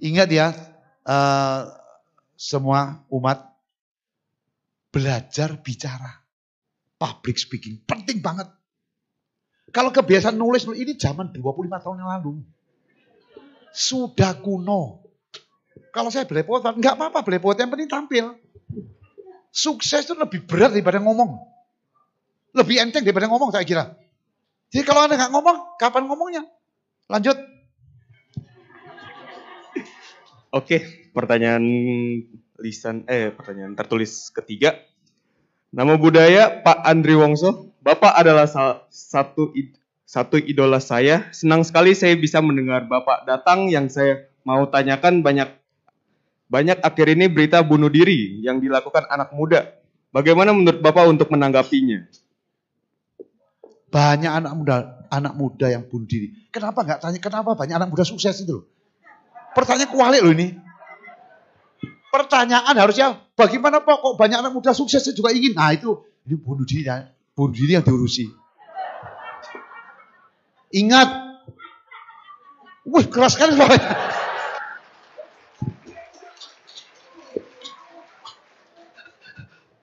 Ingat 0.00 0.28
ya, 0.28 0.52
uh, 1.08 1.60
semua 2.36 3.04
umat 3.08 3.40
belajar 4.92 5.56
bicara. 5.60 6.24
Public 6.96 7.36
speaking, 7.36 7.84
penting 7.84 8.24
banget. 8.24 8.48
Kalau 9.68 9.92
kebiasaan 9.92 10.40
nulis, 10.40 10.64
ini 10.64 10.96
zaman 10.96 11.36
25 11.36 11.84
tahun 11.84 12.00
yang 12.00 12.10
lalu. 12.16 12.40
Sudah 13.76 14.40
kuno. 14.40 15.04
Kalau 15.92 16.08
saya 16.08 16.24
belepotan, 16.24 16.80
nggak 16.80 16.96
apa-apa 16.96 17.20
belepotan, 17.20 17.68
yang 17.68 17.72
penting 17.76 17.90
tampil. 17.92 18.24
Sukses 19.56 20.04
itu 20.04 20.12
lebih 20.12 20.44
berat 20.44 20.76
daripada 20.76 21.00
ngomong. 21.00 21.40
Lebih 22.52 22.76
enteng 22.76 23.00
daripada 23.00 23.24
ngomong 23.32 23.48
saya 23.48 23.64
kira. 23.64 23.96
Jadi 24.68 24.84
kalau 24.84 25.08
Anda 25.08 25.16
nggak 25.16 25.32
ngomong, 25.32 25.80
kapan 25.80 26.04
ngomongnya? 26.04 26.44
Lanjut. 27.08 27.40
Oke, 30.52 31.08
pertanyaan 31.16 31.64
lisan 32.60 33.08
eh 33.08 33.32
pertanyaan 33.32 33.72
tertulis 33.72 34.28
ketiga. 34.28 34.76
Nama 35.72 35.96
budaya 35.96 36.60
Pak 36.60 36.84
Andri 36.84 37.16
Wongso. 37.16 37.72
Bapak 37.80 38.12
adalah 38.12 38.44
satu 38.92 39.56
satu 40.04 40.36
idola 40.36 40.84
saya. 40.84 41.32
Senang 41.32 41.64
sekali 41.64 41.96
saya 41.96 42.12
bisa 42.12 42.44
mendengar 42.44 42.84
Bapak 42.84 43.24
datang 43.24 43.72
yang 43.72 43.88
saya 43.88 44.28
mau 44.44 44.68
tanyakan 44.68 45.24
banyak 45.24 45.48
banyak 46.46 46.78
akhir 46.78 47.06
ini 47.10 47.26
berita 47.26 47.58
bunuh 47.66 47.90
diri 47.90 48.38
yang 48.42 48.62
dilakukan 48.62 49.06
anak 49.10 49.34
muda. 49.34 49.66
Bagaimana 50.14 50.54
menurut 50.54 50.78
Bapak 50.78 51.10
untuk 51.10 51.28
menanggapinya? 51.34 52.06
Banyak 53.90 54.32
anak 54.32 54.52
muda, 54.54 54.76
anak 55.10 55.34
muda 55.34 55.66
yang 55.70 55.84
bunuh 55.90 56.06
diri. 56.06 56.32
Kenapa 56.54 56.86
nggak 56.86 57.02
tanya 57.02 57.18
kenapa 57.18 57.58
banyak 57.58 57.74
anak 57.74 57.90
muda 57.90 58.06
sukses 58.06 58.38
itu 58.46 58.62
loh? 58.62 58.64
Pertanyaan 59.58 59.90
kualik 59.90 60.22
loh 60.22 60.32
ini. 60.32 60.54
Pertanyaan 62.14 62.74
harusnya 62.78 63.18
bagaimana 63.34 63.82
Pak 63.82 63.96
kok 64.00 64.14
banyak 64.16 64.38
anak 64.40 64.52
muda 64.54 64.70
sukses 64.72 65.02
juga 65.12 65.34
ingin. 65.34 65.52
Nah 65.52 65.74
itu 65.74 66.00
ini 66.24 66.38
bunuh 66.38 66.64
diri, 66.64 66.86
bunuh 67.34 67.52
diri 67.52 67.76
yang 67.76 67.84
diurusi. 67.84 68.30
Ingat, 70.76 71.08
wih 72.86 73.06
keras 73.10 73.34
Pak. 73.36 74.16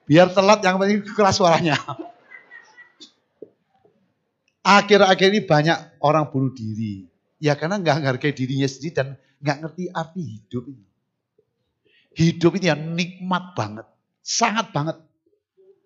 Biar 0.04 0.28
telat 0.32 0.60
yang 0.60 0.76
penting 0.76 1.00
keras 1.16 1.40
suaranya. 1.40 1.76
Akhir-akhir 4.64 5.28
ini 5.32 5.40
banyak 5.44 6.00
orang 6.00 6.28
bunuh 6.32 6.52
diri. 6.52 7.04
Ya 7.40 7.52
karena 7.56 7.76
nggak 7.76 8.00
menghargai 8.00 8.32
dirinya 8.32 8.64
sendiri 8.64 8.96
dan 8.96 9.06
nggak 9.44 9.56
ngerti 9.60 9.84
arti 9.92 10.22
hidup 10.24 10.64
ini. 10.72 10.84
Hidup 12.14 12.52
ini 12.56 12.66
ya 12.72 12.76
nikmat 12.78 13.52
banget. 13.52 13.86
Sangat 14.24 14.72
banget. 14.72 14.96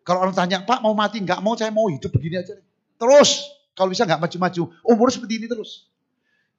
Kalau 0.07 0.25
orang 0.25 0.37
tanya, 0.37 0.63
Pak 0.63 0.81
mau 0.81 0.95
mati? 0.95 1.21
Nggak 1.21 1.41
mau, 1.43 1.59
saya 1.59 1.75
mau 1.75 1.91
hidup 1.91 2.09
begini 2.15 2.41
aja. 2.41 2.57
Terus, 2.97 3.45
kalau 3.75 3.91
bisa 3.93 4.07
nggak 4.07 4.23
maju-maju. 4.23 4.63
Umur 4.87 5.09
seperti 5.11 5.43
ini 5.43 5.47
terus. 5.51 5.91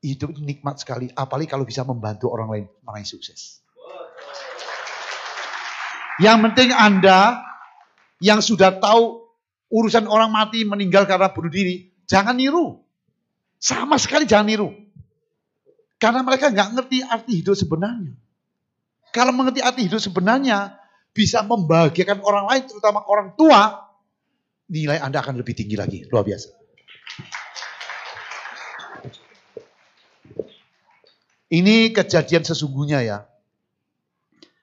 Hidup 0.04 0.36
itu 0.36 0.42
nikmat 0.44 0.80
sekali. 0.80 1.10
Apalagi 1.16 1.48
kalau 1.50 1.64
bisa 1.64 1.84
membantu 1.84 2.32
orang 2.32 2.48
lain 2.52 2.66
meraih 2.84 3.08
sukses. 3.08 3.64
Yang 6.20 6.38
penting 6.52 6.70
Anda 6.76 7.40
yang 8.20 8.44
sudah 8.44 8.76
tahu 8.76 9.24
urusan 9.72 10.04
orang 10.06 10.30
mati 10.30 10.68
meninggal 10.68 11.08
karena 11.08 11.32
bunuh 11.32 11.48
diri, 11.48 11.90
Jangan 12.10 12.34
niru. 12.34 12.82
Sama 13.62 14.02
sekali 14.02 14.26
jangan 14.26 14.50
niru. 14.50 14.70
Karena 16.02 16.26
mereka 16.26 16.50
nggak 16.50 16.70
ngerti 16.74 16.98
arti 17.06 17.34
hidup 17.46 17.54
sebenarnya. 17.54 18.18
Kalau 19.14 19.30
mengerti 19.30 19.62
arti 19.62 19.86
hidup 19.86 20.02
sebenarnya, 20.02 20.74
bisa 21.14 21.46
membahagiakan 21.46 22.26
orang 22.26 22.46
lain, 22.50 22.64
terutama 22.66 23.06
orang 23.06 23.38
tua, 23.38 23.78
nilai 24.74 24.98
Anda 24.98 25.22
akan 25.22 25.38
lebih 25.38 25.54
tinggi 25.54 25.78
lagi. 25.78 26.10
Luar 26.10 26.26
biasa. 26.26 26.50
Ini 31.50 31.94
kejadian 31.94 32.46
sesungguhnya 32.46 33.00
ya. 33.06 33.26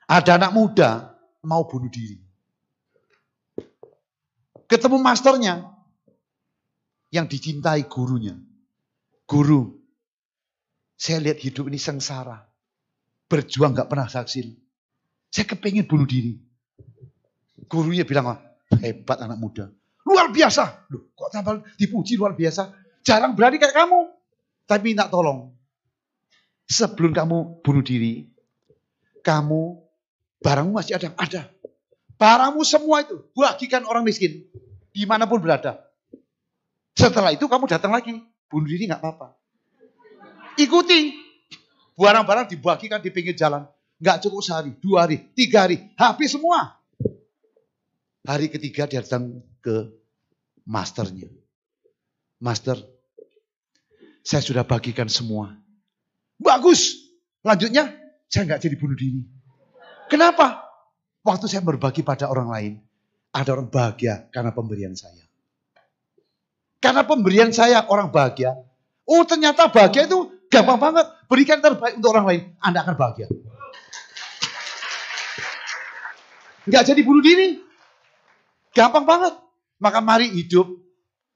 Ada 0.06 0.38
anak 0.38 0.54
muda 0.54 1.15
mau 1.46 1.62
bunuh 1.70 1.86
diri. 1.86 2.18
Ketemu 4.66 4.98
masternya, 4.98 5.62
yang 7.14 7.30
dicintai 7.30 7.86
gurunya. 7.86 8.34
Guru, 9.26 9.78
saya 10.98 11.22
lihat 11.22 11.38
hidup 11.38 11.70
ini 11.70 11.78
sengsara. 11.78 12.42
Berjuang 13.26 13.74
gak 13.74 13.90
pernah 13.90 14.06
saksil. 14.06 14.54
Saya 15.30 15.46
kepingin 15.46 15.86
bunuh 15.86 16.06
diri. 16.06 16.38
Gurunya 17.66 18.06
bilang, 18.06 18.38
hebat 18.78 19.18
anak 19.22 19.38
muda. 19.38 19.66
Luar 20.06 20.30
biasa. 20.30 20.86
Loh, 20.94 21.10
kok 21.18 21.34
tambah 21.34 21.62
dipuji 21.74 22.14
luar 22.14 22.38
biasa. 22.38 22.70
Jarang 23.02 23.34
berani 23.34 23.58
kayak 23.58 23.74
kamu. 23.74 24.00
Tapi 24.66 24.82
minta 24.82 25.10
tolong. 25.10 25.50
Sebelum 26.66 27.14
kamu 27.14 27.62
bunuh 27.62 27.82
diri, 27.82 28.26
kamu 29.22 29.85
barangmu 30.40 30.72
masih 30.76 30.96
ada? 30.96 31.12
Ada. 31.16 31.42
Barangmu 32.16 32.64
semua 32.64 33.04
itu 33.04 33.20
bagikan 33.36 33.84
orang 33.84 34.04
miskin. 34.04 34.48
Di 34.92 35.04
mana 35.04 35.28
pun 35.28 35.40
berada. 35.40 35.84
Setelah 36.96 37.36
itu 37.36 37.44
kamu 37.44 37.68
datang 37.68 37.92
lagi, 37.92 38.16
bunuh 38.48 38.64
diri 38.64 38.88
nggak 38.88 39.04
apa-apa. 39.04 39.36
Ikuti. 40.56 41.12
Barang-barang 41.96 42.48
dibagikan 42.48 43.00
di 43.04 43.12
pinggir 43.12 43.36
jalan. 43.36 43.68
Nggak 44.00 44.24
cukup 44.24 44.40
sehari, 44.44 44.72
dua 44.80 45.04
hari, 45.04 45.20
tiga 45.36 45.68
hari. 45.68 45.92
Habis 45.96 46.36
semua. 46.36 46.76
Hari 48.24 48.48
ketiga 48.48 48.88
dia 48.88 49.04
datang 49.04 49.44
ke 49.60 49.92
masternya. 50.64 51.28
Master, 52.40 52.76
saya 54.20 54.44
sudah 54.44 54.64
bagikan 54.64 55.08
semua. 55.08 55.56
Bagus. 56.36 57.00
Lanjutnya, 57.40 57.92
saya 58.28 58.44
nggak 58.44 58.60
jadi 58.60 58.76
bunuh 58.76 58.98
diri. 58.98 59.35
Kenapa? 60.06 60.62
Waktu 61.26 61.50
saya 61.50 61.62
berbagi 61.66 62.06
pada 62.06 62.30
orang 62.30 62.48
lain, 62.50 62.72
ada 63.34 63.50
orang 63.52 63.66
bahagia 63.66 64.30
karena 64.30 64.54
pemberian 64.54 64.94
saya. 64.94 65.26
Karena 66.78 67.02
pemberian 67.02 67.50
saya 67.50 67.82
orang 67.90 68.14
bahagia. 68.14 68.54
Oh 69.02 69.26
ternyata 69.26 69.66
bahagia 69.66 70.06
itu 70.06 70.30
gampang 70.46 70.78
banget. 70.78 71.06
Berikan 71.26 71.58
terbaik 71.58 71.98
untuk 71.98 72.14
orang 72.14 72.26
lain. 72.30 72.42
Anda 72.62 72.86
akan 72.86 72.94
bahagia. 72.94 73.26
Enggak 76.66 76.82
jadi 76.86 77.00
bunuh 77.02 77.22
diri. 77.22 77.58
Gampang 78.70 79.02
banget. 79.02 79.34
Maka 79.82 79.98
mari 79.98 80.30
hidup 80.30 80.70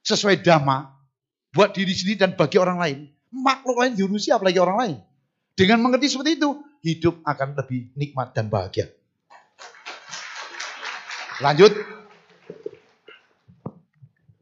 sesuai 0.07 0.39
dhamma. 0.43 0.95
Buat 1.51 1.75
diri 1.75 1.91
sendiri 1.91 2.23
dan 2.23 2.39
bagi 2.39 2.63
orang 2.63 2.79
lain. 2.79 2.99
Makhluk 3.35 3.79
lain 3.83 3.99
diurusi 3.99 4.31
apalagi 4.31 4.63
orang 4.63 4.79
lain. 4.79 4.97
Dengan 5.61 5.85
mengerti 5.85 6.09
seperti 6.09 6.41
itu, 6.41 6.57
hidup 6.81 7.21
akan 7.21 7.53
lebih 7.53 7.93
nikmat 7.93 8.33
dan 8.33 8.49
bahagia. 8.49 8.89
Lanjut. 11.45 11.77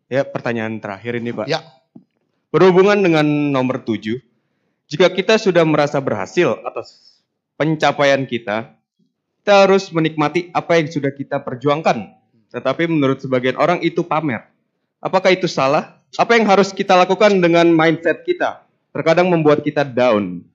Ya, 0.07 0.23
pertanyaan 0.23 0.79
terakhir 0.79 1.19
ini, 1.19 1.35
Pak. 1.35 1.51
Ya. 1.51 1.67
Berhubungan 2.55 3.03
dengan 3.03 3.27
nomor 3.27 3.83
7, 3.83 4.23
jika 4.87 5.11
kita 5.11 5.43
sudah 5.43 5.67
merasa 5.67 5.99
berhasil 5.99 6.55
atas 6.63 7.19
pencapaian 7.59 8.23
kita, 8.23 8.79
kita 9.43 9.67
harus 9.67 9.91
menikmati 9.91 10.55
apa 10.55 10.79
yang 10.79 10.87
sudah 10.87 11.11
kita 11.11 11.43
perjuangkan. 11.43 12.15
Tetapi 12.55 12.87
menurut 12.87 13.19
sebagian 13.19 13.59
orang 13.59 13.83
itu 13.83 14.07
pamer. 14.07 14.47
Apakah 15.03 15.35
itu 15.35 15.51
salah? 15.51 15.99
Apa 16.15 16.39
yang 16.39 16.47
harus 16.47 16.71
kita 16.71 16.95
lakukan 16.95 17.43
dengan 17.43 17.69
mindset 17.75 18.23
kita? 18.23 18.63
Terkadang 18.95 19.29
membuat 19.29 19.67
kita 19.67 19.83
down. 19.83 20.47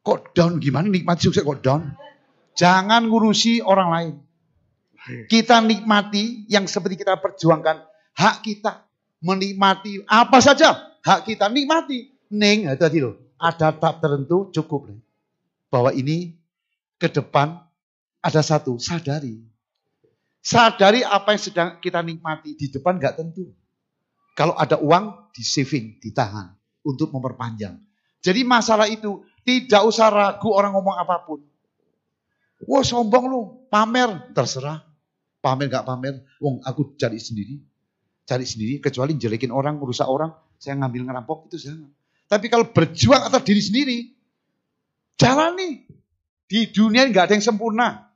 Kok 0.00 0.32
down 0.32 0.56
gimana? 0.56 0.88
Nikmati 0.88 1.28
sukses 1.28 1.44
kok 1.44 1.60
down? 1.60 1.92
Jangan 2.56 3.08
ngurusi 3.08 3.60
orang 3.60 3.88
lain. 3.92 4.14
Kita 5.28 5.64
nikmati 5.64 6.44
yang 6.48 6.68
seperti 6.68 7.00
kita 7.00 7.16
perjuangkan. 7.20 7.84
Hak 8.16 8.36
kita. 8.44 8.84
Menikmati 9.20 10.04
apa 10.08 10.40
saja. 10.40 10.96
Hak 11.04 11.28
kita 11.28 11.48
nikmati. 11.52 12.08
Neng, 12.32 12.68
itu 12.68 12.76
tadi 12.80 12.98
loh. 13.00 13.16
Ada 13.40 13.72
tahap 13.76 14.00
tertentu 14.00 14.48
cukup. 14.52 14.92
Neng. 14.92 15.00
Bahwa 15.72 15.92
ini 15.92 16.36
ke 17.00 17.08
depan 17.08 17.60
ada 18.20 18.40
satu. 18.44 18.76
Sadari. 18.76 19.40
Sadari 20.40 21.04
apa 21.04 21.36
yang 21.36 21.42
sedang 21.42 21.68
kita 21.80 22.00
nikmati. 22.00 22.56
Di 22.56 22.72
depan 22.72 22.96
nggak 22.96 23.20
tentu. 23.20 23.52
Kalau 24.36 24.56
ada 24.56 24.80
uang, 24.80 25.32
di 25.36 25.44
saving, 25.44 26.00
ditahan. 26.00 26.48
Untuk 26.80 27.12
memperpanjang. 27.12 27.76
Jadi 28.20 28.40
masalah 28.44 28.88
itu 28.88 29.24
tidak 29.44 29.82
usah 29.88 30.12
ragu 30.12 30.52
orang 30.52 30.76
ngomong 30.76 30.96
apa 31.00 31.24
pun. 31.24 31.40
Wah 32.68 32.84
sombong 32.84 33.24
lu, 33.28 33.40
pamer, 33.72 34.32
terserah. 34.36 34.84
Pamer 35.40 35.72
gak 35.72 35.88
pamer, 35.88 36.20
wong 36.36 36.60
aku 36.60 36.92
cari 37.00 37.16
sendiri. 37.16 37.56
Cari 38.28 38.44
sendiri, 38.44 38.78
kecuali 38.78 39.16
jelekin 39.16 39.48
orang, 39.48 39.80
merusak 39.80 40.04
orang, 40.04 40.30
saya 40.60 40.76
ngambil 40.76 41.08
ngerampok, 41.08 41.48
itu 41.48 41.56
jangan. 41.66 41.88
Tapi 42.28 42.46
kalau 42.52 42.68
berjuang 42.68 43.26
atas 43.26 43.42
diri 43.42 43.62
sendiri, 43.64 43.98
jalani. 45.16 45.88
Di 46.50 46.68
dunia 46.70 47.08
nggak 47.08 47.30
ada 47.30 47.34
yang 47.34 47.42
sempurna. 47.42 48.10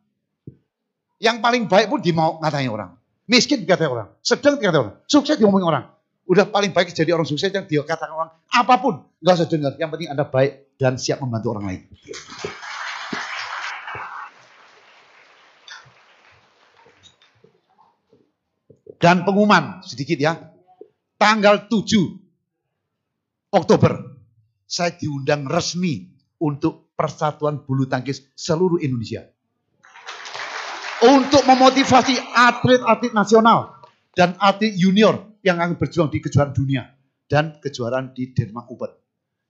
Yang 1.18 1.36
paling 1.40 1.64
baik 1.70 1.86
pun 1.88 1.98
dimau 2.02 2.38
ngatain 2.42 2.68
orang. 2.68 2.94
Miskin 3.24 3.64
dikatain 3.64 3.88
orang. 3.88 4.08
Sedang 4.20 4.60
dikatain 4.60 4.90
orang. 4.90 4.96
Sukses 5.08 5.38
diomongin 5.40 5.66
orang. 5.70 5.84
Udah 6.28 6.44
paling 6.48 6.74
baik 6.74 6.92
jadi 6.92 7.14
orang 7.14 7.24
sukses 7.24 7.48
yang 7.48 7.64
dia 7.64 7.80
katakan 7.86 8.12
orang. 8.12 8.30
Apa 8.50 8.76
pun. 8.82 9.06
Nggak 9.22 9.34
usah 9.38 9.48
dengar. 9.48 9.72
Yang 9.78 9.90
penting 9.96 10.08
Anda 10.10 10.24
baik 10.26 10.52
dan 10.74 10.98
siap 10.98 11.22
membantu 11.22 11.54
orang 11.54 11.66
lain. 11.70 11.82
Dan 18.98 19.20
pengumuman 19.20 19.84
sedikit 19.84 20.16
ya. 20.16 20.32
Tanggal 21.20 21.68
7 21.68 23.52
Oktober 23.54 23.92
saya 24.64 24.96
diundang 24.96 25.46
resmi 25.46 26.08
untuk 26.40 26.96
Persatuan 26.96 27.62
Bulu 27.62 27.84
Tangkis 27.84 28.32
seluruh 28.32 28.80
Indonesia. 28.80 29.28
Untuk 31.04 31.44
memotivasi 31.44 32.16
atlet-atlet 32.32 33.12
nasional 33.12 33.76
dan 34.16 34.40
atlet 34.40 34.72
junior 34.72 35.36
yang 35.44 35.60
akan 35.60 35.76
berjuang 35.76 36.08
di 36.08 36.24
kejuaraan 36.24 36.56
dunia 36.56 36.88
dan 37.28 37.60
kejuaraan 37.60 38.16
di 38.16 38.32
Denmark 38.32 38.72
Open. 38.72 39.03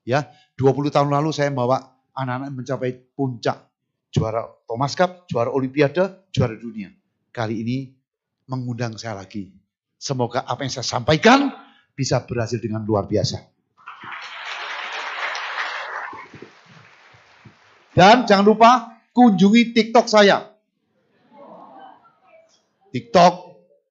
Ya, 0.04 0.28
20 0.60 0.92
tahun 0.92 1.08
lalu 1.08 1.32
saya 1.32 1.48
bawa 1.48 1.80
anak-anak 2.12 2.52
mencapai 2.52 2.92
puncak 3.16 3.56
juara 4.12 4.46
Thomas 4.68 4.92
Cup, 4.94 5.26
juara 5.26 5.50
Olimpiade, 5.50 6.30
juara 6.30 6.54
dunia. 6.54 6.92
Kali 7.34 7.64
ini 7.64 7.90
mengundang 8.46 8.94
saya 9.00 9.18
lagi. 9.18 9.50
Semoga 9.98 10.44
apa 10.44 10.62
yang 10.62 10.72
saya 10.72 10.86
sampaikan 10.86 11.50
bisa 11.96 12.22
berhasil 12.22 12.60
dengan 12.60 12.84
luar 12.84 13.08
biasa. 13.08 13.40
Dan 17.94 18.26
jangan 18.26 18.44
lupa 18.44 18.70
kunjungi 19.14 19.70
TikTok 19.72 20.06
saya. 20.10 20.50
TikTok, 22.90 23.34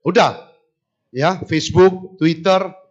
udah. 0.07 0.52
Ya, 1.11 1.40
Facebook, 1.48 2.19
Twitter. 2.19 2.82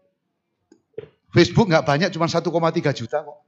Facebook 1.33 1.73
nggak 1.73 1.89
banyak, 1.89 2.09
cuma 2.13 2.29
1,3 2.29 2.45
juta 2.93 3.25
kok. 3.25 3.39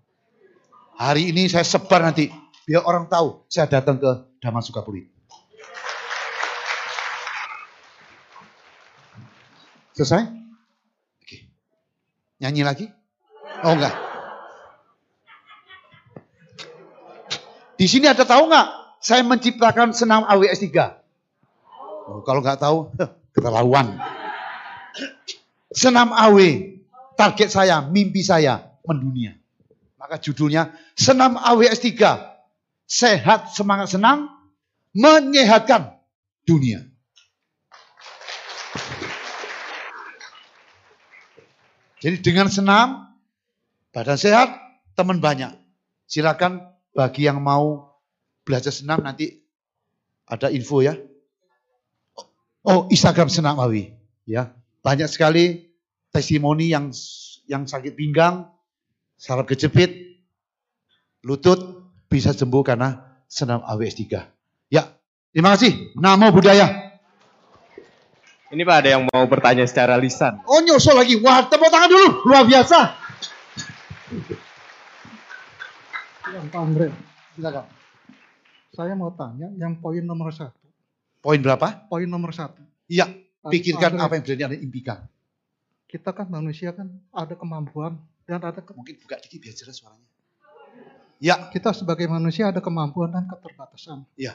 Hari 0.97 1.36
ini 1.36 1.52
saya 1.52 1.69
sebar 1.69 2.01
nanti, 2.01 2.32
biar 2.65 2.81
orang 2.89 3.12
tahu 3.12 3.44
saya 3.47 3.69
datang 3.69 4.01
ke 4.01 4.11
Daman 4.40 4.65
Sukabumi. 4.65 5.05
Selesai? 9.94 10.27
Oke. 11.23 11.39
Nyanyi 12.40 12.62
lagi? 12.66 12.86
Oh 13.62 13.77
enggak. 13.77 13.94
Di 17.78 17.86
sini 17.86 18.09
ada 18.09 18.24
tahu 18.24 18.48
nggak? 18.51 18.69
Saya 19.05 19.20
menciptakan 19.23 19.93
senam 19.93 20.24
AWS 20.24 20.65
3. 20.73 21.05
Oh, 22.09 22.24
kalau 22.24 22.40
nggak 22.40 22.59
tahu, 22.59 22.89
keterlaluan. 23.36 24.01
Senam 25.69 26.15
AW, 26.15 26.39
target 27.15 27.51
saya, 27.51 27.82
mimpi 27.82 28.20
saya 28.20 28.74
mendunia. 28.85 29.35
Maka 29.99 30.20
judulnya 30.20 30.74
Senam 30.95 31.41
AWS 31.41 31.81
3. 31.81 32.35
Sehat, 32.85 33.57
semangat 33.57 33.97
senang, 33.97 34.28
menyehatkan 34.93 35.97
dunia. 36.45 36.85
Jadi 42.05 42.20
dengan 42.20 42.53
senam, 42.53 43.16
badan 43.97 44.20
sehat, 44.20 44.53
teman 44.93 45.24
banyak. 45.24 45.57
Silakan 46.05 46.61
bagi 46.93 47.24
yang 47.24 47.41
mau 47.41 47.97
belajar 48.45 48.69
senam 48.69 49.01
nanti 49.01 49.41
ada 50.28 50.53
info 50.53 50.85
ya. 50.85 51.01
Oh, 52.61 52.93
Instagram 52.93 53.32
Senam 53.32 53.57
Awi. 53.57 53.97
Ya, 54.28 54.53
banyak 54.85 55.09
sekali 55.09 55.73
testimoni 56.15 56.70
yang 56.70 56.95
yang 57.51 57.66
sakit 57.66 57.99
pinggang, 57.99 58.47
saraf 59.19 59.51
kejepit, 59.51 60.23
lutut 61.27 61.91
bisa 62.07 62.31
sembuh 62.31 62.62
karena 62.62 63.19
senam 63.27 63.66
AWS 63.66 63.99
3. 64.07 64.70
Ya, 64.70 64.95
terima 65.35 65.59
kasih. 65.59 65.99
Namo 65.99 66.31
Buddhaya. 66.31 66.95
Ini 68.55 68.62
Pak 68.62 68.77
ada 68.86 68.89
yang 68.95 69.03
mau 69.11 69.27
bertanya 69.27 69.66
secara 69.66 69.99
lisan. 69.99 70.39
Oh 70.47 70.62
nyusul 70.62 70.95
lagi. 70.95 71.19
Wah 71.19 71.43
tepuk 71.51 71.66
tangan 71.74 71.91
dulu. 71.91 72.09
Luar 72.31 72.47
biasa. 72.47 72.78
Yang 76.31 76.47
silakan. 77.35 77.66
Saya 78.70 78.95
mau 78.95 79.11
tanya 79.19 79.51
yang 79.59 79.82
poin 79.82 80.07
nomor 80.07 80.31
satu. 80.31 80.70
Poin 81.19 81.43
berapa? 81.43 81.91
Poin 81.91 82.07
nomor 82.07 82.31
satu. 82.31 82.62
Iya. 82.86 83.11
Pikirkan 83.43 83.99
apa 83.99 84.15
yang 84.15 84.23
berani 84.23 84.43
Anda 84.47 84.59
impikan. 84.62 84.99
Kita 85.94 86.10
kan 86.10 86.26
manusia 86.26 86.74
kan 86.74 86.90
ada 87.14 87.38
kemampuan 87.38 87.94
dan 88.26 88.42
ada 88.42 88.58
ke- 88.58 88.74
Mungkin 88.74 88.98
buka 88.98 89.14
dikit 89.22 89.38
biar 89.38 89.54
jelas 89.54 89.78
suaranya. 89.78 90.10
Ya, 91.22 91.38
kita 91.46 91.70
sebagai 91.70 92.10
manusia 92.10 92.50
ada 92.50 92.58
kemampuan 92.58 93.14
dan 93.14 93.30
keterbatasan. 93.30 94.02
Iya. 94.18 94.34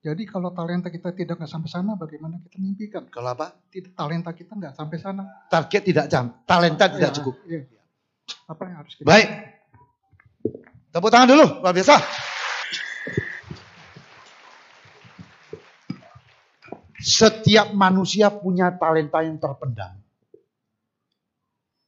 Jadi 0.00 0.24
kalau 0.24 0.48
talenta 0.48 0.88
kita 0.88 1.12
tidak 1.12 1.36
nggak 1.36 1.52
sampai 1.52 1.68
sana, 1.68 1.92
bagaimana 1.92 2.40
kita 2.40 2.56
mimpikan? 2.56 3.04
kalau 3.08 3.36
apa? 3.36 3.52
Tidak, 3.68 3.92
talenta 3.92 4.32
kita 4.32 4.56
nggak 4.56 4.72
sampai 4.72 4.96
sana. 4.96 5.22
Target 5.52 5.82
tidak 5.84 6.06
jam, 6.08 6.32
talenta 6.48 6.88
tidak 6.88 7.12
Ya, 7.12 7.16
cukup. 7.20 7.34
iya. 7.44 7.60
Apa 8.48 8.62
yang 8.64 8.76
harus 8.80 8.96
kita? 8.96 9.04
Baik. 9.04 9.28
Tepuk 10.88 11.12
tangan 11.12 11.28
dulu, 11.28 11.44
luar 11.60 11.72
biasa. 11.72 11.96
Setiap 16.96 17.74
manusia 17.74 18.32
punya 18.32 18.72
talenta 18.72 19.20
yang 19.20 19.36
terpendam. 19.36 20.03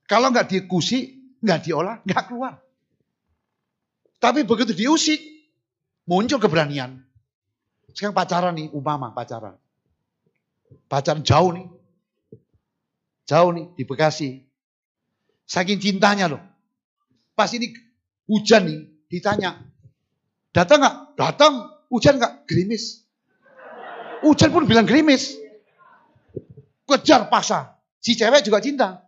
Kalau 0.06 0.30
nggak 0.30 0.46
diikusi, 0.50 1.18
nggak 1.42 1.60
diolah, 1.66 1.98
nggak 2.06 2.22
keluar. 2.30 2.62
Tapi 4.22 4.46
begitu 4.46 4.72
diusik, 4.72 5.18
muncul 6.06 6.38
keberanian. 6.38 7.02
Sekarang 7.92 8.14
pacaran 8.14 8.54
nih, 8.54 8.70
umpama 8.70 9.10
pacaran. 9.10 9.58
Pacaran 10.86 11.22
jauh 11.26 11.50
nih. 11.54 11.66
Jauh 13.26 13.50
nih, 13.50 13.66
di 13.74 13.82
Bekasi. 13.82 14.46
Saking 15.46 15.78
cintanya 15.78 16.26
loh. 16.30 16.42
Pas 17.34 17.50
ini 17.54 17.70
hujan 18.26 18.66
nih, 18.66 18.80
ditanya. 19.10 19.62
Datang 20.50 20.82
nggak? 20.82 20.96
Datang. 21.14 21.52
Hujan 21.86 22.18
nggak? 22.18 22.50
Gerimis. 22.50 23.06
Hujan 24.26 24.50
pun 24.50 24.66
bilang 24.66 24.88
gerimis. 24.88 25.38
Kejar 26.82 27.30
paksa. 27.30 27.78
Si 28.02 28.18
cewek 28.18 28.42
juga 28.42 28.58
cinta. 28.58 29.05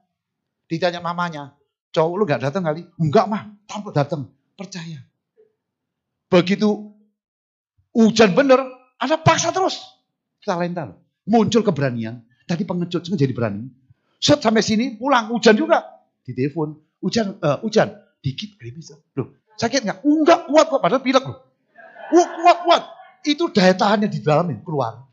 Ditanya 0.69 1.01
mamanya. 1.01 1.57
Cowok 1.91 2.15
lu 2.21 2.25
nggak 2.29 2.43
datang 2.45 2.63
kali? 2.63 2.85
Enggak 3.01 3.27
mah, 3.27 3.49
tanpa 3.65 3.91
datang. 3.97 4.29
Percaya. 4.55 5.01
Begitu 6.29 6.93
hujan 7.97 8.37
bener, 8.37 8.61
Anda 9.01 9.17
paksa 9.17 9.49
terus. 9.51 9.81
Talenta 10.45 10.85
loh. 10.89 11.01
Muncul 11.25 11.65
keberanian. 11.65 12.25
Tadi 12.49 12.65
pengecut, 12.65 13.05
jadi 13.05 13.33
berani. 13.37 13.69
Set 14.17 14.41
sampai 14.41 14.65
sini, 14.65 14.97
pulang. 14.97 15.29
Hujan 15.29 15.53
juga. 15.57 15.85
Di 16.25 16.33
telepon. 16.33 16.73
Hujan, 17.05 17.37
eh, 17.37 17.59
hujan. 17.61 17.93
Dikit 18.25 18.57
gerimis. 18.57 18.97
Loh, 19.15 19.37
sakit 19.61 19.85
nggak? 19.85 19.99
Enggak, 20.03 20.49
kuat 20.49 20.67
kok. 20.73 20.81
Padahal 20.81 21.05
pilek 21.05 21.25
loh. 21.25 21.39
Wah, 22.17 22.29
kuat, 22.41 22.59
kuat. 22.65 22.83
Itu 23.29 23.53
daya 23.53 23.77
tahannya 23.77 24.09
di 24.09 24.25
dalam 24.25 24.49
nih, 24.49 24.59
keluar. 24.65 25.05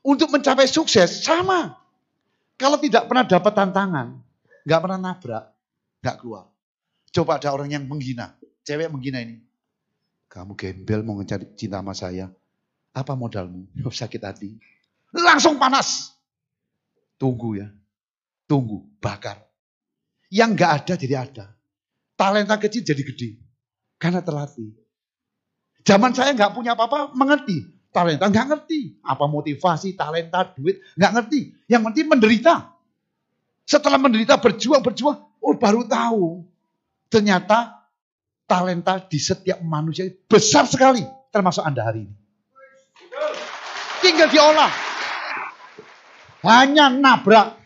Untuk 0.00 0.30
mencapai 0.30 0.70
sukses, 0.70 1.26
sama. 1.26 1.76
Kalau 2.56 2.78
tidak 2.78 3.10
pernah 3.10 3.26
dapat 3.26 3.52
tantangan, 3.52 4.20
nggak 4.64 4.80
pernah 4.80 4.98
nabrak, 4.98 5.44
nggak 6.04 6.16
keluar. 6.20 6.50
Coba 7.10 7.42
ada 7.42 7.50
orang 7.50 7.70
yang 7.74 7.84
menghina. 7.90 8.38
Cewek 8.62 8.90
menghina 8.90 9.18
ini. 9.18 9.42
Kamu 10.30 10.54
gembel 10.54 11.02
mau 11.02 11.18
mencari 11.18 11.42
cinta 11.58 11.82
sama 11.82 11.90
saya. 11.90 12.30
Apa 12.94 13.18
modalmu? 13.18 13.66
Oh, 13.86 13.90
sakit 13.90 14.22
hati. 14.22 14.54
Langsung 15.10 15.58
panas. 15.58 16.14
Tunggu 17.18 17.58
ya. 17.58 17.68
Tunggu. 18.46 18.86
Bakar. 19.02 19.42
Yang 20.30 20.50
nggak 20.54 20.70
ada 20.70 20.94
jadi 20.94 21.14
ada. 21.18 21.46
Talenta 22.14 22.54
kecil 22.62 22.86
jadi 22.86 23.02
gede. 23.02 23.30
Karena 23.98 24.22
terlatih. 24.22 24.70
Zaman 25.82 26.14
saya 26.14 26.30
nggak 26.36 26.54
punya 26.54 26.78
apa-apa, 26.78 27.10
mengerti. 27.18 27.66
Talenta 27.90 28.30
nggak 28.30 28.46
ngerti. 28.54 29.02
Apa 29.02 29.26
motivasi, 29.26 29.98
talenta, 29.98 30.54
duit, 30.54 30.78
nggak 30.94 31.12
ngerti. 31.18 31.40
Yang 31.66 31.82
penting 31.90 32.06
menderita. 32.06 32.54
Setelah 33.70 34.02
menderita, 34.02 34.34
berjuang, 34.34 34.82
berjuang. 34.82 35.30
Oh 35.38 35.54
baru 35.54 35.86
tahu. 35.86 36.42
Ternyata 37.06 37.86
talenta 38.50 38.98
di 38.98 39.22
setiap 39.22 39.62
manusia 39.62 40.10
besar 40.26 40.66
sekali. 40.66 41.06
Termasuk 41.30 41.62
Anda 41.62 41.86
hari 41.86 42.10
ini. 42.10 42.14
Tinggal 44.02 44.26
diolah. 44.26 44.72
Hanya 46.42 46.90
nabrak. 46.90 47.62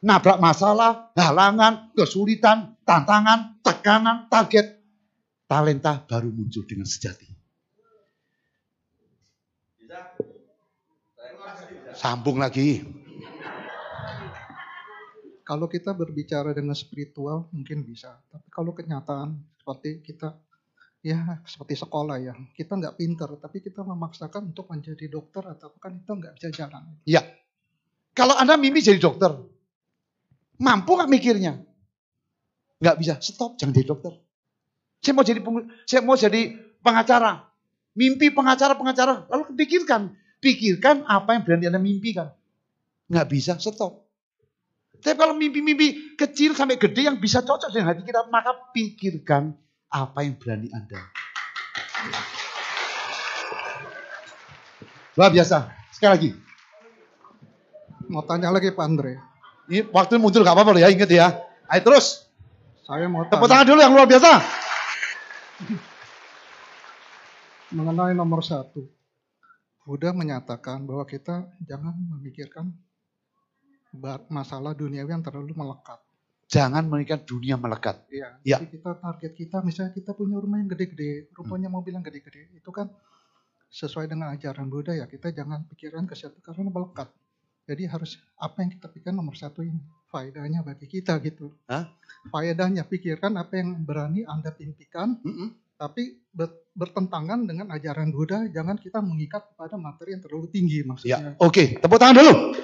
Nabrak 0.00 0.40
masalah, 0.40 1.12
halangan, 1.12 1.92
kesulitan, 1.92 2.80
tantangan, 2.88 3.60
tekanan, 3.60 4.32
target. 4.32 4.80
Talenta 5.44 6.00
baru 6.00 6.32
muncul 6.32 6.64
dengan 6.64 6.88
sejati. 6.88 7.28
Sambung 11.92 12.40
lagi. 12.40 12.96
Kalau 15.46 15.70
kita 15.70 15.94
berbicara 15.94 16.50
dengan 16.50 16.74
spiritual 16.74 17.46
mungkin 17.54 17.86
bisa, 17.86 18.18
tapi 18.34 18.50
kalau 18.50 18.74
kenyataan 18.74 19.38
seperti 19.62 20.02
kita 20.02 20.34
ya 21.06 21.38
seperti 21.46 21.78
sekolah 21.78 22.18
ya, 22.18 22.34
kita 22.50 22.74
nggak 22.74 22.98
pinter, 22.98 23.30
tapi 23.38 23.62
kita 23.62 23.86
memaksakan 23.86 24.50
untuk 24.50 24.66
menjadi 24.66 25.06
dokter 25.06 25.46
atau 25.46 25.70
kan 25.78 25.94
itu 25.94 26.10
nggak 26.10 26.34
bisa 26.34 26.50
jalan. 26.50 26.82
Ya. 27.06 27.22
Kalau 28.10 28.34
Anda 28.34 28.58
mimpi 28.58 28.82
jadi 28.82 28.98
dokter, 28.98 29.38
mampu 30.58 30.98
nggak 30.98 31.14
mikirnya? 31.14 31.62
Nggak 32.82 32.96
bisa. 32.98 33.14
Stop, 33.22 33.54
jangan 33.54 33.70
jadi 33.70 33.86
dokter. 33.86 34.18
Saya 34.98 35.14
mau 35.14 35.22
jadi 35.22 35.40
saya 35.86 36.00
mau 36.02 36.18
jadi 36.18 36.42
pengacara. 36.82 37.46
Mimpi 37.94 38.34
pengacara 38.34 38.74
pengacara. 38.74 39.30
Lalu 39.30 39.54
pikirkan, 39.54 40.10
pikirkan 40.42 41.06
apa 41.06 41.38
yang 41.38 41.42
berani 41.46 41.70
Anda 41.70 41.78
mimpikan. 41.78 42.34
Nggak 43.06 43.26
bisa, 43.30 43.52
stop. 43.62 44.05
Tapi 45.06 45.14
kalau 45.22 45.38
mimpi-mimpi 45.38 46.18
kecil 46.18 46.58
sampai 46.58 46.82
gede 46.82 47.06
yang 47.06 47.22
bisa 47.22 47.38
cocok 47.38 47.70
dengan 47.70 47.94
hati 47.94 48.02
kita, 48.02 48.26
maka 48.26 48.58
pikirkan 48.74 49.54
apa 49.86 50.26
yang 50.26 50.34
berani 50.34 50.66
Anda. 50.74 50.98
Luar 55.14 55.30
biasa. 55.30 55.70
Sekali 55.94 56.10
lagi. 56.10 56.30
Mau 58.10 58.26
tanya 58.26 58.50
lagi 58.50 58.74
Pak 58.74 58.82
Andre, 58.82 59.22
Ini 59.70 59.94
waktu 59.94 60.18
muncul 60.18 60.42
gak 60.42 60.58
apa-apa 60.58 60.74
ya, 60.74 60.90
inget 60.90 61.06
ya. 61.06 61.38
Ayo 61.70 61.86
terus. 61.86 62.26
saya 62.82 63.06
mau 63.06 63.22
Tepuk 63.30 63.46
tangan 63.46 63.66
dulu 63.66 63.78
yang 63.78 63.94
luar 63.94 64.10
biasa. 64.10 64.42
mengenai 67.78 68.14
nomor 68.14 68.42
satu. 68.42 68.90
Buddha 69.86 70.10
menyatakan 70.10 70.82
bahwa 70.82 71.06
kita 71.06 71.46
jangan 71.62 71.94
memikirkan 71.94 72.74
masalah 74.28 74.72
duniawi 74.72 75.10
yang 75.10 75.22
terlalu 75.22 75.52
melekat. 75.52 76.00
Jangan 76.46 76.86
menginginkan 76.86 77.26
dunia 77.26 77.58
melekat. 77.58 78.06
Iya, 78.06 78.38
Ya. 78.40 78.62
jadi 78.62 78.78
kita 78.78 78.90
target 78.96 79.32
kita 79.34 79.56
misalnya 79.60 79.90
kita 79.90 80.14
punya 80.14 80.38
rumah 80.38 80.62
yang 80.62 80.70
gede-gede, 80.70 81.26
rumahnya 81.34 81.66
mobil 81.66 81.90
yang 81.92 82.06
gede-gede, 82.06 82.54
itu 82.54 82.70
kan 82.70 82.86
sesuai 83.66 84.06
dengan 84.06 84.30
ajaran 84.30 84.70
Buddha 84.70 84.94
ya 84.94 85.04
kita 85.04 85.34
jangan 85.34 85.66
pikiran 85.66 86.06
ke 86.06 86.14
situ 86.14 86.38
karena 86.38 86.70
melekat. 86.70 87.10
Jadi 87.66 87.82
harus 87.82 88.14
apa 88.38 88.62
yang 88.62 88.70
kita 88.70 88.86
pikirkan 88.86 89.18
nomor 89.18 89.34
satu 89.34 89.58
ini 89.58 89.82
faedahnya 90.06 90.62
bagi 90.62 90.86
kita 90.86 91.18
gitu. 91.18 91.50
Hah? 91.66 91.90
Faedahnya 92.30 92.86
pikirkan 92.86 93.34
apa 93.34 93.58
yang 93.58 93.82
berani 93.82 94.22
anda 94.22 94.54
impikan, 94.56 95.18
Mm-mm. 95.18 95.50
tapi 95.74 96.22
ber- 96.30 96.62
bertentangan 96.72 97.42
dengan 97.42 97.74
ajaran 97.74 98.14
Buddha. 98.14 98.46
Jangan 98.46 98.78
kita 98.78 99.02
mengikat 99.02 99.50
kepada 99.50 99.74
materi 99.74 100.14
yang 100.14 100.22
terlalu 100.22 100.46
tinggi 100.46 100.78
Ya, 100.78 100.86
maksudnya. 100.86 101.30
oke. 101.42 101.82
Tepuk 101.82 101.98
tangan 101.98 102.22
dulu. 102.22 102.54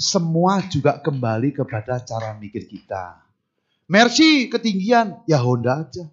Semua 0.00 0.64
juga 0.64 0.96
kembali 0.96 1.52
kepada 1.52 2.00
cara 2.00 2.32
mikir 2.40 2.64
kita. 2.64 3.20
Mercy 3.84 4.48
ketinggian, 4.48 5.20
ya 5.28 5.36
Honda 5.44 5.84
aja. 5.84 6.08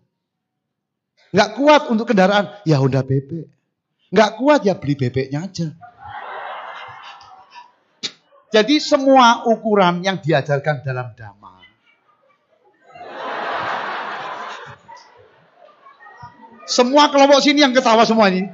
Nggak 1.31 1.49
kuat 1.55 1.81
untuk 1.87 2.11
kendaraan, 2.11 2.51
ya 2.67 2.83
Honda 2.83 2.99
bebek. 2.99 3.47
Nggak 4.11 4.31
kuat 4.35 4.67
ya 4.67 4.75
beli 4.75 4.99
bebeknya 4.99 5.47
aja. 5.47 5.67
Jadi 8.51 8.79
semua 8.83 9.47
ukuran 9.47 10.03
yang 10.03 10.19
diajarkan 10.19 10.83
dalam 10.83 11.15
dhamma. 11.15 11.63
Semua 16.67 17.07
kelompok 17.07 17.39
sini 17.39 17.63
yang 17.63 17.71
ketawa 17.71 18.03
semua 18.03 18.27
ini. 18.27 18.51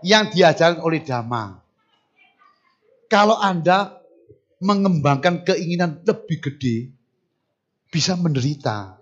Yang 0.00 0.24
diajarkan 0.36 0.80
oleh 0.80 1.00
dhamma. 1.04 1.60
Kalau 3.10 3.36
Anda 3.36 4.00
mengembangkan 4.62 5.42
keinginan 5.42 6.04
lebih 6.04 6.38
gede, 6.40 6.76
bisa 7.90 8.14
menderita. 8.14 8.96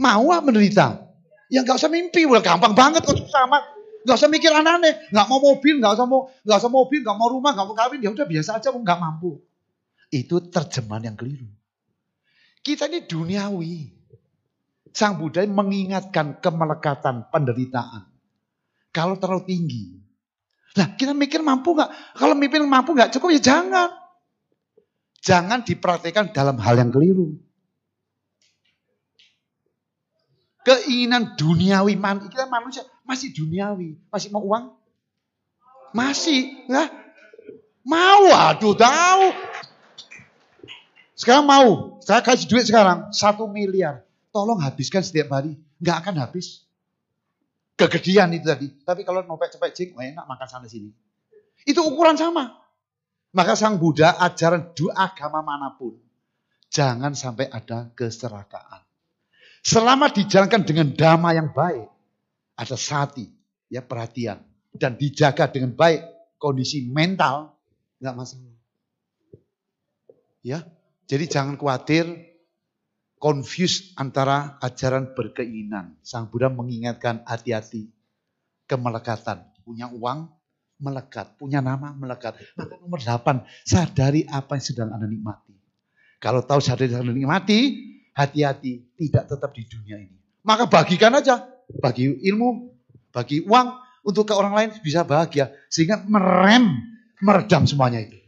Mau 0.00 0.32
menderita? 0.40 1.12
Ya 1.52 1.60
nggak 1.60 1.76
usah 1.76 1.92
mimpi, 1.92 2.24
udah 2.24 2.40
gampang 2.40 2.72
banget 2.72 3.04
kok 3.04 3.14
sama. 3.28 3.60
Nggak 4.02 4.16
usah 4.16 4.30
mikir 4.32 4.50
aneh-aneh. 4.50 5.12
Nggak 5.12 5.26
mau 5.28 5.38
mobil, 5.38 5.78
nggak 5.78 5.92
usah 5.94 6.06
mau, 6.08 6.32
nggak 6.42 6.58
usah 6.58 6.72
mobil, 6.72 7.00
nggak 7.04 7.18
mau 7.20 7.28
rumah, 7.28 7.50
nggak 7.52 7.66
mau 7.68 7.76
kawin. 7.76 8.00
Ya 8.00 8.10
udah 8.10 8.26
biasa 8.26 8.58
aja, 8.58 8.72
nggak 8.72 8.98
mampu. 8.98 9.38
Itu 10.08 10.40
terjemahan 10.48 11.12
yang 11.12 11.16
keliru. 11.16 11.46
Kita 12.64 12.88
ini 12.88 13.04
duniawi. 13.04 13.74
Sang 14.92 15.16
Buddha 15.16 15.40
mengingatkan 15.48 16.40
kemelekatan 16.40 17.32
penderitaan. 17.32 18.11
Kalau 18.92 19.16
terlalu 19.16 19.48
tinggi. 19.48 19.84
Nah 20.76 20.96
kita 20.96 21.16
mikir 21.16 21.40
mampu 21.40 21.72
nggak? 21.72 22.16
Kalau 22.16 22.36
mikir 22.36 22.60
mampu 22.64 22.92
nggak 22.92 23.12
cukup 23.16 23.32
ya 23.36 23.40
jangan. 23.40 23.88
Jangan 25.24 25.64
dipraktekkan 25.64 26.36
dalam 26.36 26.60
hal 26.60 26.76
yang 26.76 26.92
keliru. 26.92 27.40
Keinginan 30.62 31.34
duniawi, 31.34 31.98
man- 31.98 32.30
kita 32.30 32.46
manusia 32.46 32.86
masih 33.02 33.34
duniawi. 33.34 33.98
Masih 34.10 34.28
mau 34.30 34.42
uang? 34.46 34.70
Masih. 35.90 36.54
Nah, 36.70 36.86
mau, 37.82 38.30
aduh 38.30 38.74
tahu. 38.78 39.24
Sekarang 41.18 41.46
mau, 41.46 41.98
saya 42.02 42.22
kasih 42.22 42.46
duit 42.46 42.66
sekarang, 42.66 43.10
satu 43.14 43.46
miliar. 43.46 44.06
Tolong 44.34 44.58
habiskan 44.62 45.02
setiap 45.02 45.34
hari. 45.34 45.58
Nggak 45.82 45.96
akan 46.06 46.14
habis. 46.18 46.66
Kegedean 47.76 48.36
itu 48.36 48.46
tadi. 48.46 48.68
Tapi 48.84 49.02
kalau 49.02 49.24
cepet 49.24 49.70
cik, 49.72 49.88
wah 49.96 50.04
enak 50.04 50.24
makan 50.28 50.48
sana 50.48 50.66
sini. 50.68 50.92
Itu 51.64 51.82
ukuran 51.82 52.18
sama. 52.18 52.62
Maka 53.32 53.56
sang 53.56 53.80
Buddha 53.80 54.20
ajaran 54.20 54.76
doa 54.76 55.08
agama 55.08 55.40
mana 55.40 55.72
pun. 55.72 55.96
Jangan 56.68 57.16
sampai 57.16 57.48
ada 57.48 57.88
keserakaan. 57.96 58.84
Selama 59.62 60.12
dijalankan 60.12 60.62
dengan 60.64 60.92
dhamma 60.92 61.32
yang 61.32 61.48
baik. 61.52 61.88
Ada 62.56 62.76
sati, 62.76 63.24
ya 63.72 63.80
perhatian. 63.80 64.40
Dan 64.72 64.96
dijaga 64.96 65.48
dengan 65.48 65.72
baik 65.72 66.00
kondisi 66.36 66.84
mental. 66.88 67.56
nggak 68.02 68.16
masalah. 68.18 68.56
Ya, 70.42 70.66
jadi 71.06 71.30
jangan 71.30 71.54
khawatir 71.54 72.31
confused 73.22 73.94
antara 73.94 74.58
ajaran 74.58 75.14
berkeinginan. 75.14 75.94
Sang 76.02 76.26
Buddha 76.26 76.50
mengingatkan 76.50 77.22
hati-hati 77.22 77.86
kemelekatan. 78.66 79.46
Punya 79.62 79.86
uang, 79.94 80.26
melekat. 80.82 81.38
Punya 81.38 81.62
nama, 81.62 81.94
melekat. 81.94 82.34
Maka 82.58 82.82
nomor 82.82 82.98
8, 82.98 83.46
sadari 83.62 84.26
apa 84.26 84.58
yang 84.58 84.64
sedang 84.66 84.90
Anda 84.90 85.06
nikmati. 85.06 85.54
Kalau 86.18 86.42
tahu 86.42 86.58
sadar 86.58 86.90
dan 86.90 87.06
menikmati, 87.06 87.78
hati-hati 88.10 88.90
tidak 88.98 89.30
tetap 89.30 89.54
di 89.54 89.62
dunia 89.70 90.02
ini. 90.02 90.18
Maka 90.42 90.66
bagikan 90.66 91.14
aja, 91.14 91.46
bagi 91.78 92.10
ilmu, 92.10 92.74
bagi 93.14 93.46
uang 93.46 93.66
untuk 94.02 94.26
ke 94.26 94.34
orang 94.34 94.58
lain 94.58 94.70
bisa 94.82 95.06
bahagia 95.06 95.54
sehingga 95.70 96.02
merem, 96.10 96.74
meredam 97.22 97.70
semuanya 97.70 98.02
itu. 98.02 98.18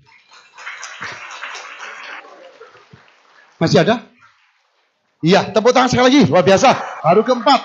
Masih 3.58 3.82
ada? 3.82 4.13
Iya, 5.24 5.56
tepuk 5.56 5.72
tangan 5.72 5.88
sekali 5.88 6.04
lagi, 6.12 6.20
luar 6.28 6.44
biasa. 6.44 7.00
Baru 7.00 7.24
keempat. 7.24 7.60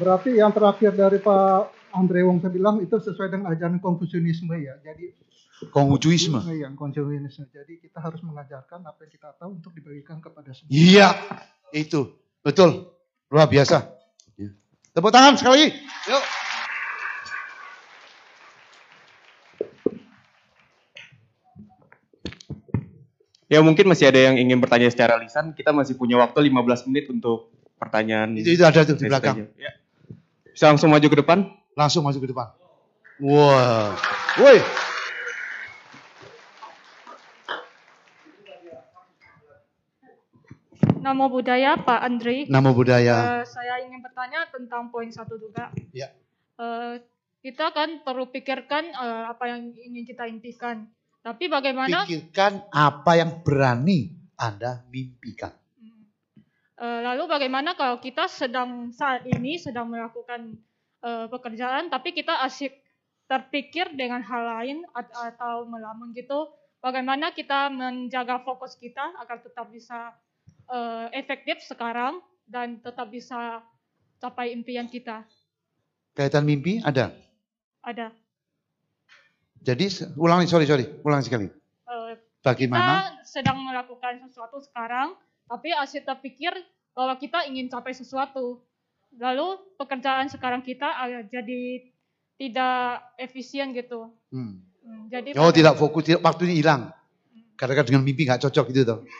Berarti 0.00 0.40
yang 0.40 0.56
terakhir 0.56 0.96
dari 0.96 1.20
Pak 1.20 1.68
Andre 1.92 2.24
Wong 2.24 2.40
saya 2.40 2.48
bilang 2.48 2.80
itu 2.80 2.96
sesuai 2.96 3.28
dengan 3.28 3.52
ajaran 3.52 3.76
Konfusianisme 3.76 4.56
ya. 4.56 4.80
Jadi 4.80 5.12
Konghucuisme. 5.68 6.40
Iya, 6.48 6.72
Konfusianisme. 6.72 7.44
Jadi 7.52 7.76
kita 7.84 8.00
harus 8.00 8.24
mengajarkan 8.24 8.88
apa 8.88 9.04
yang 9.04 9.12
kita 9.12 9.36
tahu 9.36 9.60
untuk 9.60 9.76
dibagikan 9.76 10.18
kepada 10.24 10.56
semua. 10.56 10.72
Iya, 10.72 11.12
itu. 11.76 12.08
Betul. 12.40 12.88
Luar 13.28 13.52
biasa. 13.52 13.84
Ya. 14.40 14.48
Tepuk 14.96 15.12
tangan 15.12 15.36
sekali 15.36 15.52
lagi. 15.60 15.68
Yuk. 16.08 16.24
Ya 23.48 23.60
mungkin 23.60 23.84
masih 23.84 24.08
ada 24.08 24.20
yang 24.20 24.40
ingin 24.40 24.56
bertanya 24.56 24.88
secara 24.88 25.20
lisan. 25.20 25.52
Kita 25.52 25.70
masih 25.70 26.00
punya 26.00 26.16
waktu 26.16 26.48
15 26.48 26.88
menit 26.88 27.12
untuk 27.12 27.52
pertanyaan. 27.76 28.32
Itu, 28.40 28.56
itu 28.56 28.64
ada 28.64 28.80
tuh 28.84 28.96
di 28.96 29.04
belakang. 29.04 29.52
Ya. 29.60 29.76
Bisa 30.48 30.72
langsung 30.72 30.88
maju 30.88 31.06
ke 31.06 31.18
depan. 31.20 31.38
Langsung 31.76 32.06
masuk 32.06 32.24
ke 32.24 32.30
depan. 32.32 32.54
Wah. 33.20 33.92
Woi. 34.40 34.58
Namo 41.04 41.28
Buddhaya 41.28 41.76
Pak 41.76 42.00
Andri. 42.00 42.48
Nama 42.48 42.72
budaya. 42.72 43.44
Eh, 43.44 43.44
saya 43.44 43.84
ingin 43.84 44.00
bertanya 44.00 44.48
tentang 44.48 44.88
poin 44.88 45.12
satu 45.12 45.36
juga. 45.36 45.68
Ya. 45.92 46.08
Eh, 46.56 46.96
kita 47.44 47.76
kan 47.76 48.00
perlu 48.00 48.32
pikirkan 48.32 48.88
eh, 48.88 49.24
apa 49.28 49.44
yang 49.52 49.68
ingin 49.76 50.08
kita 50.08 50.24
impikan. 50.24 50.88
Tapi 51.24 51.48
bagaimana? 51.48 52.04
Pikirkan 52.04 52.68
apa 52.68 53.16
yang 53.16 53.40
berani 53.40 54.12
Anda 54.36 54.84
mimpikan. 54.92 55.56
eh, 56.74 57.00
lalu 57.00 57.24
bagaimana 57.30 57.72
kalau 57.72 57.96
kita 57.96 58.28
sedang 58.28 58.92
saat 58.92 59.24
ini 59.24 59.56
sedang 59.56 59.88
melakukan 59.88 60.52
eh, 61.00 61.26
pekerjaan, 61.32 61.88
tapi 61.88 62.12
kita 62.12 62.44
asik 62.44 62.76
terpikir 63.24 63.96
dengan 63.96 64.20
hal 64.20 64.42
lain 64.60 64.84
at- 64.92 65.12
atau 65.32 65.64
melamun 65.64 66.12
gitu. 66.12 66.44
Bagaimana 66.84 67.32
kita 67.32 67.72
menjaga 67.72 68.44
fokus 68.44 68.76
kita 68.76 69.16
agar 69.16 69.40
tetap 69.40 69.72
bisa 69.72 70.12
eh, 70.68 71.08
efektif 71.16 71.64
sekarang 71.64 72.20
dan 72.44 72.84
tetap 72.84 73.08
bisa 73.08 73.64
capai 74.20 74.52
impian 74.52 74.84
kita. 74.84 75.24
Kaitan 76.12 76.44
mimpi 76.44 76.84
ada. 76.84 77.16
Ada. 77.80 78.12
Jadi 79.64 79.84
ulangi, 80.20 80.44
sorry, 80.44 80.68
sorry. 80.68 80.84
Ulangi 81.00 81.24
sekali. 81.24 81.48
Eh, 81.48 82.12
Bagaimana? 82.44 82.84
kita 82.84 83.24
sedang 83.24 83.58
melakukan 83.64 84.20
sesuatu 84.28 84.60
sekarang, 84.60 85.16
tapi 85.48 85.72
asik 85.72 86.04
terpikir 86.04 86.52
bahwa 86.92 87.16
kita 87.16 87.48
ingin 87.48 87.72
capai 87.72 87.96
sesuatu. 87.96 88.60
Lalu 89.16 89.56
pekerjaan 89.80 90.28
sekarang 90.28 90.60
kita 90.60 90.92
jadi 91.32 91.88
tidak 92.36 93.08
efisien 93.16 93.72
gitu. 93.72 94.12
Hmm. 94.28 94.60
Hmm, 94.84 95.08
Jadi 95.08 95.32
Oh 95.40 95.48
tidak 95.48 95.80
fokus, 95.80 96.04
tidak, 96.04 96.20
waktunya 96.20 96.60
hilang. 96.60 96.92
Kadang-kadang 97.56 97.96
dengan 97.96 98.04
mimpi 98.04 98.28
nggak 98.28 98.44
cocok 98.44 98.64
gitu 98.70 98.82
toh. 98.84 99.00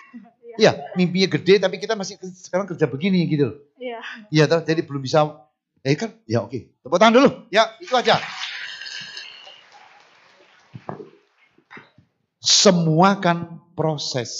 Iya, 0.55 0.71
mimpinya 0.95 1.35
gede 1.35 1.59
tapi 1.59 1.83
kita 1.83 1.99
masih 1.99 2.15
sekarang 2.31 2.71
kerja 2.71 2.87
begini 2.87 3.27
gitu. 3.27 3.59
Iya. 3.75 3.99
Iya 4.31 4.45
toh, 4.47 4.63
jadi 4.63 4.87
belum 4.87 5.03
bisa. 5.03 5.51
Eh 5.83 5.99
kan, 5.99 6.15
ya 6.31 6.47
oke. 6.47 6.79
Tepuk 6.79 6.95
tangan 6.95 7.11
dulu. 7.19 7.29
Ya, 7.51 7.75
itu 7.83 7.91
aja. 7.91 8.23
Semua 12.65 13.21
kan 13.21 13.61
proses. 13.77 14.33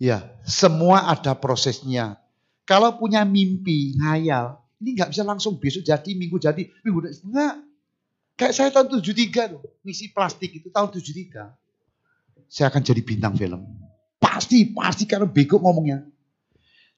Ya, 0.00 0.24
semua 0.48 1.12
ada 1.12 1.36
prosesnya. 1.36 2.16
Kalau 2.64 2.96
punya 2.96 3.28
mimpi, 3.28 3.92
ngayal, 4.00 4.56
ini 4.80 4.96
nggak 4.96 5.12
bisa 5.12 5.20
langsung 5.20 5.60
besok 5.60 5.84
jadi, 5.84 6.16
minggu 6.16 6.40
jadi, 6.40 6.64
minggu 6.80 6.98
depan. 7.04 7.20
Enggak. 7.28 7.54
Kayak 8.36 8.52
saya 8.56 8.68
tahun 8.72 9.00
73 9.00 9.52
loh, 9.52 9.64
misi 9.84 10.12
plastik 10.12 10.56
itu 10.56 10.72
tahun 10.72 10.92
73. 10.92 11.52
Saya 12.48 12.72
akan 12.72 12.80
jadi 12.80 13.00
bintang 13.04 13.36
film. 13.36 13.60
Pasti, 14.16 14.72
pasti 14.72 15.04
karena 15.04 15.28
bego 15.28 15.60
ngomongnya. 15.60 16.04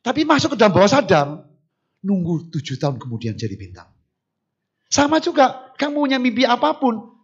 Tapi 0.03 0.23
masuk 0.23 0.55
ke 0.55 0.57
dalam 0.59 0.75
bawah 0.75 0.91
sadar, 0.91 1.47
nunggu 2.03 2.51
tujuh 2.55 2.79
tahun 2.79 2.99
kemudian 3.03 3.35
jadi 3.35 3.59
bintang. 3.59 3.91
Sama 4.87 5.19
juga, 5.19 5.75
kamu 5.75 6.07
punya 6.07 6.19
mimpi 6.23 6.47
apa 6.47 6.79
pun, 6.79 7.18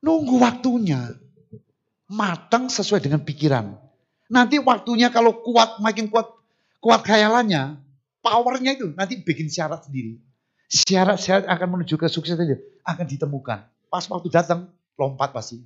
nunggu 0.00 0.36
waktunya. 0.40 1.14
Matang 2.06 2.70
sesuai 2.70 3.02
dengan 3.02 3.22
pikiran. 3.26 3.74
Nanti 4.30 4.62
waktunya 4.62 5.10
kalau 5.10 5.42
kuat, 5.42 5.82
makin 5.82 6.06
kuat, 6.06 6.30
kuat 6.78 7.02
khayalannya, 7.02 7.78
powernya 8.22 8.78
itu 8.78 8.94
nanti 8.94 9.18
bikin 9.18 9.50
syarat 9.50 9.86
sendiri. 9.86 10.18
Syarat-syarat 10.66 11.46
akan 11.46 11.78
menuju 11.78 11.94
ke 11.98 12.06
sukses 12.10 12.34
itu 12.34 12.58
akan 12.82 13.06
ditemukan. 13.06 13.66
Pas 13.90 14.04
waktu 14.06 14.28
datang, 14.30 14.70
lompat 14.98 15.30
pasti. 15.30 15.62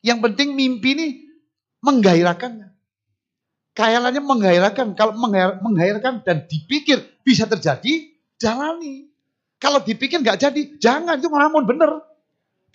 Yang 0.00 0.18
penting 0.28 0.56
mimpi 0.56 0.96
ini 0.96 1.06
menggairahkannya. 1.84 2.68
Khayalannya 3.76 4.22
menggairahkan. 4.24 4.96
Kalau 4.96 5.12
menggair- 5.16 5.60
menggairahkan 5.60 6.24
dan 6.24 6.48
dipikir 6.48 7.04
bisa 7.20 7.44
terjadi, 7.44 8.08
jalani. 8.40 9.12
Kalau 9.60 9.84
dipikir 9.84 10.20
nggak 10.20 10.40
jadi, 10.40 10.62
jangan. 10.80 11.20
Itu 11.20 11.28
ngelamun 11.28 11.64
bener. 11.68 12.00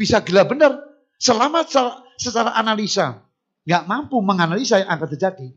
Bisa 0.02 0.26
gila 0.26 0.50
bener. 0.50 0.82
Selama 1.22 1.62
secara, 1.62 2.02
secara 2.18 2.58
analisa 2.58 3.22
nggak 3.70 3.86
mampu 3.86 4.18
menganalisa 4.26 4.82
yang 4.82 4.90
akan 4.98 5.08
terjadi, 5.14 5.54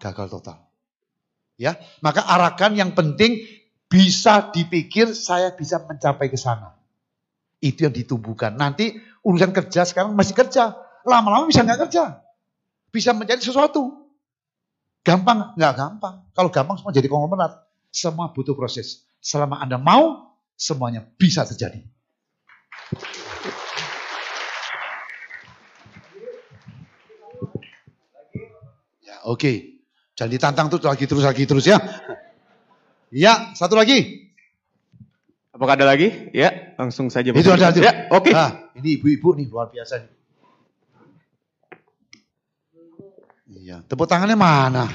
gagal 0.00 0.32
total. 0.32 0.64
Ya, 1.60 1.76
maka 2.00 2.24
arahkan 2.24 2.72
yang 2.72 2.96
penting 2.96 3.44
bisa 3.92 4.48
dipikir 4.48 5.12
saya 5.12 5.52
bisa 5.52 5.84
mencapai 5.84 6.32
ke 6.32 6.40
sana. 6.40 6.72
Itu 7.60 7.84
yang 7.84 7.92
ditumbuhkan. 7.92 8.56
Nanti 8.56 8.96
urusan 9.20 9.52
kerja 9.52 9.84
sekarang 9.84 10.16
masih 10.16 10.32
kerja. 10.32 10.72
Lama-lama 11.04 11.44
bisa 11.52 11.60
nggak 11.60 11.88
kerja. 11.88 12.24
Bisa 12.88 13.12
menjadi 13.12 13.44
sesuatu. 13.44 14.08
Gampang? 15.04 15.52
Nggak 15.60 15.72
gampang. 15.76 16.24
Kalau 16.32 16.48
gampang 16.48 16.76
semua 16.80 16.96
jadi 16.96 17.08
konglomerat. 17.12 17.52
Semua 17.92 18.32
butuh 18.32 18.56
proses. 18.56 19.04
Selama 19.20 19.60
Anda 19.60 19.76
mau, 19.76 20.32
semuanya 20.56 21.04
bisa 21.20 21.44
terjadi. 21.44 21.95
Ya, 29.02 29.16
oke. 29.26 29.82
Jangan 30.14 30.30
ditantang 30.30 30.66
terus 30.70 30.86
lagi 30.86 31.04
terus 31.10 31.24
lagi 31.26 31.42
terus 31.42 31.66
ya. 31.66 31.82
Ya, 33.10 33.50
satu 33.58 33.74
lagi. 33.74 34.30
Apakah 35.50 35.74
ada 35.74 35.88
lagi? 35.88 36.30
Ya, 36.30 36.76
langsung 36.78 37.10
saja. 37.10 37.34
Itu 37.34 37.50
ada 37.50 37.74
itu. 37.74 37.82
Ya, 37.82 38.06
oke. 38.14 38.30
Ah, 38.30 38.70
ini 38.78 39.00
ibu-ibu 39.00 39.34
nih 39.34 39.50
luar 39.50 39.72
biasa 39.72 40.04
nih. 40.04 40.12
Iya, 43.66 43.82
tepuk 43.82 44.06
tangannya 44.06 44.38
mana? 44.38 44.86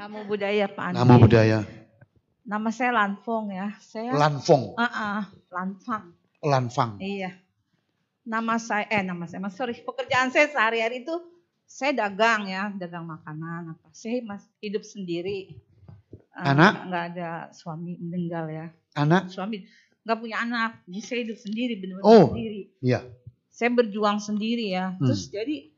Namo 0.00 0.24
budaya 0.24 0.64
Pak 0.64 0.80
Andi. 0.80 0.96
Nama 0.96 1.14
budaya. 1.20 1.58
Nama 2.48 2.68
saya 2.72 2.90
Lanfong 2.96 3.52
ya. 3.52 3.68
Saya 3.84 4.16
Lanfong, 4.16 4.72
Ah, 4.80 4.88
ah, 4.88 5.22
Lanfang. 5.52 6.16
Lanfang. 6.40 6.96
Iya. 6.96 7.36
Nama 8.24 8.56
saya 8.56 8.88
eh 8.88 9.04
nama 9.04 9.28
saya 9.28 9.44
Mas 9.44 9.60
sorry. 9.60 9.76
Pekerjaan 9.76 10.32
saya 10.32 10.48
sehari-hari 10.48 11.04
itu 11.04 11.12
saya 11.68 11.92
dagang 11.92 12.48
ya, 12.48 12.72
dagang 12.72 13.04
makanan 13.04 13.76
apa. 13.76 13.92
Saya 13.92 14.24
mas 14.24 14.48
hidup 14.64 14.88
sendiri. 14.88 15.52
Eh, 16.32 16.48
Anak? 16.48 16.88
nggak 16.88 17.04
ada 17.14 17.30
suami 17.52 18.00
meninggal 18.00 18.48
ya. 18.48 18.66
Anak? 18.96 19.28
Suami 19.28 19.68
nggak 20.00 20.16
punya 20.16 20.40
anak. 20.40 20.80
Jadi 20.88 21.00
saya 21.04 21.18
hidup 21.28 21.38
sendiri 21.38 21.76
benar-benar 21.76 22.08
Oh. 22.08 22.32
sendiri. 22.32 22.72
Iya. 22.80 23.04
Saya 23.52 23.70
berjuang 23.76 24.16
sendiri 24.16 24.72
ya. 24.72 24.96
Hmm. 24.96 25.12
Terus 25.12 25.28
jadi 25.28 25.69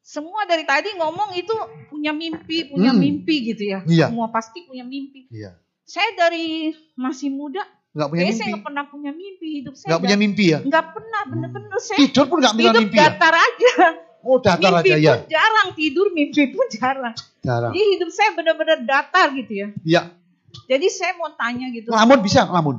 semua 0.00 0.42
dari 0.44 0.64
tadi 0.64 0.96
ngomong 0.96 1.30
itu 1.34 1.52
punya 1.86 2.10
mimpi, 2.10 2.66
punya 2.66 2.90
Hmm. 2.90 3.00
mimpi 3.00 3.34
gitu 3.52 3.62
ya. 3.62 3.80
Iya. 3.84 4.06
Semua 4.08 4.28
pasti 4.28 4.64
punya 4.64 4.82
mimpi. 4.82 5.28
Iya. 5.30 5.54
Saya 5.84 6.10
dari 6.16 6.70
masih 6.94 7.28
muda, 7.28 7.62
Nggak 7.90 8.08
punya 8.08 8.20
kayaknya 8.22 8.32
saya 8.32 8.40
mimpi. 8.40 8.50
nggak 8.54 8.64
pernah 8.64 8.84
punya 8.86 9.10
mimpi 9.12 9.46
hidup 9.60 9.74
saya. 9.74 9.88
Nggak 9.90 10.00
punya 10.02 10.16
mimpi 10.16 10.44
ya? 10.50 10.58
Nggak 10.62 10.84
pernah, 10.94 11.20
bener-bener 11.26 11.78
saya 11.78 11.98
Tidur 11.98 12.24
pun 12.26 12.36
nggak 12.38 12.54
punya 12.54 12.70
hidup 12.70 12.82
mimpi 12.82 12.96
ya? 12.96 13.04
datar 13.10 13.34
aja. 13.34 13.72
Oh 14.20 14.36
datar 14.36 14.70
mimpi 14.76 14.90
aja 14.90 15.00
pun 15.00 15.00
ya. 15.00 15.14
jarang, 15.28 15.68
tidur 15.74 16.06
mimpi 16.12 16.42
pun 16.50 16.66
jarang. 16.70 17.14
Jarang. 17.40 17.72
Jadi 17.72 17.84
hidup 17.96 18.10
saya 18.12 18.30
bener-bener 18.36 18.78
datar 18.84 19.26
gitu 19.32 19.52
ya. 19.52 19.68
Iya. 19.82 20.02
Jadi 20.66 20.86
saya 20.88 21.12
mau 21.14 21.30
tanya 21.34 21.66
gitu. 21.70 21.88
Ngelamun 21.90 22.18
bisa 22.20 22.44
ngelamun. 22.44 22.76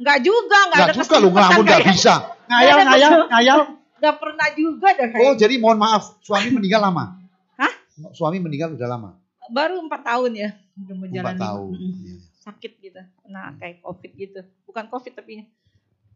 Enggak 0.00 0.18
juga, 0.24 0.58
enggak 0.66 0.78
Nggak 0.80 0.88
ada 0.88 1.02
juga 1.04 1.16
lu 1.18 1.28
ngelamun 1.30 1.64
nggak 1.66 1.84
bisa. 1.92 2.14
Ngayal, 2.50 2.76
ngayal, 2.82 3.12
ngayal. 3.30 3.58
Enggak 4.00 4.16
pernah 4.16 4.48
juga 4.56 4.88
dah 4.96 5.08
kayak. 5.12 5.20
Oh 5.22 5.34
jadi 5.36 5.54
mohon 5.60 5.76
maaf, 5.76 6.16
suami 6.24 6.48
meninggal 6.48 6.80
lama. 6.80 7.20
Hah? 7.54 7.72
Suami 8.16 8.40
meninggal 8.40 8.72
udah 8.72 8.88
lama. 8.88 9.10
Baru 9.52 9.76
empat 9.84 10.00
tahun 10.02 10.32
ya, 10.32 10.48
udah 10.80 10.96
menjalani. 10.96 11.36
Empat 11.36 11.36
tahun. 11.36 11.70
Iya. 11.76 12.16
Sakit 12.40 12.72
gitu, 12.80 13.00
kena 13.20 13.52
kayak 13.60 13.84
covid 13.84 14.12
gitu. 14.16 14.40
Bukan 14.64 14.88
covid 14.88 15.12
tapi 15.12 15.44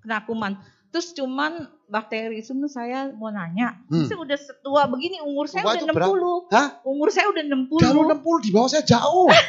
kena 0.00 0.24
kuman. 0.24 0.56
Terus 0.88 1.12
cuman 1.12 1.66
bakteri 1.84 2.38
itu 2.38 2.54
saya 2.64 3.10
mau 3.12 3.28
nanya, 3.28 3.76
Hmm. 3.90 4.06
saya 4.06 4.16
udah 4.16 4.38
setua 4.38 4.86
begini 4.86 5.18
umur 5.20 5.44
saya 5.44 5.66
udah 5.66 5.76
itu 5.76 5.90
berapa? 5.90 6.14
60. 6.16 6.54
Hah? 6.54 6.68
Umur 6.86 7.08
saya 7.10 7.26
udah 7.28 7.42
60. 7.42 7.82
Jauh 7.84 8.02
60 8.08 8.40
di 8.40 8.50
bawah 8.54 8.68
saya 8.70 8.84
jauh. 8.86 9.28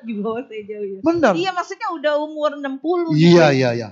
Di 0.00 0.16
bawah 0.16 0.40
saya 0.48 0.64
jauh 0.64 0.86
ya. 0.88 0.98
Benar. 1.04 1.32
Iya 1.36 1.50
maksudnya 1.52 1.92
udah 1.92 2.12
umur 2.24 2.56
60 2.56 3.12
Iya, 3.12 3.52
gitu. 3.52 3.60
iya, 3.60 3.68
iya. 3.76 3.88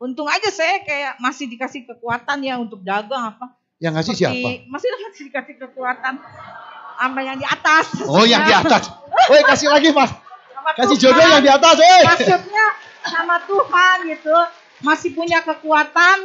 Untung 0.00 0.24
aja 0.24 0.48
saya 0.48 0.80
kayak 0.80 1.20
masih 1.20 1.44
dikasih 1.44 1.84
kekuatan 1.84 2.40
ya 2.40 2.56
untuk 2.56 2.80
dagang 2.80 3.36
apa. 3.36 3.52
Yang 3.76 3.92
ngasih 4.00 4.14
Seperti- 4.16 4.40
siapa? 4.40 4.72
Masih 4.72 4.88
masih 5.06 5.22
dikasih 5.28 5.54
kekuatan 5.60 6.14
sama 6.96 7.20
yang 7.20 7.36
di 7.36 7.44
atas. 7.44 7.86
Oh 8.08 8.24
yang 8.24 8.42
di 8.48 8.54
atas. 8.56 8.88
Woi 9.28 9.44
kasih 9.44 9.68
lagi 9.68 9.92
mas. 9.92 10.08
Sama 10.56 10.70
Kasih 10.72 10.96
Tuhan. 10.96 11.04
jodoh 11.12 11.26
yang 11.28 11.44
di 11.44 11.50
atas. 11.52 11.76
Eh. 11.80 12.00
Maksudnya 12.08 12.66
sama 13.04 13.36
Tuhan 13.44 13.96
gitu. 14.08 14.36
Masih 14.80 15.10
punya 15.12 15.44
kekuatan. 15.44 16.16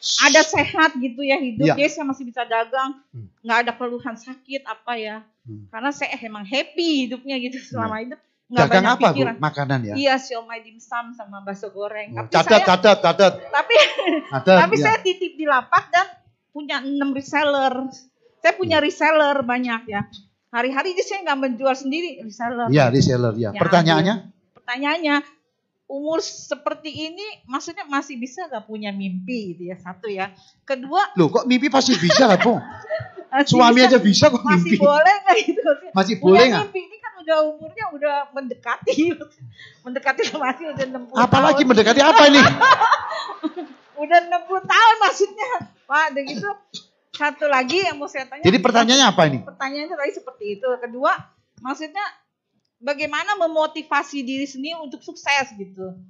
Ada 0.00 0.40
sehat 0.42 0.96
gitu 0.96 1.20
ya 1.20 1.36
hidup. 1.36 1.70
Iya. 1.70 1.74
Jadi 1.76 1.90
saya 1.92 2.06
masih 2.08 2.24
bisa 2.26 2.42
dagang. 2.48 2.98
Hmm. 3.14 3.28
nggak 3.40 3.58
ada 3.68 3.72
keluhan 3.76 4.16
sakit 4.16 4.64
apa 4.64 4.92
ya. 4.96 5.16
Hmm. 5.46 5.70
Karena 5.70 5.90
saya 5.92 6.16
emang 6.18 6.42
happy 6.42 7.06
hidupnya 7.06 7.36
gitu 7.38 7.62
selama 7.62 8.00
hidup. 8.02 8.20
Nggak 8.50 8.66
Dagang 8.66 8.82
banyak 8.82 8.90
apa 8.92 8.98
bu? 8.98 9.14
pikiran. 9.14 9.34
Makanan 9.38 9.80
ya. 9.80 9.94
Iya, 9.94 10.14
siomay 10.18 10.60
dimsum 10.60 11.14
sama 11.14 11.38
bakso 11.40 11.70
goreng. 11.70 12.10
Oh, 12.12 12.26
Tapi 12.26 12.34
Catat, 12.34 12.50
saya, 12.50 12.66
catat, 12.66 12.98
catat. 12.98 13.32
tapi 13.46 13.76
Catat. 14.26 14.56
tapi 14.58 14.74
iya. 14.74 14.84
saya 14.84 14.98
titip 14.98 15.32
di 15.34 15.46
lapak 15.46 15.84
dan 15.88 16.06
punya 16.50 16.82
enam 16.82 17.10
reseller. 17.10 17.86
Saya 18.36 18.52
punya 18.52 18.78
reseller 18.78 19.38
banyak 19.40 19.86
ya. 19.86 20.02
Hari-hari 20.50 20.92
dia 20.92 21.06
saya 21.06 21.22
nggak 21.22 21.38
menjual 21.38 21.74
sendiri 21.74 22.18
reseller. 22.20 22.66
Iya 22.68 22.90
reseller 22.90 23.34
ya. 23.34 23.54
Ya, 23.54 23.60
Pertanyaannya? 23.60 24.14
Pertanyaannya, 24.52 25.16
umur 25.86 26.18
seperti 26.18 26.90
ini 26.90 27.22
maksudnya 27.44 27.86
masih 27.86 28.14
bisa 28.14 28.46
nggak 28.46 28.62
punya 28.64 28.90
mimpi 28.90 29.54
gitu 29.54 29.62
ya 29.64 29.78
satu 29.78 30.06
ya. 30.06 30.34
Kedua, 30.60 31.14
Loh 31.14 31.30
kok 31.30 31.46
mimpi 31.46 31.70
pasti 31.70 31.94
bisa 31.94 32.26
lah 32.26 32.34
bu? 32.36 32.58
masih 33.30 33.46
Suami 33.46 33.78
bisa- 33.78 33.86
aja 33.86 33.98
bisa 34.00 34.24
kok 34.26 34.42
masih 34.42 34.58
mimpi. 34.66 34.78
boleh 34.80 35.14
nggak 35.20 35.36
gitu? 35.40 35.60
Masih 35.92 36.14
Punya 36.18 36.24
boleh 36.26 36.44
nggak? 36.48 36.62
mimpi 36.66 36.80
ini 36.82 36.96
udah 37.30 37.46
umurnya 37.46 37.84
udah 37.94 38.16
mendekati, 38.34 39.14
mendekati 39.86 40.34
masih 40.34 40.74
udah 40.74 40.84
60 40.98 41.14
Apalagi 41.14 41.62
tahun. 41.62 41.68
mendekati 41.70 42.00
apa 42.02 42.22
ini? 42.26 42.40
Udah 44.00 44.16
60 44.16 44.64
tahun 44.64 44.96
maksudnya. 45.04 45.50
Pak, 45.84 46.16
udah 46.16 46.22
gitu. 46.24 46.48
Satu 47.12 47.52
lagi 47.52 47.84
yang 47.84 48.00
mau 48.00 48.08
saya 48.08 48.24
tanya. 48.24 48.40
Jadi 48.48 48.56
pertanyaannya 48.56 49.06
apa 49.12 49.22
ini? 49.28 49.38
Pertanyaannya 49.44 49.92
tadi 49.92 50.12
seperti 50.16 50.44
itu. 50.56 50.64
Kedua, 50.80 51.12
maksudnya 51.60 52.00
bagaimana 52.80 53.36
memotivasi 53.36 54.24
diri 54.24 54.48
sendiri 54.48 54.80
untuk 54.80 55.04
sukses 55.04 55.52
gitu. 55.52 56.00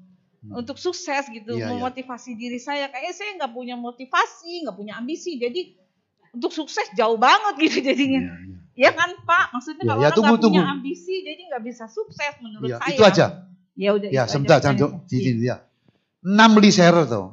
Untuk 0.54 0.78
sukses 0.78 1.26
gitu, 1.34 1.58
iya. 1.58 1.66
memotivasi 1.66 2.38
diri 2.38 2.62
saya. 2.62 2.86
Kayaknya 2.94 3.14
saya 3.18 3.30
nggak 3.42 3.52
punya 3.58 3.74
motivasi, 3.74 4.70
nggak 4.70 4.76
punya 4.78 4.94
ambisi. 4.94 5.34
Jadi 5.42 5.74
untuk 6.30 6.54
sukses 6.54 6.94
jauh 6.94 7.18
banget 7.18 7.58
gitu 7.58 7.90
jadinya. 7.90 8.22
Ya 8.22 8.59
kan 8.90 9.10
Pak, 9.20 9.44
maksudnya 9.50 9.82
Ya, 9.82 9.88
kalau 9.88 10.00
ya, 10.00 10.04
orang 10.04 10.14
tunggu, 10.14 10.28
nggak 10.28 10.42
punya 10.42 10.60
tunggu. 10.60 10.74
ambisi, 10.76 11.14
jadi 11.20 11.40
nggak 11.46 11.62
bisa 11.62 11.84
sukses 11.86 12.34
menurut 12.38 12.66
Ya, 12.66 12.78
saya. 12.78 12.90
itu 12.90 13.02
aja. 13.02 13.26
Ya 13.74 13.90
udah. 13.92 14.08
Ya 14.08 14.22
sebentar, 14.24 14.56
aja 14.56 14.70
jangan 14.70 15.04
di 15.04 15.18
sini 15.18 15.42
ya. 15.44 15.56
6 16.20 16.30
reseller 16.54 17.04
tuh. 17.04 17.32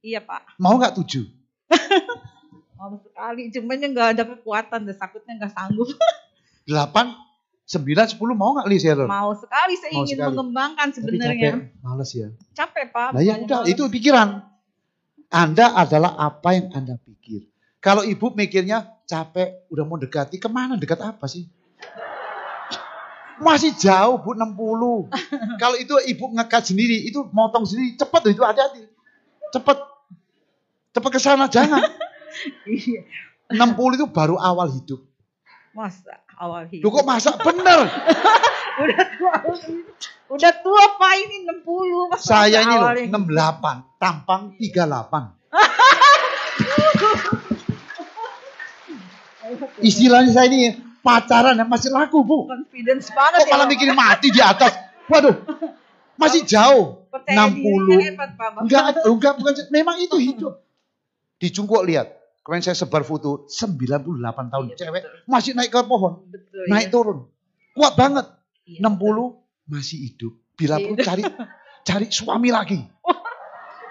Iya 0.00 0.20
Pak. 0.20 0.56
Mau 0.56 0.74
nggak 0.74 0.94
tujuh? 0.94 1.26
Mau 2.78 2.94
sekali, 2.96 3.50
cuman 3.50 3.76
yang 3.76 3.92
nggak 3.92 4.08
ada 4.12 4.24
kekuatan, 4.28 4.80
dan 4.84 4.96
takutnya 4.96 5.32
nggak 5.36 5.52
sanggup. 5.52 5.90
Delapan, 6.68 7.10
sembilan, 7.64 8.06
sepuluh 8.06 8.32
mau 8.32 8.54
nggak 8.54 8.68
reseller? 8.68 9.04
Mau 9.04 9.34
sekali, 9.34 9.74
saya 9.74 9.90
Mau 9.90 10.02
ingin 10.02 10.14
sekali. 10.14 10.28
mengembangkan 10.30 10.86
Tapi 10.86 10.96
sebenarnya. 10.96 11.50
capek, 11.50 11.82
males 11.82 12.10
ya. 12.12 12.28
Capek 12.54 12.84
Pak. 12.88 13.08
Nah 13.12 13.20
ya 13.20 13.34
udah, 13.36 13.58
males. 13.62 13.72
itu 13.72 13.82
pikiran. 13.88 14.28
Anda 15.28 15.66
adalah 15.74 16.14
apa 16.16 16.48
yang 16.52 16.70
Anda 16.70 16.96
pikir. 16.96 17.50
Kalau 17.78 18.00
ibu 18.00 18.30
mikirnya 18.30 18.94
capek, 19.08 19.64
udah 19.72 19.84
mau 19.88 19.96
dekati, 19.96 20.36
ke 20.36 20.46
mana 20.52 20.76
dekat 20.76 21.00
apa 21.00 21.24
sih? 21.24 21.48
Masih 23.40 23.72
jauh 23.80 24.20
bu 24.20 24.36
60. 24.36 25.08
Kalau 25.62 25.76
itu 25.80 25.96
ibu 26.12 26.24
ngekat 26.36 26.68
sendiri, 26.68 27.08
itu 27.08 27.24
motong 27.32 27.64
sendiri, 27.64 27.96
cepet 27.96 28.36
itu 28.36 28.44
hati-hati. 28.44 28.84
Cepet. 29.56 29.78
Cepet 30.92 31.10
ke 31.10 31.20
sana 31.20 31.48
jangan. 31.48 31.80
Iya. 32.68 33.02
60 33.50 33.98
itu 33.98 34.06
baru 34.12 34.36
awal 34.38 34.70
hidup. 34.70 35.00
Masa 35.72 36.22
awal 36.38 36.70
hidup. 36.70 36.86
Lu 36.86 36.94
kok 36.94 37.08
masak 37.08 37.34
bener? 37.40 37.88
Udah 38.84 39.04
tua. 39.16 39.34
Udah 40.28 40.52
tua 40.60 40.84
Pak 41.00 41.12
ini 41.18 41.48
60. 41.48 42.12
Masa 42.14 42.22
Saya 42.22 42.62
ini 42.62 42.76
loh 42.78 42.84
awalnya 42.84 43.10
hidup? 43.10 43.26
68, 43.26 43.98
tampang 43.98 44.42
38. 44.60 45.37
Istilahnya 49.80 50.30
saya 50.30 50.46
ini 50.48 50.72
pacaran 50.98 51.54
yang 51.54 51.68
masih 51.68 51.90
laku 51.90 52.20
bu. 52.20 52.46
Confidence 52.46 53.08
banget 53.10 53.38
Kok 53.40 53.48
malah 53.48 53.64
Bapak. 53.64 53.70
mikirin 53.70 53.94
mati 53.94 54.28
di 54.28 54.40
atas? 54.40 54.72
Waduh, 55.06 55.34
masih 56.14 56.42
jauh. 56.42 57.08
Percaya 57.08 57.48
dirinya 57.48 57.96
60. 57.96 58.04
hebat 58.04 58.30
Pak. 58.30 58.48
Bapak. 58.50 58.60
Enggak, 58.62 58.82
enggak, 59.02 59.32
bukan. 59.36 59.52
Memang 59.70 59.96
itu 59.98 60.16
hidup. 60.18 60.54
Di 61.36 61.48
Cungkuk 61.48 61.82
lihat. 61.82 62.12
Kemarin 62.40 62.64
saya 62.64 62.76
sebar 62.76 63.04
foto 63.04 63.44
98 63.44 64.08
tahun 64.48 64.64
Iya, 64.66 64.76
cewek 64.78 65.02
betul. 65.04 65.20
masih 65.28 65.52
naik 65.52 65.68
ke 65.68 65.80
pohon, 65.84 66.24
Betul, 66.26 66.64
naik 66.66 66.88
ya. 66.88 66.92
turun. 66.92 67.18
Kuat 67.72 67.92
banget. 67.92 68.24
Iya, 68.64 68.80
60 68.80 69.36
masih 69.68 69.98
hidup. 70.02 70.32
Bila 70.56 70.80
pun 70.80 70.96
Iya. 70.96 71.04
cari 71.04 71.22
cari 71.88 72.06
suami 72.08 72.48
lagi. 72.48 72.80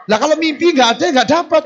Lah 0.08 0.18
kalau 0.18 0.34
mimpi 0.36 0.74
nggak 0.74 0.90
ada 0.90 1.06
nggak 1.12 1.30
dapat. 1.30 1.62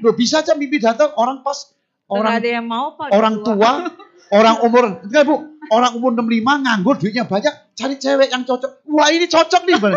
Loh, 0.00 0.14
bisa 0.14 0.38
aja 0.38 0.54
mimpi 0.54 0.78
datang 0.78 1.10
orang 1.14 1.42
pas 1.42 1.74
orang 2.08 2.32
ada 2.38 2.48
yang 2.48 2.66
mau 2.66 2.94
Pak. 2.94 3.08
orang 3.10 3.34
tua, 3.40 3.70
orang 4.38 4.56
umur 4.60 4.84
enggak 5.04 5.22
Bu, 5.24 5.34
orang 5.70 5.92
umur 5.96 6.10
65 6.12 6.64
nganggur 6.64 6.94
duitnya 7.00 7.24
banyak, 7.24 7.54
cari 7.72 7.94
cewek 7.96 8.28
yang 8.30 8.44
cocok. 8.44 8.84
Wah, 8.88 9.08
ini 9.08 9.26
cocok 9.26 9.62
nih, 9.64 9.76
Bang. 9.80 9.94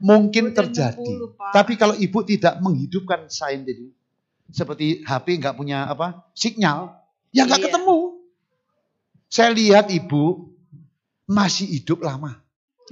Mungkin 0.00 0.52
terjadi. 0.52 1.00
60, 1.00 1.38
Pak. 1.38 1.50
Tapi 1.52 1.72
kalau 1.76 1.94
ibu 1.94 2.18
tidak 2.22 2.58
menghidupkan 2.60 3.28
sign 3.28 3.64
tadi, 3.64 3.88
seperti 4.48 5.02
HP 5.02 5.40
nggak 5.40 5.54
punya 5.54 5.86
apa 5.86 6.24
sinyal, 6.32 6.92
ya 7.30 7.44
nggak 7.44 7.60
Iya. 7.60 7.66
ketemu. 7.68 7.96
Saya 9.26 9.50
lihat 9.50 9.90
ibu 9.90 10.52
masih 11.24 11.66
hidup 11.66 12.04
lama. 12.04 12.38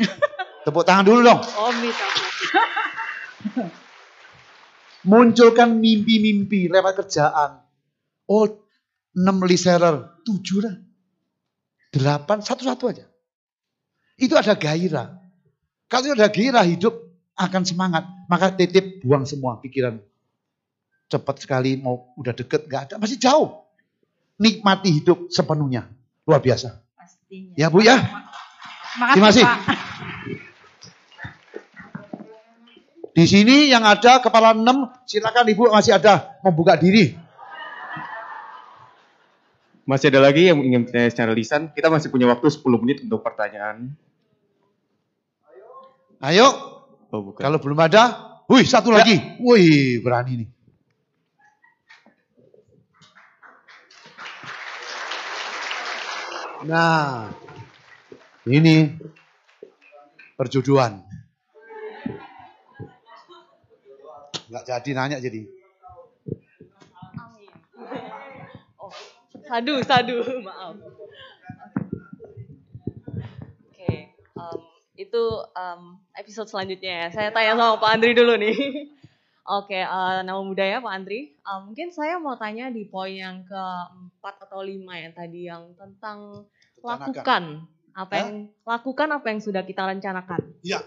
Tepuk 0.65 0.83
tangan 0.83 1.05
dulu 1.05 1.21
dong. 1.23 1.41
Oh. 1.43 1.71
Munculkan 5.03 5.83
mimpi-mimpi 5.83 6.71
lewat 6.71 7.03
kerjaan. 7.03 7.59
Oh, 8.31 8.47
6 9.15 9.43
reseller, 9.44 10.23
7 10.24 10.65
lah. 10.65 10.74
8, 11.93 12.40
satu-satu 12.40 12.85
aja. 12.89 13.05
Itu 14.16 14.39
ada 14.39 14.57
gairah. 14.57 15.20
Kalau 15.90 16.16
ada 16.16 16.28
gairah 16.32 16.65
hidup 16.65 16.94
akan 17.36 17.62
semangat. 17.69 18.05
Maka 18.31 18.55
titip 18.57 19.05
buang 19.05 19.28
semua 19.28 19.61
pikiran. 19.61 20.01
Cepat 21.12 21.44
sekali 21.44 21.77
mau 21.77 22.16
udah 22.16 22.32
deket 22.32 22.65
nggak 22.65 22.82
ada. 22.89 22.94
Masih 22.97 23.20
jauh. 23.20 23.69
Nikmati 24.40 24.89
hidup 24.89 25.28
sepenuhnya. 25.28 25.85
Luar 26.24 26.40
biasa. 26.40 26.81
Pastinya. 26.97 27.53
Ya 27.61 27.69
Bu 27.69 27.85
ya. 27.85 28.01
Terima 29.12 29.28
kasih. 29.28 29.44
Di 33.12 33.28
sini 33.28 33.69
yang 33.69 33.85
ada 33.85 34.24
kepala 34.24 34.57
6, 34.57 34.65
silakan 35.05 35.44
Ibu 35.44 35.69
masih 35.69 35.93
ada 35.93 36.32
membuka 36.40 36.81
diri. 36.81 37.12
Masih 39.83 40.15
ada 40.15 40.23
lagi 40.23 40.47
yang 40.47 40.63
ingin 40.63 40.87
bertanya 40.87 41.11
secara 41.11 41.33
lisan? 41.35 41.75
Kita 41.75 41.91
masih 41.91 42.09
punya 42.09 42.31
waktu 42.31 42.47
10 42.47 42.63
menit 42.83 43.03
untuk 43.03 43.21
pertanyaan. 43.27 43.91
Ayo, 46.23 46.73
Oh, 47.13 47.21
bukan. 47.21 47.45
Kalau 47.45 47.61
belum 47.61 47.77
ada, 47.77 48.03
wih 48.49 48.65
satu 48.65 48.89
lagi. 48.89 49.21
Wih, 49.37 50.01
berani 50.01 50.33
nih. 50.41 50.49
Nah, 56.65 57.29
ini 58.49 58.97
perjodohan. 60.41 61.05
Nggak 64.49 64.65
jadi 64.65 64.91
nanya 64.97 65.19
jadi. 65.21 65.45
Sadu, 69.53 69.85
sadu, 69.85 70.16
maaf. 70.41 70.81
Oke, 73.69 73.93
em, 74.16 74.59
itu 74.97 75.23
em, 75.53 75.81
episode 76.16 76.49
selanjutnya 76.49 77.05
ya. 77.05 77.07
Saya 77.12 77.29
tanya 77.37 77.61
sama 77.61 77.77
Pak 77.77 77.91
Andri 77.93 78.16
dulu 78.16 78.33
nih. 78.41 78.57
Oke, 79.45 79.77
eh, 79.77 80.19
nama 80.24 80.41
muda 80.41 80.65
ya 80.65 80.81
Pak 80.81 80.89
Andri. 80.89 81.37
Eh, 81.37 81.61
mungkin 81.69 81.93
saya 81.93 82.16
mau 82.16 82.33
tanya 82.41 82.73
di 82.73 82.89
poin 82.89 83.12
yang 83.12 83.45
keempat 83.45 84.41
atau 84.49 84.65
lima 84.65 84.97
ya 84.97 85.12
tadi 85.12 85.45
yang 85.45 85.77
tentang 85.77 86.49
lakukan 86.81 87.69
apa 87.93 88.12
yang 88.16 88.49
lakukan 88.65 89.09
apa 89.12 89.37
yang 89.37 89.41
sudah 89.45 89.69
kita 89.69 89.85
rencanakan. 89.85 90.41
Iya. 90.65 90.81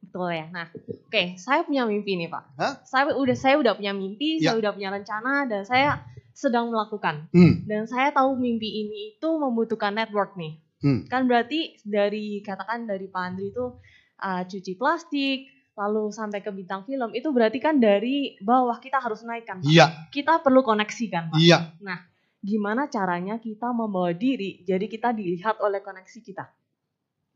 Betul 0.00 0.40
ya. 0.40 0.48
Nah, 0.48 0.72
oke, 1.04 1.36
saya 1.36 1.68
punya 1.68 1.84
mimpi 1.84 2.16
nih 2.16 2.32
Pak. 2.32 2.44
Hah? 2.56 2.80
Saya 2.80 3.12
udah 3.12 3.36
saya 3.36 3.60
udah 3.60 3.76
punya 3.76 3.92
mimpi, 3.92 4.40
Ya. 4.40 4.56
saya 4.56 4.64
udah 4.64 4.72
punya 4.72 4.88
rencana 4.88 5.44
dan 5.44 5.68
saya 5.68 6.00
sedang 6.36 6.68
melakukan. 6.68 7.32
Hmm. 7.32 7.64
Dan 7.64 7.88
saya 7.88 8.12
tahu 8.12 8.36
mimpi 8.36 8.84
ini 8.84 9.16
itu 9.16 9.28
membutuhkan 9.40 9.96
network 9.96 10.36
nih. 10.36 10.60
Hmm. 10.84 11.08
Kan 11.08 11.24
berarti 11.24 11.80
dari 11.80 12.44
katakan 12.44 12.84
dari 12.84 13.08
Pak 13.08 13.22
Andri 13.24 13.48
itu 13.48 13.80
uh, 14.20 14.44
cuci 14.44 14.76
plastik, 14.76 15.48
lalu 15.72 16.12
sampai 16.12 16.44
ke 16.44 16.52
bintang 16.52 16.84
film, 16.84 17.16
itu 17.16 17.32
berarti 17.32 17.56
kan 17.56 17.80
dari 17.80 18.36
bawah 18.44 18.76
kita 18.76 19.00
harus 19.00 19.24
naikkan. 19.24 19.64
Iya. 19.64 20.12
Kita 20.12 20.44
perlu 20.44 20.60
koneksi 20.60 21.04
kan, 21.08 21.32
Pak. 21.32 21.40
Iya. 21.40 21.72
Nah, 21.80 22.04
gimana 22.44 22.92
caranya 22.92 23.40
kita 23.40 23.72
membawa 23.72 24.12
diri 24.12 24.60
jadi 24.68 24.84
kita 24.84 25.16
dilihat 25.16 25.56
oleh 25.64 25.80
koneksi 25.80 26.20
kita? 26.20 26.44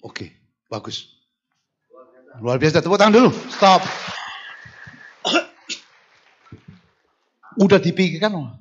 Oke, 0.04 0.28
bagus. 0.68 1.08
Luar 2.44 2.60
biasa, 2.60 2.84
tepuk 2.84 3.00
tangan 3.00 3.16
dulu. 3.16 3.32
Stop. 3.48 3.80
Udah 7.64 7.80
dipikirkan 7.80 8.36
loh. 8.36 8.59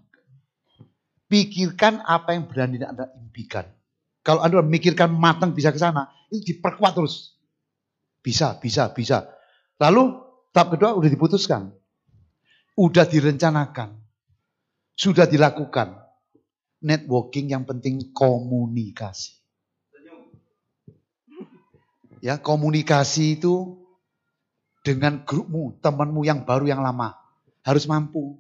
Pikirkan 1.30 2.02
apa 2.04 2.34
yang 2.34 2.50
berani 2.50 2.82
Anda 2.82 3.14
impikan. 3.14 3.70
Kalau 4.26 4.42
Anda 4.42 4.66
memikirkan 4.66 5.14
matang 5.14 5.54
bisa 5.54 5.70
ke 5.70 5.78
sana, 5.78 6.10
itu 6.34 6.58
diperkuat 6.58 6.98
terus. 6.98 7.38
Bisa, 8.26 8.58
bisa, 8.58 8.90
bisa. 8.92 9.30
Lalu 9.78 10.18
tahap 10.52 10.76
kedua 10.76 10.98
udah 10.98 11.06
diputuskan. 11.06 11.70
Udah 12.74 13.06
direncanakan. 13.06 13.94
Sudah 14.98 15.30
dilakukan. 15.30 16.02
Networking 16.82 17.54
yang 17.54 17.64
penting 17.68 18.10
komunikasi. 18.10 19.38
Ya, 22.20 22.36
komunikasi 22.36 23.40
itu 23.40 23.80
dengan 24.84 25.24
grupmu, 25.24 25.80
temanmu 25.80 26.28
yang 26.28 26.44
baru 26.44 26.68
yang 26.68 26.84
lama 26.84 27.16
harus 27.64 27.88
mampu. 27.88 28.40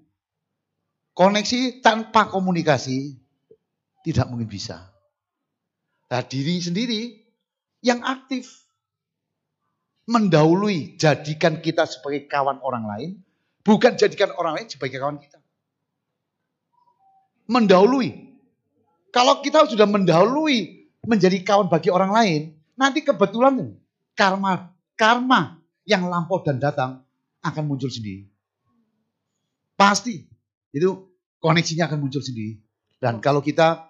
Koneksi 1.19 1.83
tanpa 1.83 2.31
komunikasi 2.31 3.19
tidak 4.07 4.31
mungkin 4.31 4.47
bisa. 4.47 4.87
Nah, 6.07 6.23
diri 6.23 6.63
sendiri 6.63 7.27
yang 7.83 7.99
aktif 8.07 8.47
mendahului, 10.07 10.95
jadikan 10.95 11.59
kita 11.59 11.83
sebagai 11.91 12.23
kawan 12.31 12.63
orang 12.63 12.87
lain, 12.87 13.09
bukan 13.67 13.99
jadikan 13.99 14.31
orang 14.39 14.63
lain 14.63 14.71
sebagai 14.71 14.95
kawan 14.95 15.19
kita. 15.19 15.43
Mendahului. 17.51 18.39
Kalau 19.11 19.43
kita 19.43 19.67
sudah 19.67 19.91
mendahului 19.91 20.87
menjadi 21.03 21.43
kawan 21.43 21.67
bagi 21.67 21.91
orang 21.91 22.15
lain, 22.15 22.41
nanti 22.79 23.03
kebetulan 23.03 23.75
karma 24.15 24.71
karma 24.95 25.59
yang 25.83 26.07
lampau 26.07 26.39
dan 26.47 26.63
datang 26.63 27.03
akan 27.43 27.63
muncul 27.67 27.91
sendiri. 27.91 28.23
Pasti 29.75 30.23
itu 30.71 31.08
koneksinya 31.39 31.87
akan 31.87 31.99
muncul 31.99 32.21
sendiri. 32.23 32.59
Dan 32.99 33.23
kalau 33.23 33.39
kita 33.39 33.87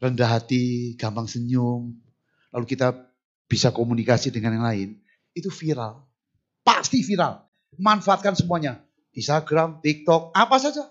rendah 0.00 0.28
hati, 0.36 0.94
gampang 1.00 1.24
senyum, 1.24 1.96
lalu 2.52 2.64
kita 2.68 2.92
bisa 3.48 3.72
komunikasi 3.72 4.28
dengan 4.28 4.60
yang 4.60 4.64
lain, 4.64 4.88
itu 5.32 5.48
viral. 5.48 6.04
Pasti 6.64 7.00
viral. 7.00 7.44
Manfaatkan 7.80 8.36
semuanya. 8.36 8.80
Instagram, 9.16 9.80
TikTok, 9.80 10.36
apa 10.36 10.56
saja. 10.60 10.84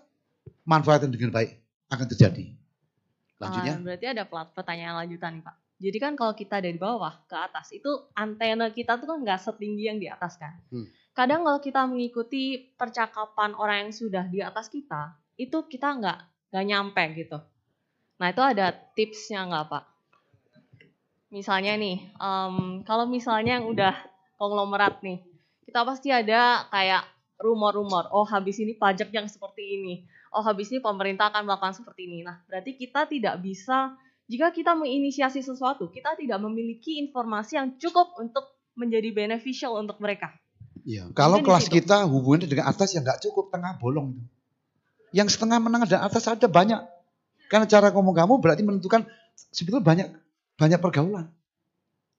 Manfaatkan 0.66 1.14
dengan 1.14 1.30
baik. 1.30 1.60
Akan 1.90 2.10
terjadi. 2.10 2.56
Lanjutnya. 3.38 3.74
Ah, 3.78 3.82
berarti 3.84 4.06
ada 4.10 4.24
plat- 4.26 4.54
pertanyaan 4.56 5.04
lanjutan 5.04 5.40
nih 5.40 5.44
Pak. 5.44 5.56
Jadi 5.84 5.98
kan 6.00 6.14
kalau 6.16 6.32
kita 6.32 6.64
dari 6.64 6.80
bawah 6.80 7.12
ke 7.28 7.36
atas 7.36 7.76
itu 7.76 7.92
antena 8.16 8.72
kita 8.72 8.96
tuh 8.96 9.08
kan 9.10 9.20
nggak 9.20 9.40
setinggi 9.42 9.84
yang 9.84 10.00
di 10.00 10.08
atas 10.08 10.40
kan. 10.40 10.64
Hmm. 10.72 10.88
Kadang 11.12 11.44
kalau 11.44 11.60
kita 11.60 11.84
mengikuti 11.84 12.72
percakapan 12.80 13.52
orang 13.60 13.88
yang 13.88 13.94
sudah 13.94 14.24
di 14.32 14.40
atas 14.40 14.72
kita, 14.72 15.20
itu 15.38 15.58
kita 15.66 15.98
nggak 15.98 16.20
nggak 16.54 16.66
nyampe 16.66 17.04
gitu. 17.18 17.38
Nah 18.22 18.28
itu 18.30 18.42
ada 18.44 18.72
tipsnya 18.72 19.46
nggak 19.50 19.66
Pak? 19.70 19.84
Misalnya 21.34 21.74
nih, 21.74 22.14
em, 22.14 22.56
kalau 22.86 23.10
misalnya 23.10 23.58
yang 23.58 23.66
udah 23.66 23.98
konglomerat 24.38 25.02
nih, 25.02 25.26
kita 25.66 25.82
pasti 25.82 26.14
ada 26.14 26.70
kayak 26.70 27.10
rumor-rumor. 27.42 28.14
Oh 28.14 28.24
habis 28.24 28.62
ini 28.62 28.78
pajak 28.78 29.10
yang 29.10 29.26
seperti 29.26 29.82
ini. 29.82 30.06
Oh 30.30 30.46
habis 30.46 30.70
ini 30.70 30.78
pemerintah 30.78 31.34
akan 31.34 31.50
melakukan 31.50 31.74
seperti 31.74 32.06
ini. 32.06 32.22
Nah 32.22 32.38
berarti 32.46 32.78
kita 32.78 33.10
tidak 33.10 33.42
bisa 33.42 33.98
jika 34.30 34.54
kita 34.56 34.72
menginisiasi 34.78 35.44
sesuatu, 35.44 35.92
kita 35.92 36.16
tidak 36.16 36.40
memiliki 36.40 37.02
informasi 37.02 37.60
yang 37.60 37.76
cukup 37.76 38.16
untuk 38.22 38.56
menjadi 38.74 39.12
beneficial 39.12 39.78
untuk 39.78 40.00
mereka. 40.00 40.32
Iya. 40.84 41.12
Kalau 41.16 41.40
Mungkin 41.40 41.50
kelas 41.52 41.68
kita 41.70 41.98
hubungannya 42.08 42.48
dengan 42.48 42.66
atas 42.72 42.96
yang 42.96 43.04
nggak 43.04 43.22
cukup, 43.24 43.52
tengah 43.52 43.78
bolong. 43.80 44.16
Yang 45.14 45.38
setengah 45.38 45.62
menengah 45.62 45.88
dan 45.88 46.02
atas 46.02 46.26
ada 46.26 46.50
banyak. 46.50 46.82
Karena 47.48 47.70
cara 47.70 47.94
ngomong 47.94 48.18
kamu 48.18 48.34
berarti 48.42 48.66
menentukan 48.66 49.06
sebetulnya 49.54 49.86
banyak 49.86 50.08
banyak 50.58 50.80
pergaulan. 50.82 51.30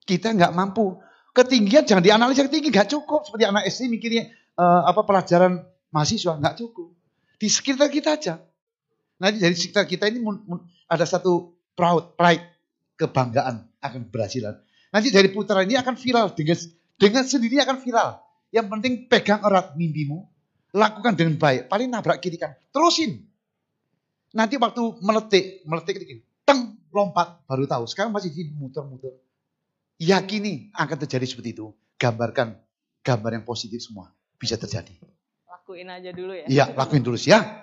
Kita 0.06 0.30
nggak 0.30 0.54
mampu. 0.54 1.02
Ketinggian 1.34 1.82
jangan 1.82 2.06
dianalisa 2.06 2.46
ketinggi 2.46 2.70
nggak 2.70 2.94
cukup. 2.94 3.26
Seperti 3.26 3.44
anak 3.50 3.66
SD 3.66 3.90
mikirnya 3.90 4.30
eh, 4.30 4.82
apa 4.86 5.02
pelajaran 5.02 5.66
mahasiswa 5.90 6.38
nggak 6.38 6.54
cukup. 6.62 6.94
Di 7.34 7.50
sekitar 7.50 7.90
kita 7.90 8.14
aja. 8.14 8.38
Nanti 9.18 9.42
dari 9.42 9.54
sekitar 9.58 9.90
kita 9.90 10.06
ini 10.06 10.22
ada 10.86 11.02
satu 11.06 11.54
proud, 11.74 12.14
pride, 12.14 12.46
kebanggaan 12.94 13.66
akan 13.82 14.00
keberhasilan. 14.10 14.54
Nanti 14.94 15.10
dari 15.10 15.30
putaran 15.34 15.66
ini 15.66 15.74
akan 15.74 15.98
viral 15.98 16.30
dengan 16.38 16.58
dengan 16.94 17.22
sendirinya 17.26 17.66
akan 17.66 17.78
viral. 17.82 18.10
Yang 18.54 18.66
penting 18.70 18.92
pegang 19.10 19.42
erat 19.42 19.74
mimpimu, 19.74 20.30
lakukan 20.74 21.14
dengan 21.14 21.38
baik. 21.38 21.70
Paling 21.70 21.86
nabrak 21.86 22.18
kiri 22.18 22.36
kan, 22.36 22.58
terusin. 22.74 23.22
Nanti 24.34 24.58
waktu 24.58 24.82
meletik, 24.98 25.62
meletik 25.62 26.02
gini, 26.02 26.18
teng 26.42 26.74
lompat 26.90 27.46
baru 27.46 27.70
tahu. 27.70 27.86
Sekarang 27.86 28.10
masih 28.10 28.34
di 28.34 28.50
muter-muter. 28.50 29.14
Yakini 30.02 30.74
akan 30.74 30.96
terjadi 31.06 31.22
seperti 31.22 31.54
itu. 31.54 31.70
Gambarkan 31.94 32.58
gambar 33.06 33.38
yang 33.38 33.46
positif 33.46 33.78
semua 33.78 34.10
bisa 34.34 34.58
terjadi. 34.58 34.90
Lakuin 35.46 35.86
aja 35.86 36.10
dulu 36.10 36.34
ya. 36.34 36.46
Iya, 36.50 36.64
lakuin 36.74 37.06
dulu 37.06 37.14
ya. 37.14 37.62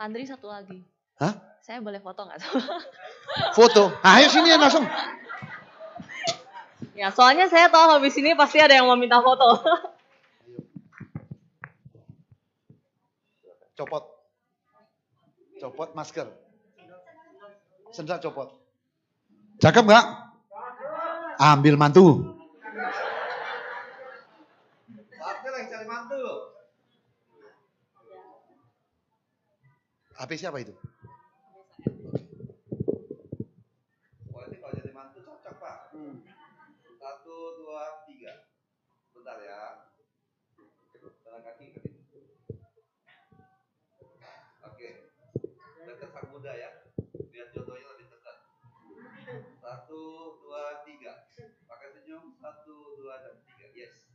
Andri 0.00 0.24
satu 0.24 0.48
lagi. 0.48 0.80
Hah? 1.20 1.36
Saya 1.60 1.84
boleh 1.84 2.00
foto 2.00 2.24
nggak? 2.24 2.38
Foto. 3.58 3.92
Ayo 4.00 4.32
sini 4.32 4.48
ya 4.48 4.56
langsung. 4.56 4.88
Ya 6.98 7.14
soalnya 7.14 7.46
saya 7.46 7.70
tahu 7.70 7.94
habis 7.94 8.18
ini 8.18 8.34
pasti 8.34 8.58
ada 8.58 8.74
yang 8.74 8.90
mau 8.90 8.98
minta 8.98 9.22
foto. 9.22 9.46
Copot. 13.78 14.04
Copot 15.62 15.94
masker. 15.94 16.26
Sendal 17.94 18.18
copot. 18.18 18.50
Cakep 19.62 19.86
nggak? 19.86 20.06
Ambil 21.38 21.78
mantu. 21.78 22.38
HP 30.18 30.34
siapa 30.34 30.58
itu? 30.58 30.74
Berarti 34.34 34.56
kalau 34.58 34.74
jadi 34.74 34.90
mantu 34.90 35.22
cocok 35.22 35.54
pak. 35.62 35.94
Satu, 37.08 37.64
dua, 37.64 38.04
tiga. 38.04 38.52
Bentar 39.16 39.40
ya. 39.40 39.80
Jalan 41.24 41.40
kaki. 41.40 41.80
Oke. 44.60 44.88
Dekat 45.88 46.12
sang 46.12 46.28
muda 46.28 46.52
ya. 46.52 46.68
Biar 47.32 47.48
jodohnya 47.56 47.96
lebih 47.96 48.12
dekat. 48.12 48.36
Satu, 49.56 50.36
dua, 50.44 50.84
tiga. 50.84 51.32
Pakai 51.64 51.96
senyum. 51.96 52.36
Satu, 52.44 53.00
dua, 53.00 53.24
dan 53.24 53.40
tiga. 53.40 53.72
Yes. 53.72 54.12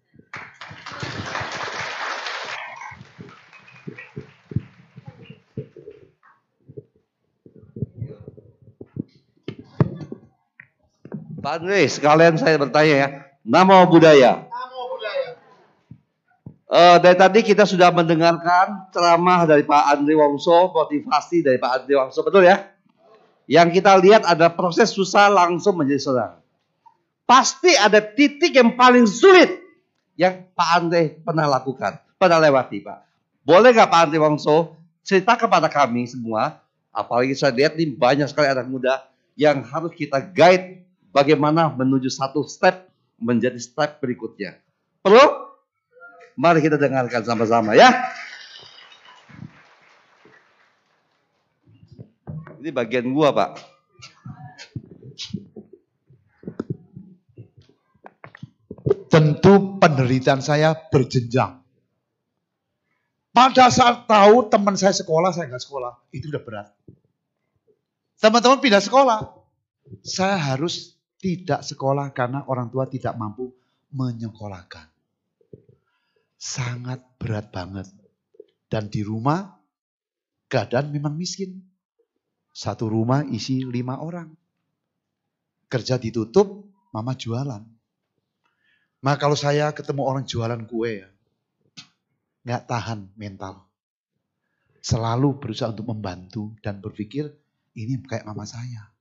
Pak 11.44 11.60
Andre, 11.60 11.84
sekalian 11.92 12.40
saya 12.40 12.56
bertanya 12.56 12.96
ya. 12.96 13.08
Namo 13.44 13.84
budaya. 13.92 14.48
Eh, 16.74 16.98
dari 17.04 17.18
tadi 17.20 17.40
kita 17.44 17.68
sudah 17.68 17.92
mendengarkan 17.92 18.88
ceramah 18.96 19.44
dari 19.44 19.68
Pak 19.68 19.84
Andri 19.92 20.16
Wongso, 20.16 20.72
motivasi 20.72 21.44
dari 21.44 21.60
Pak 21.60 21.84
Andri 21.84 22.00
Wongso, 22.00 22.24
betul 22.24 22.48
ya? 22.48 22.64
Yang 23.46 23.84
kita 23.84 24.00
lihat 24.00 24.24
ada 24.24 24.48
proses 24.48 24.96
susah 24.96 25.28
langsung 25.28 25.76
menjadi 25.76 26.02
senang. 26.02 26.34
Pasti 27.28 27.76
ada 27.76 28.00
titik 28.00 28.56
yang 28.56 28.80
paling 28.80 29.04
sulit 29.04 29.52
yang 30.16 30.48
Pak 30.56 30.70
Andre 30.80 31.20
pernah 31.22 31.46
lakukan, 31.46 32.00
pernah 32.16 32.40
lewati 32.40 32.80
Pak. 32.80 33.00
Boleh 33.44 33.76
nggak 33.76 33.92
Pak 33.92 34.02
Andre 34.08 34.20
Wongso 34.24 34.80
cerita 35.04 35.36
kepada 35.36 35.68
kami 35.68 36.08
semua, 36.08 36.58
apalagi 36.90 37.36
saya 37.36 37.52
lihat 37.52 37.76
nih 37.76 37.92
banyak 37.92 38.32
sekali 38.32 38.48
anak 38.48 38.66
muda 38.66 39.04
yang 39.36 39.60
harus 39.62 39.92
kita 39.92 40.24
guide 40.24 40.88
bagaimana 41.14 41.70
menuju 41.72 42.10
satu 42.10 42.44
step 42.44 42.90
menjadi 43.22 43.62
step 43.62 44.02
berikutnya. 44.02 44.58
Perlu? 45.06 45.54
Mari 46.34 46.66
kita 46.66 46.82
dengarkan 46.82 47.22
sama-sama 47.22 47.78
ya. 47.78 47.94
Ini 52.58 52.74
bagian 52.74 53.14
gua, 53.14 53.30
Pak. 53.30 53.52
Tentu 59.14 59.78
penderitaan 59.78 60.42
saya 60.42 60.74
berjenjang. 60.74 61.62
Pada 63.30 63.70
saat 63.70 64.10
tahu 64.10 64.50
teman 64.50 64.74
saya 64.74 64.96
sekolah, 64.96 65.30
saya 65.36 65.52
nggak 65.54 65.62
sekolah. 65.62 66.02
Itu 66.10 66.34
udah 66.34 66.42
berat. 66.42 66.68
Teman-teman 68.18 68.64
pindah 68.64 68.82
sekolah. 68.82 69.20
Saya 70.02 70.40
harus 70.40 70.96
tidak 71.24 71.64
sekolah 71.64 72.12
karena 72.12 72.44
orang 72.52 72.68
tua 72.68 72.84
tidak 72.84 73.16
mampu 73.16 73.48
menyekolahkan. 73.96 74.92
Sangat 76.36 77.00
berat 77.16 77.48
banget. 77.48 77.88
Dan 78.68 78.92
di 78.92 79.00
rumah, 79.08 79.56
keadaan 80.52 80.92
memang 80.92 81.16
miskin. 81.16 81.64
Satu 82.52 82.92
rumah 82.92 83.24
isi 83.24 83.64
lima 83.64 84.04
orang. 84.04 84.36
Kerja 85.72 85.96
ditutup, 85.96 86.68
mama 86.92 87.16
jualan. 87.16 87.64
Maka 89.00 89.18
kalau 89.18 89.40
saya 89.40 89.72
ketemu 89.72 90.04
orang 90.04 90.28
jualan 90.28 90.60
kue 90.68 91.08
ya, 91.08 91.10
nggak 92.44 92.64
tahan 92.68 93.00
mental. 93.16 93.64
Selalu 94.84 95.40
berusaha 95.40 95.72
untuk 95.72 95.88
membantu 95.88 96.52
dan 96.60 96.84
berpikir 96.84 97.32
ini 97.74 98.00
kayak 98.04 98.28
mama 98.28 98.44
saya. 98.44 98.93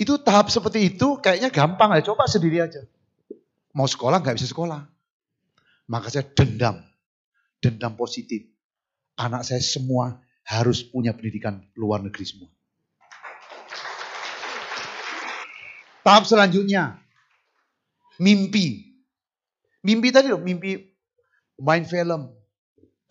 Itu 0.00 0.16
tahap 0.16 0.48
seperti 0.48 0.96
itu 0.96 1.20
kayaknya 1.20 1.52
gampang 1.52 1.92
ya, 1.92 2.00
coba 2.00 2.24
sendiri 2.24 2.64
aja. 2.64 2.80
Mau 3.76 3.84
sekolah 3.84 4.24
nggak 4.24 4.40
bisa 4.40 4.48
sekolah. 4.48 4.80
Maka 5.92 6.08
saya 6.08 6.24
dendam, 6.24 6.80
dendam 7.60 7.92
positif. 8.00 8.48
Anak 9.20 9.44
saya 9.44 9.60
semua 9.60 10.24
harus 10.48 10.80
punya 10.80 11.12
pendidikan 11.12 11.60
luar 11.76 12.00
negeri 12.00 12.24
semua. 12.24 12.48
Tahap 16.00 16.24
selanjutnya, 16.24 16.96
mimpi. 18.16 18.96
Mimpi 19.84 20.08
tadi 20.08 20.32
loh, 20.32 20.40
mimpi 20.40 20.80
main 21.60 21.84
film, 21.84 22.32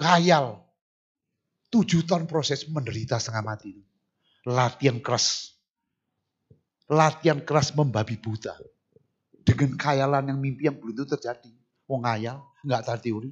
khayal. 0.01 0.65
Tujuh 1.69 2.01
tahun 2.09 2.25
proses 2.25 2.65
menderita 2.65 3.21
setengah 3.21 3.45
mati. 3.45 3.77
Latihan 4.49 4.97
keras. 4.97 5.58
Latihan 6.89 7.37
keras 7.45 7.69
membabi 7.77 8.17
buta. 8.17 8.57
Dengan 9.45 9.77
khayalan 9.77 10.33
yang 10.33 10.39
mimpi 10.41 10.65
yang 10.65 10.77
belum 10.77 10.97
itu 10.97 11.05
terjadi. 11.05 11.53
Mau 11.85 12.01
ngayal, 12.01 12.41
nggak 12.65 12.81
tahu 12.85 12.97
teori. 12.97 13.31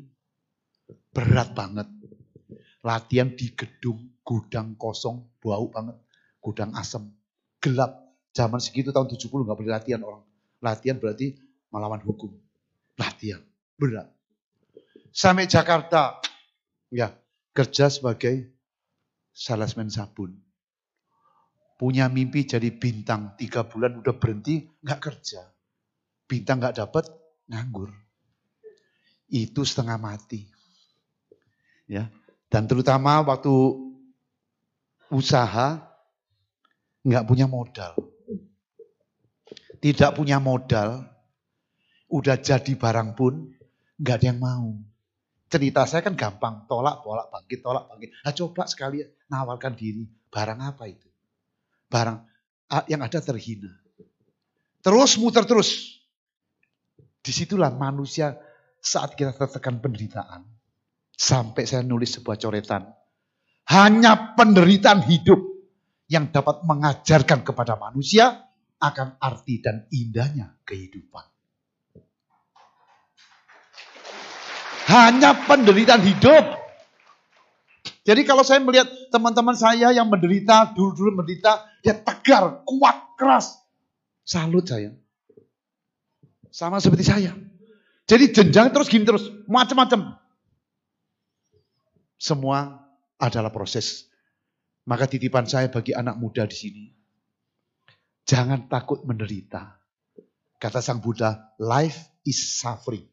Berat 1.09 1.57
banget. 1.57 1.89
Latihan 2.85 3.33
di 3.33 3.49
gedung, 3.57 4.21
gudang 4.21 4.77
kosong, 4.77 5.25
bau 5.41 5.67
banget. 5.73 5.97
Gudang 6.37 6.71
asem, 6.77 7.09
gelap. 7.57 8.13
Zaman 8.37 8.61
segitu 8.61 8.93
tahun 8.93 9.09
70 9.09 9.25
nggak 9.25 9.57
boleh 9.57 9.73
latihan 9.73 10.01
orang. 10.05 10.21
Latihan 10.61 11.01
berarti 11.01 11.33
melawan 11.73 12.01
hukum. 12.05 12.33
Latihan, 12.97 13.41
berat. 13.77 14.09
Sampai 15.09 15.49
Jakarta, 15.49 16.21
ya 16.93 17.09
kerja 17.57 17.89
sebagai 17.89 18.53
salesman 19.33 19.89
sabun. 19.89 20.37
Punya 21.77 22.09
mimpi 22.09 22.49
jadi 22.49 22.73
bintang, 22.73 23.37
tiga 23.37 23.61
bulan 23.69 24.01
udah 24.01 24.17
berhenti, 24.17 24.65
nggak 24.81 25.01
kerja. 25.01 25.45
Bintang 26.25 26.57
nggak 26.57 26.81
dapat, 26.81 27.05
nganggur. 27.47 27.93
Itu 29.29 29.61
setengah 29.61 30.01
mati. 30.01 30.41
Ya, 31.87 32.09
dan 32.49 32.67
terutama 32.67 33.21
waktu 33.23 33.53
usaha 35.07 35.79
nggak 37.05 37.25
punya 37.29 37.47
modal 37.47 37.95
tidak 39.77 40.17
punya 40.17 40.41
modal, 40.41 41.05
udah 42.09 42.37
jadi 42.41 42.73
barang 42.73 43.13
pun 43.13 43.53
nggak 44.01 44.15
ada 44.17 44.25
yang 44.33 44.41
mau. 44.41 44.73
Cerita 45.47 45.87
saya 45.87 46.03
kan 46.03 46.17
gampang, 46.17 46.67
tolak, 46.67 47.05
tolak, 47.07 47.31
bangkit, 47.31 47.63
tolak, 47.63 47.87
bangkit. 47.87 48.09
Nah 48.19 48.33
coba 48.35 48.63
sekali 48.67 48.99
nawarkan 49.31 49.73
diri, 49.79 50.03
barang 50.27 50.59
apa 50.59 50.83
itu? 50.91 51.06
Barang 51.87 52.23
yang 52.91 53.01
ada 53.03 53.19
terhina. 53.23 53.71
Terus 54.83 55.19
muter 55.19 55.43
terus. 55.47 55.99
Di 57.23 57.35
situlah 57.35 57.71
manusia 57.75 58.39
saat 58.79 59.15
kita 59.15 59.35
tertekan 59.35 59.83
penderitaan. 59.83 60.47
Sampai 61.11 61.67
saya 61.67 61.83
nulis 61.83 62.15
sebuah 62.15 62.37
coretan. 62.39 62.87
Hanya 63.67 64.37
penderitaan 64.39 65.03
hidup 65.03 65.43
yang 66.07 66.31
dapat 66.31 66.63
mengajarkan 66.63 67.43
kepada 67.43 67.75
manusia 67.75 68.47
akan 68.79 69.19
arti 69.19 69.59
dan 69.59 69.89
indahnya 69.91 70.55
kehidupan. 70.63 71.25
Hanya 74.87 75.35
penderitaan 75.43 75.99
hidup. 75.99 76.45
Jadi 78.07 78.23
kalau 78.23 78.39
saya 78.47 78.63
melihat 78.63 78.87
teman-teman 79.11 79.51
saya 79.51 79.91
yang 79.91 80.07
menderita, 80.07 80.71
dulu-dulu 80.71 81.19
menderita, 81.19 81.59
dia 81.87 81.95
tegar, 81.95 82.67
kuat, 82.67 83.15
keras. 83.15 83.63
Salut 84.27 84.67
saya. 84.67 84.91
Sama 86.51 86.83
seperti 86.83 87.07
saya. 87.07 87.31
Jadi 88.03 88.35
jenjang 88.35 88.75
terus 88.75 88.91
gini 88.91 89.07
terus, 89.07 89.31
macam-macam. 89.47 90.19
Semua 92.19 92.83
adalah 93.15 93.55
proses. 93.55 94.11
Maka 94.83 95.07
titipan 95.07 95.47
saya 95.47 95.71
bagi 95.71 95.95
anak 95.95 96.19
muda 96.19 96.43
di 96.43 96.57
sini. 96.59 96.85
Jangan 98.27 98.67
takut 98.67 99.07
menderita. 99.07 99.79
Kata 100.59 100.83
Sang 100.83 100.99
Buddha, 100.99 101.55
life 101.55 102.11
is 102.27 102.59
suffering. 102.59 103.07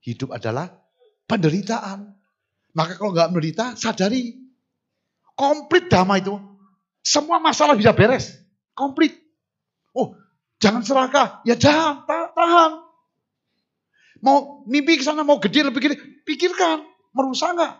Hidup 0.00 0.32
adalah 0.32 0.72
penderitaan. 1.28 2.16
Maka 2.72 2.96
kalau 2.96 3.12
nggak 3.12 3.36
menderita, 3.36 3.76
sadari. 3.76 4.32
Komplit 5.36 5.92
damai 5.92 6.24
itu. 6.24 6.57
Semua 7.02 7.40
masalah 7.40 7.74
bisa 7.78 7.94
beres. 7.94 8.36
Komplit. 8.76 9.16
Oh, 9.96 10.14
jangan 10.62 10.84
serakah. 10.84 11.42
Ya 11.42 11.58
jangan, 11.58 12.04
tahan. 12.06 12.72
Mau 14.18 14.66
mimpi 14.66 14.98
ke 14.98 15.04
sana, 15.06 15.22
mau 15.22 15.38
gede 15.38 15.66
lebih 15.66 15.80
gede. 15.82 15.96
Pikirkan, 16.26 16.84
merusak 17.14 17.54
nggak? 17.54 17.74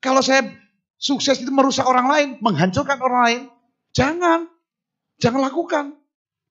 Kalau 0.00 0.22
saya 0.22 0.46
sukses 0.96 1.42
itu 1.42 1.50
merusak 1.50 1.84
orang 1.84 2.06
lain, 2.06 2.28
menghancurkan 2.38 2.98
orang 3.02 3.22
lain. 3.26 3.42
Jangan. 3.92 4.46
Jangan 5.18 5.40
lakukan. 5.42 5.84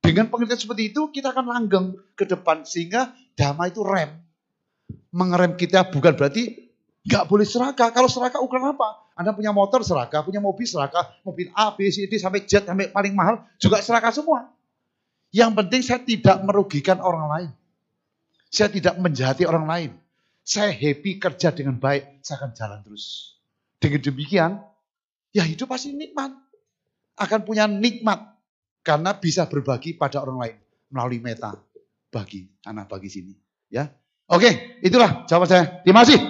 Dengan 0.06 0.30
pengertian 0.30 0.62
seperti 0.62 0.94
itu 0.94 1.10
kita 1.10 1.34
akan 1.34 1.46
langgeng 1.50 1.98
ke 2.14 2.30
depan 2.30 2.62
sehingga 2.62 3.10
damai 3.34 3.74
itu 3.74 3.82
rem. 3.82 4.22
Mengerem 5.10 5.58
kita 5.58 5.90
bukan 5.90 6.14
berarti 6.14 6.70
nggak 7.10 7.26
boleh 7.26 7.46
serakah. 7.46 7.90
Kalau 7.90 8.06
serakah 8.06 8.38
ukuran 8.38 8.78
apa? 8.78 9.05
Anda 9.16 9.32
punya 9.32 9.56
motor 9.56 9.80
serakah, 9.82 10.22
punya 10.28 10.44
mobil 10.44 10.68
serakah, 10.68 11.08
mobil 11.24 11.48
A, 11.56 11.72
B, 11.72 11.88
C, 11.88 12.04
D 12.06 12.20
sampai 12.20 12.44
jet 12.44 12.68
sampai 12.68 12.92
paling 12.92 13.16
mahal 13.16 13.48
juga 13.56 13.80
serakah 13.80 14.12
semua. 14.12 14.52
Yang 15.32 15.52
penting 15.56 15.82
saya 15.84 16.00
tidak 16.04 16.38
merugikan 16.44 17.00
orang 17.00 17.28
lain. 17.32 17.50
Saya 18.52 18.68
tidak 18.72 19.00
menjahati 19.00 19.48
orang 19.48 19.66
lain. 19.68 19.92
Saya 20.46 20.70
happy 20.70 21.18
kerja 21.18 21.56
dengan 21.56 21.80
baik, 21.80 22.22
saya 22.22 22.44
akan 22.44 22.52
jalan 22.54 22.80
terus. 22.84 23.36
Dengan 23.80 24.00
demikian, 24.04 24.52
ya 25.32 25.44
hidup 25.48 25.72
pasti 25.72 25.96
nikmat. 25.96 26.36
Akan 27.16 27.48
punya 27.48 27.66
nikmat 27.66 28.36
karena 28.86 29.18
bisa 29.18 29.50
berbagi 29.50 29.98
pada 29.98 30.22
orang 30.22 30.38
lain 30.38 30.58
melalui 30.94 31.18
meta 31.18 31.58
bagi 32.14 32.46
anak 32.64 32.86
bagi 32.88 33.10
sini 33.10 33.34
ya 33.74 33.90
oke 34.30 34.80
itulah 34.86 35.26
jawaban 35.26 35.50
saya 35.50 35.64
terima 35.82 36.06
kasih 36.06 36.22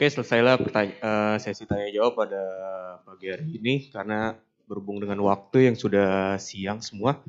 Oke, 0.00 0.08
selesailah 0.08 0.56
uh, 0.56 1.36
sesi 1.36 1.68
tanya 1.68 1.92
jawab 1.92 2.16
pada 2.24 2.40
pagi 3.04 3.36
hari 3.36 3.60
ini 3.60 3.92
karena 3.92 4.32
berhubung 4.64 4.96
dengan 4.96 5.20
waktu 5.28 5.68
yang 5.68 5.76
sudah 5.76 6.40
siang 6.40 6.80
semua. 6.80 7.20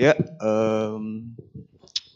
Ya, 0.00 0.16
em, 0.16 1.28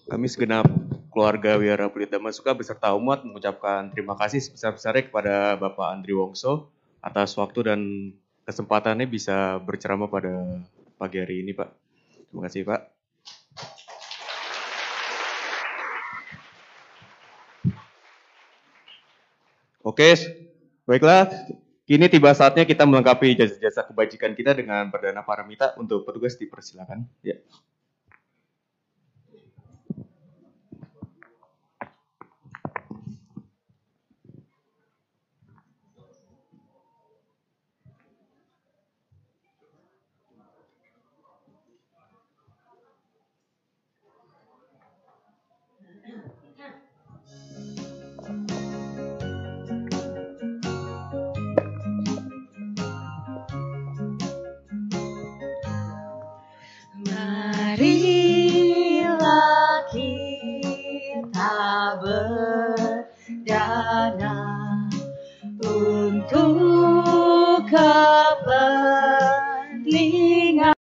kami 0.09 0.25
segenap 0.33 0.65
keluarga 1.13 1.61
Wiara 1.61 1.93
Pelita 1.93 2.17
Masuka 2.17 2.57
beserta 2.57 2.97
umat 2.97 3.29
mengucapkan 3.29 3.93
terima 3.93 4.17
kasih 4.17 4.41
sebesar-besarnya 4.41 5.13
kepada 5.13 5.61
Bapak 5.61 5.93
Andri 5.93 6.17
Wongso 6.17 6.73
atas 7.05 7.37
waktu 7.37 7.61
dan 7.61 7.81
kesempatannya 8.49 9.05
bisa 9.05 9.61
berceramah 9.69 10.09
pada 10.09 10.33
pagi 10.97 11.21
hari 11.21 11.45
ini, 11.45 11.53
Pak. 11.53 11.69
Terima 12.33 12.49
kasih, 12.49 12.65
Pak. 12.65 12.96
Oke, 19.87 20.19
baiklah. 20.83 21.31
Kini 21.87 22.11
tiba 22.11 22.35
saatnya 22.35 22.67
kita 22.67 22.83
melengkapi 22.83 23.39
jasa-jasa 23.39 23.87
kebajikan 23.87 24.35
kita 24.35 24.51
dengan 24.51 24.91
perdana 24.91 25.23
paramita 25.23 25.79
untuk 25.79 26.03
petugas 26.03 26.35
dipersilakan. 26.35 27.07
Ya. 27.23 27.39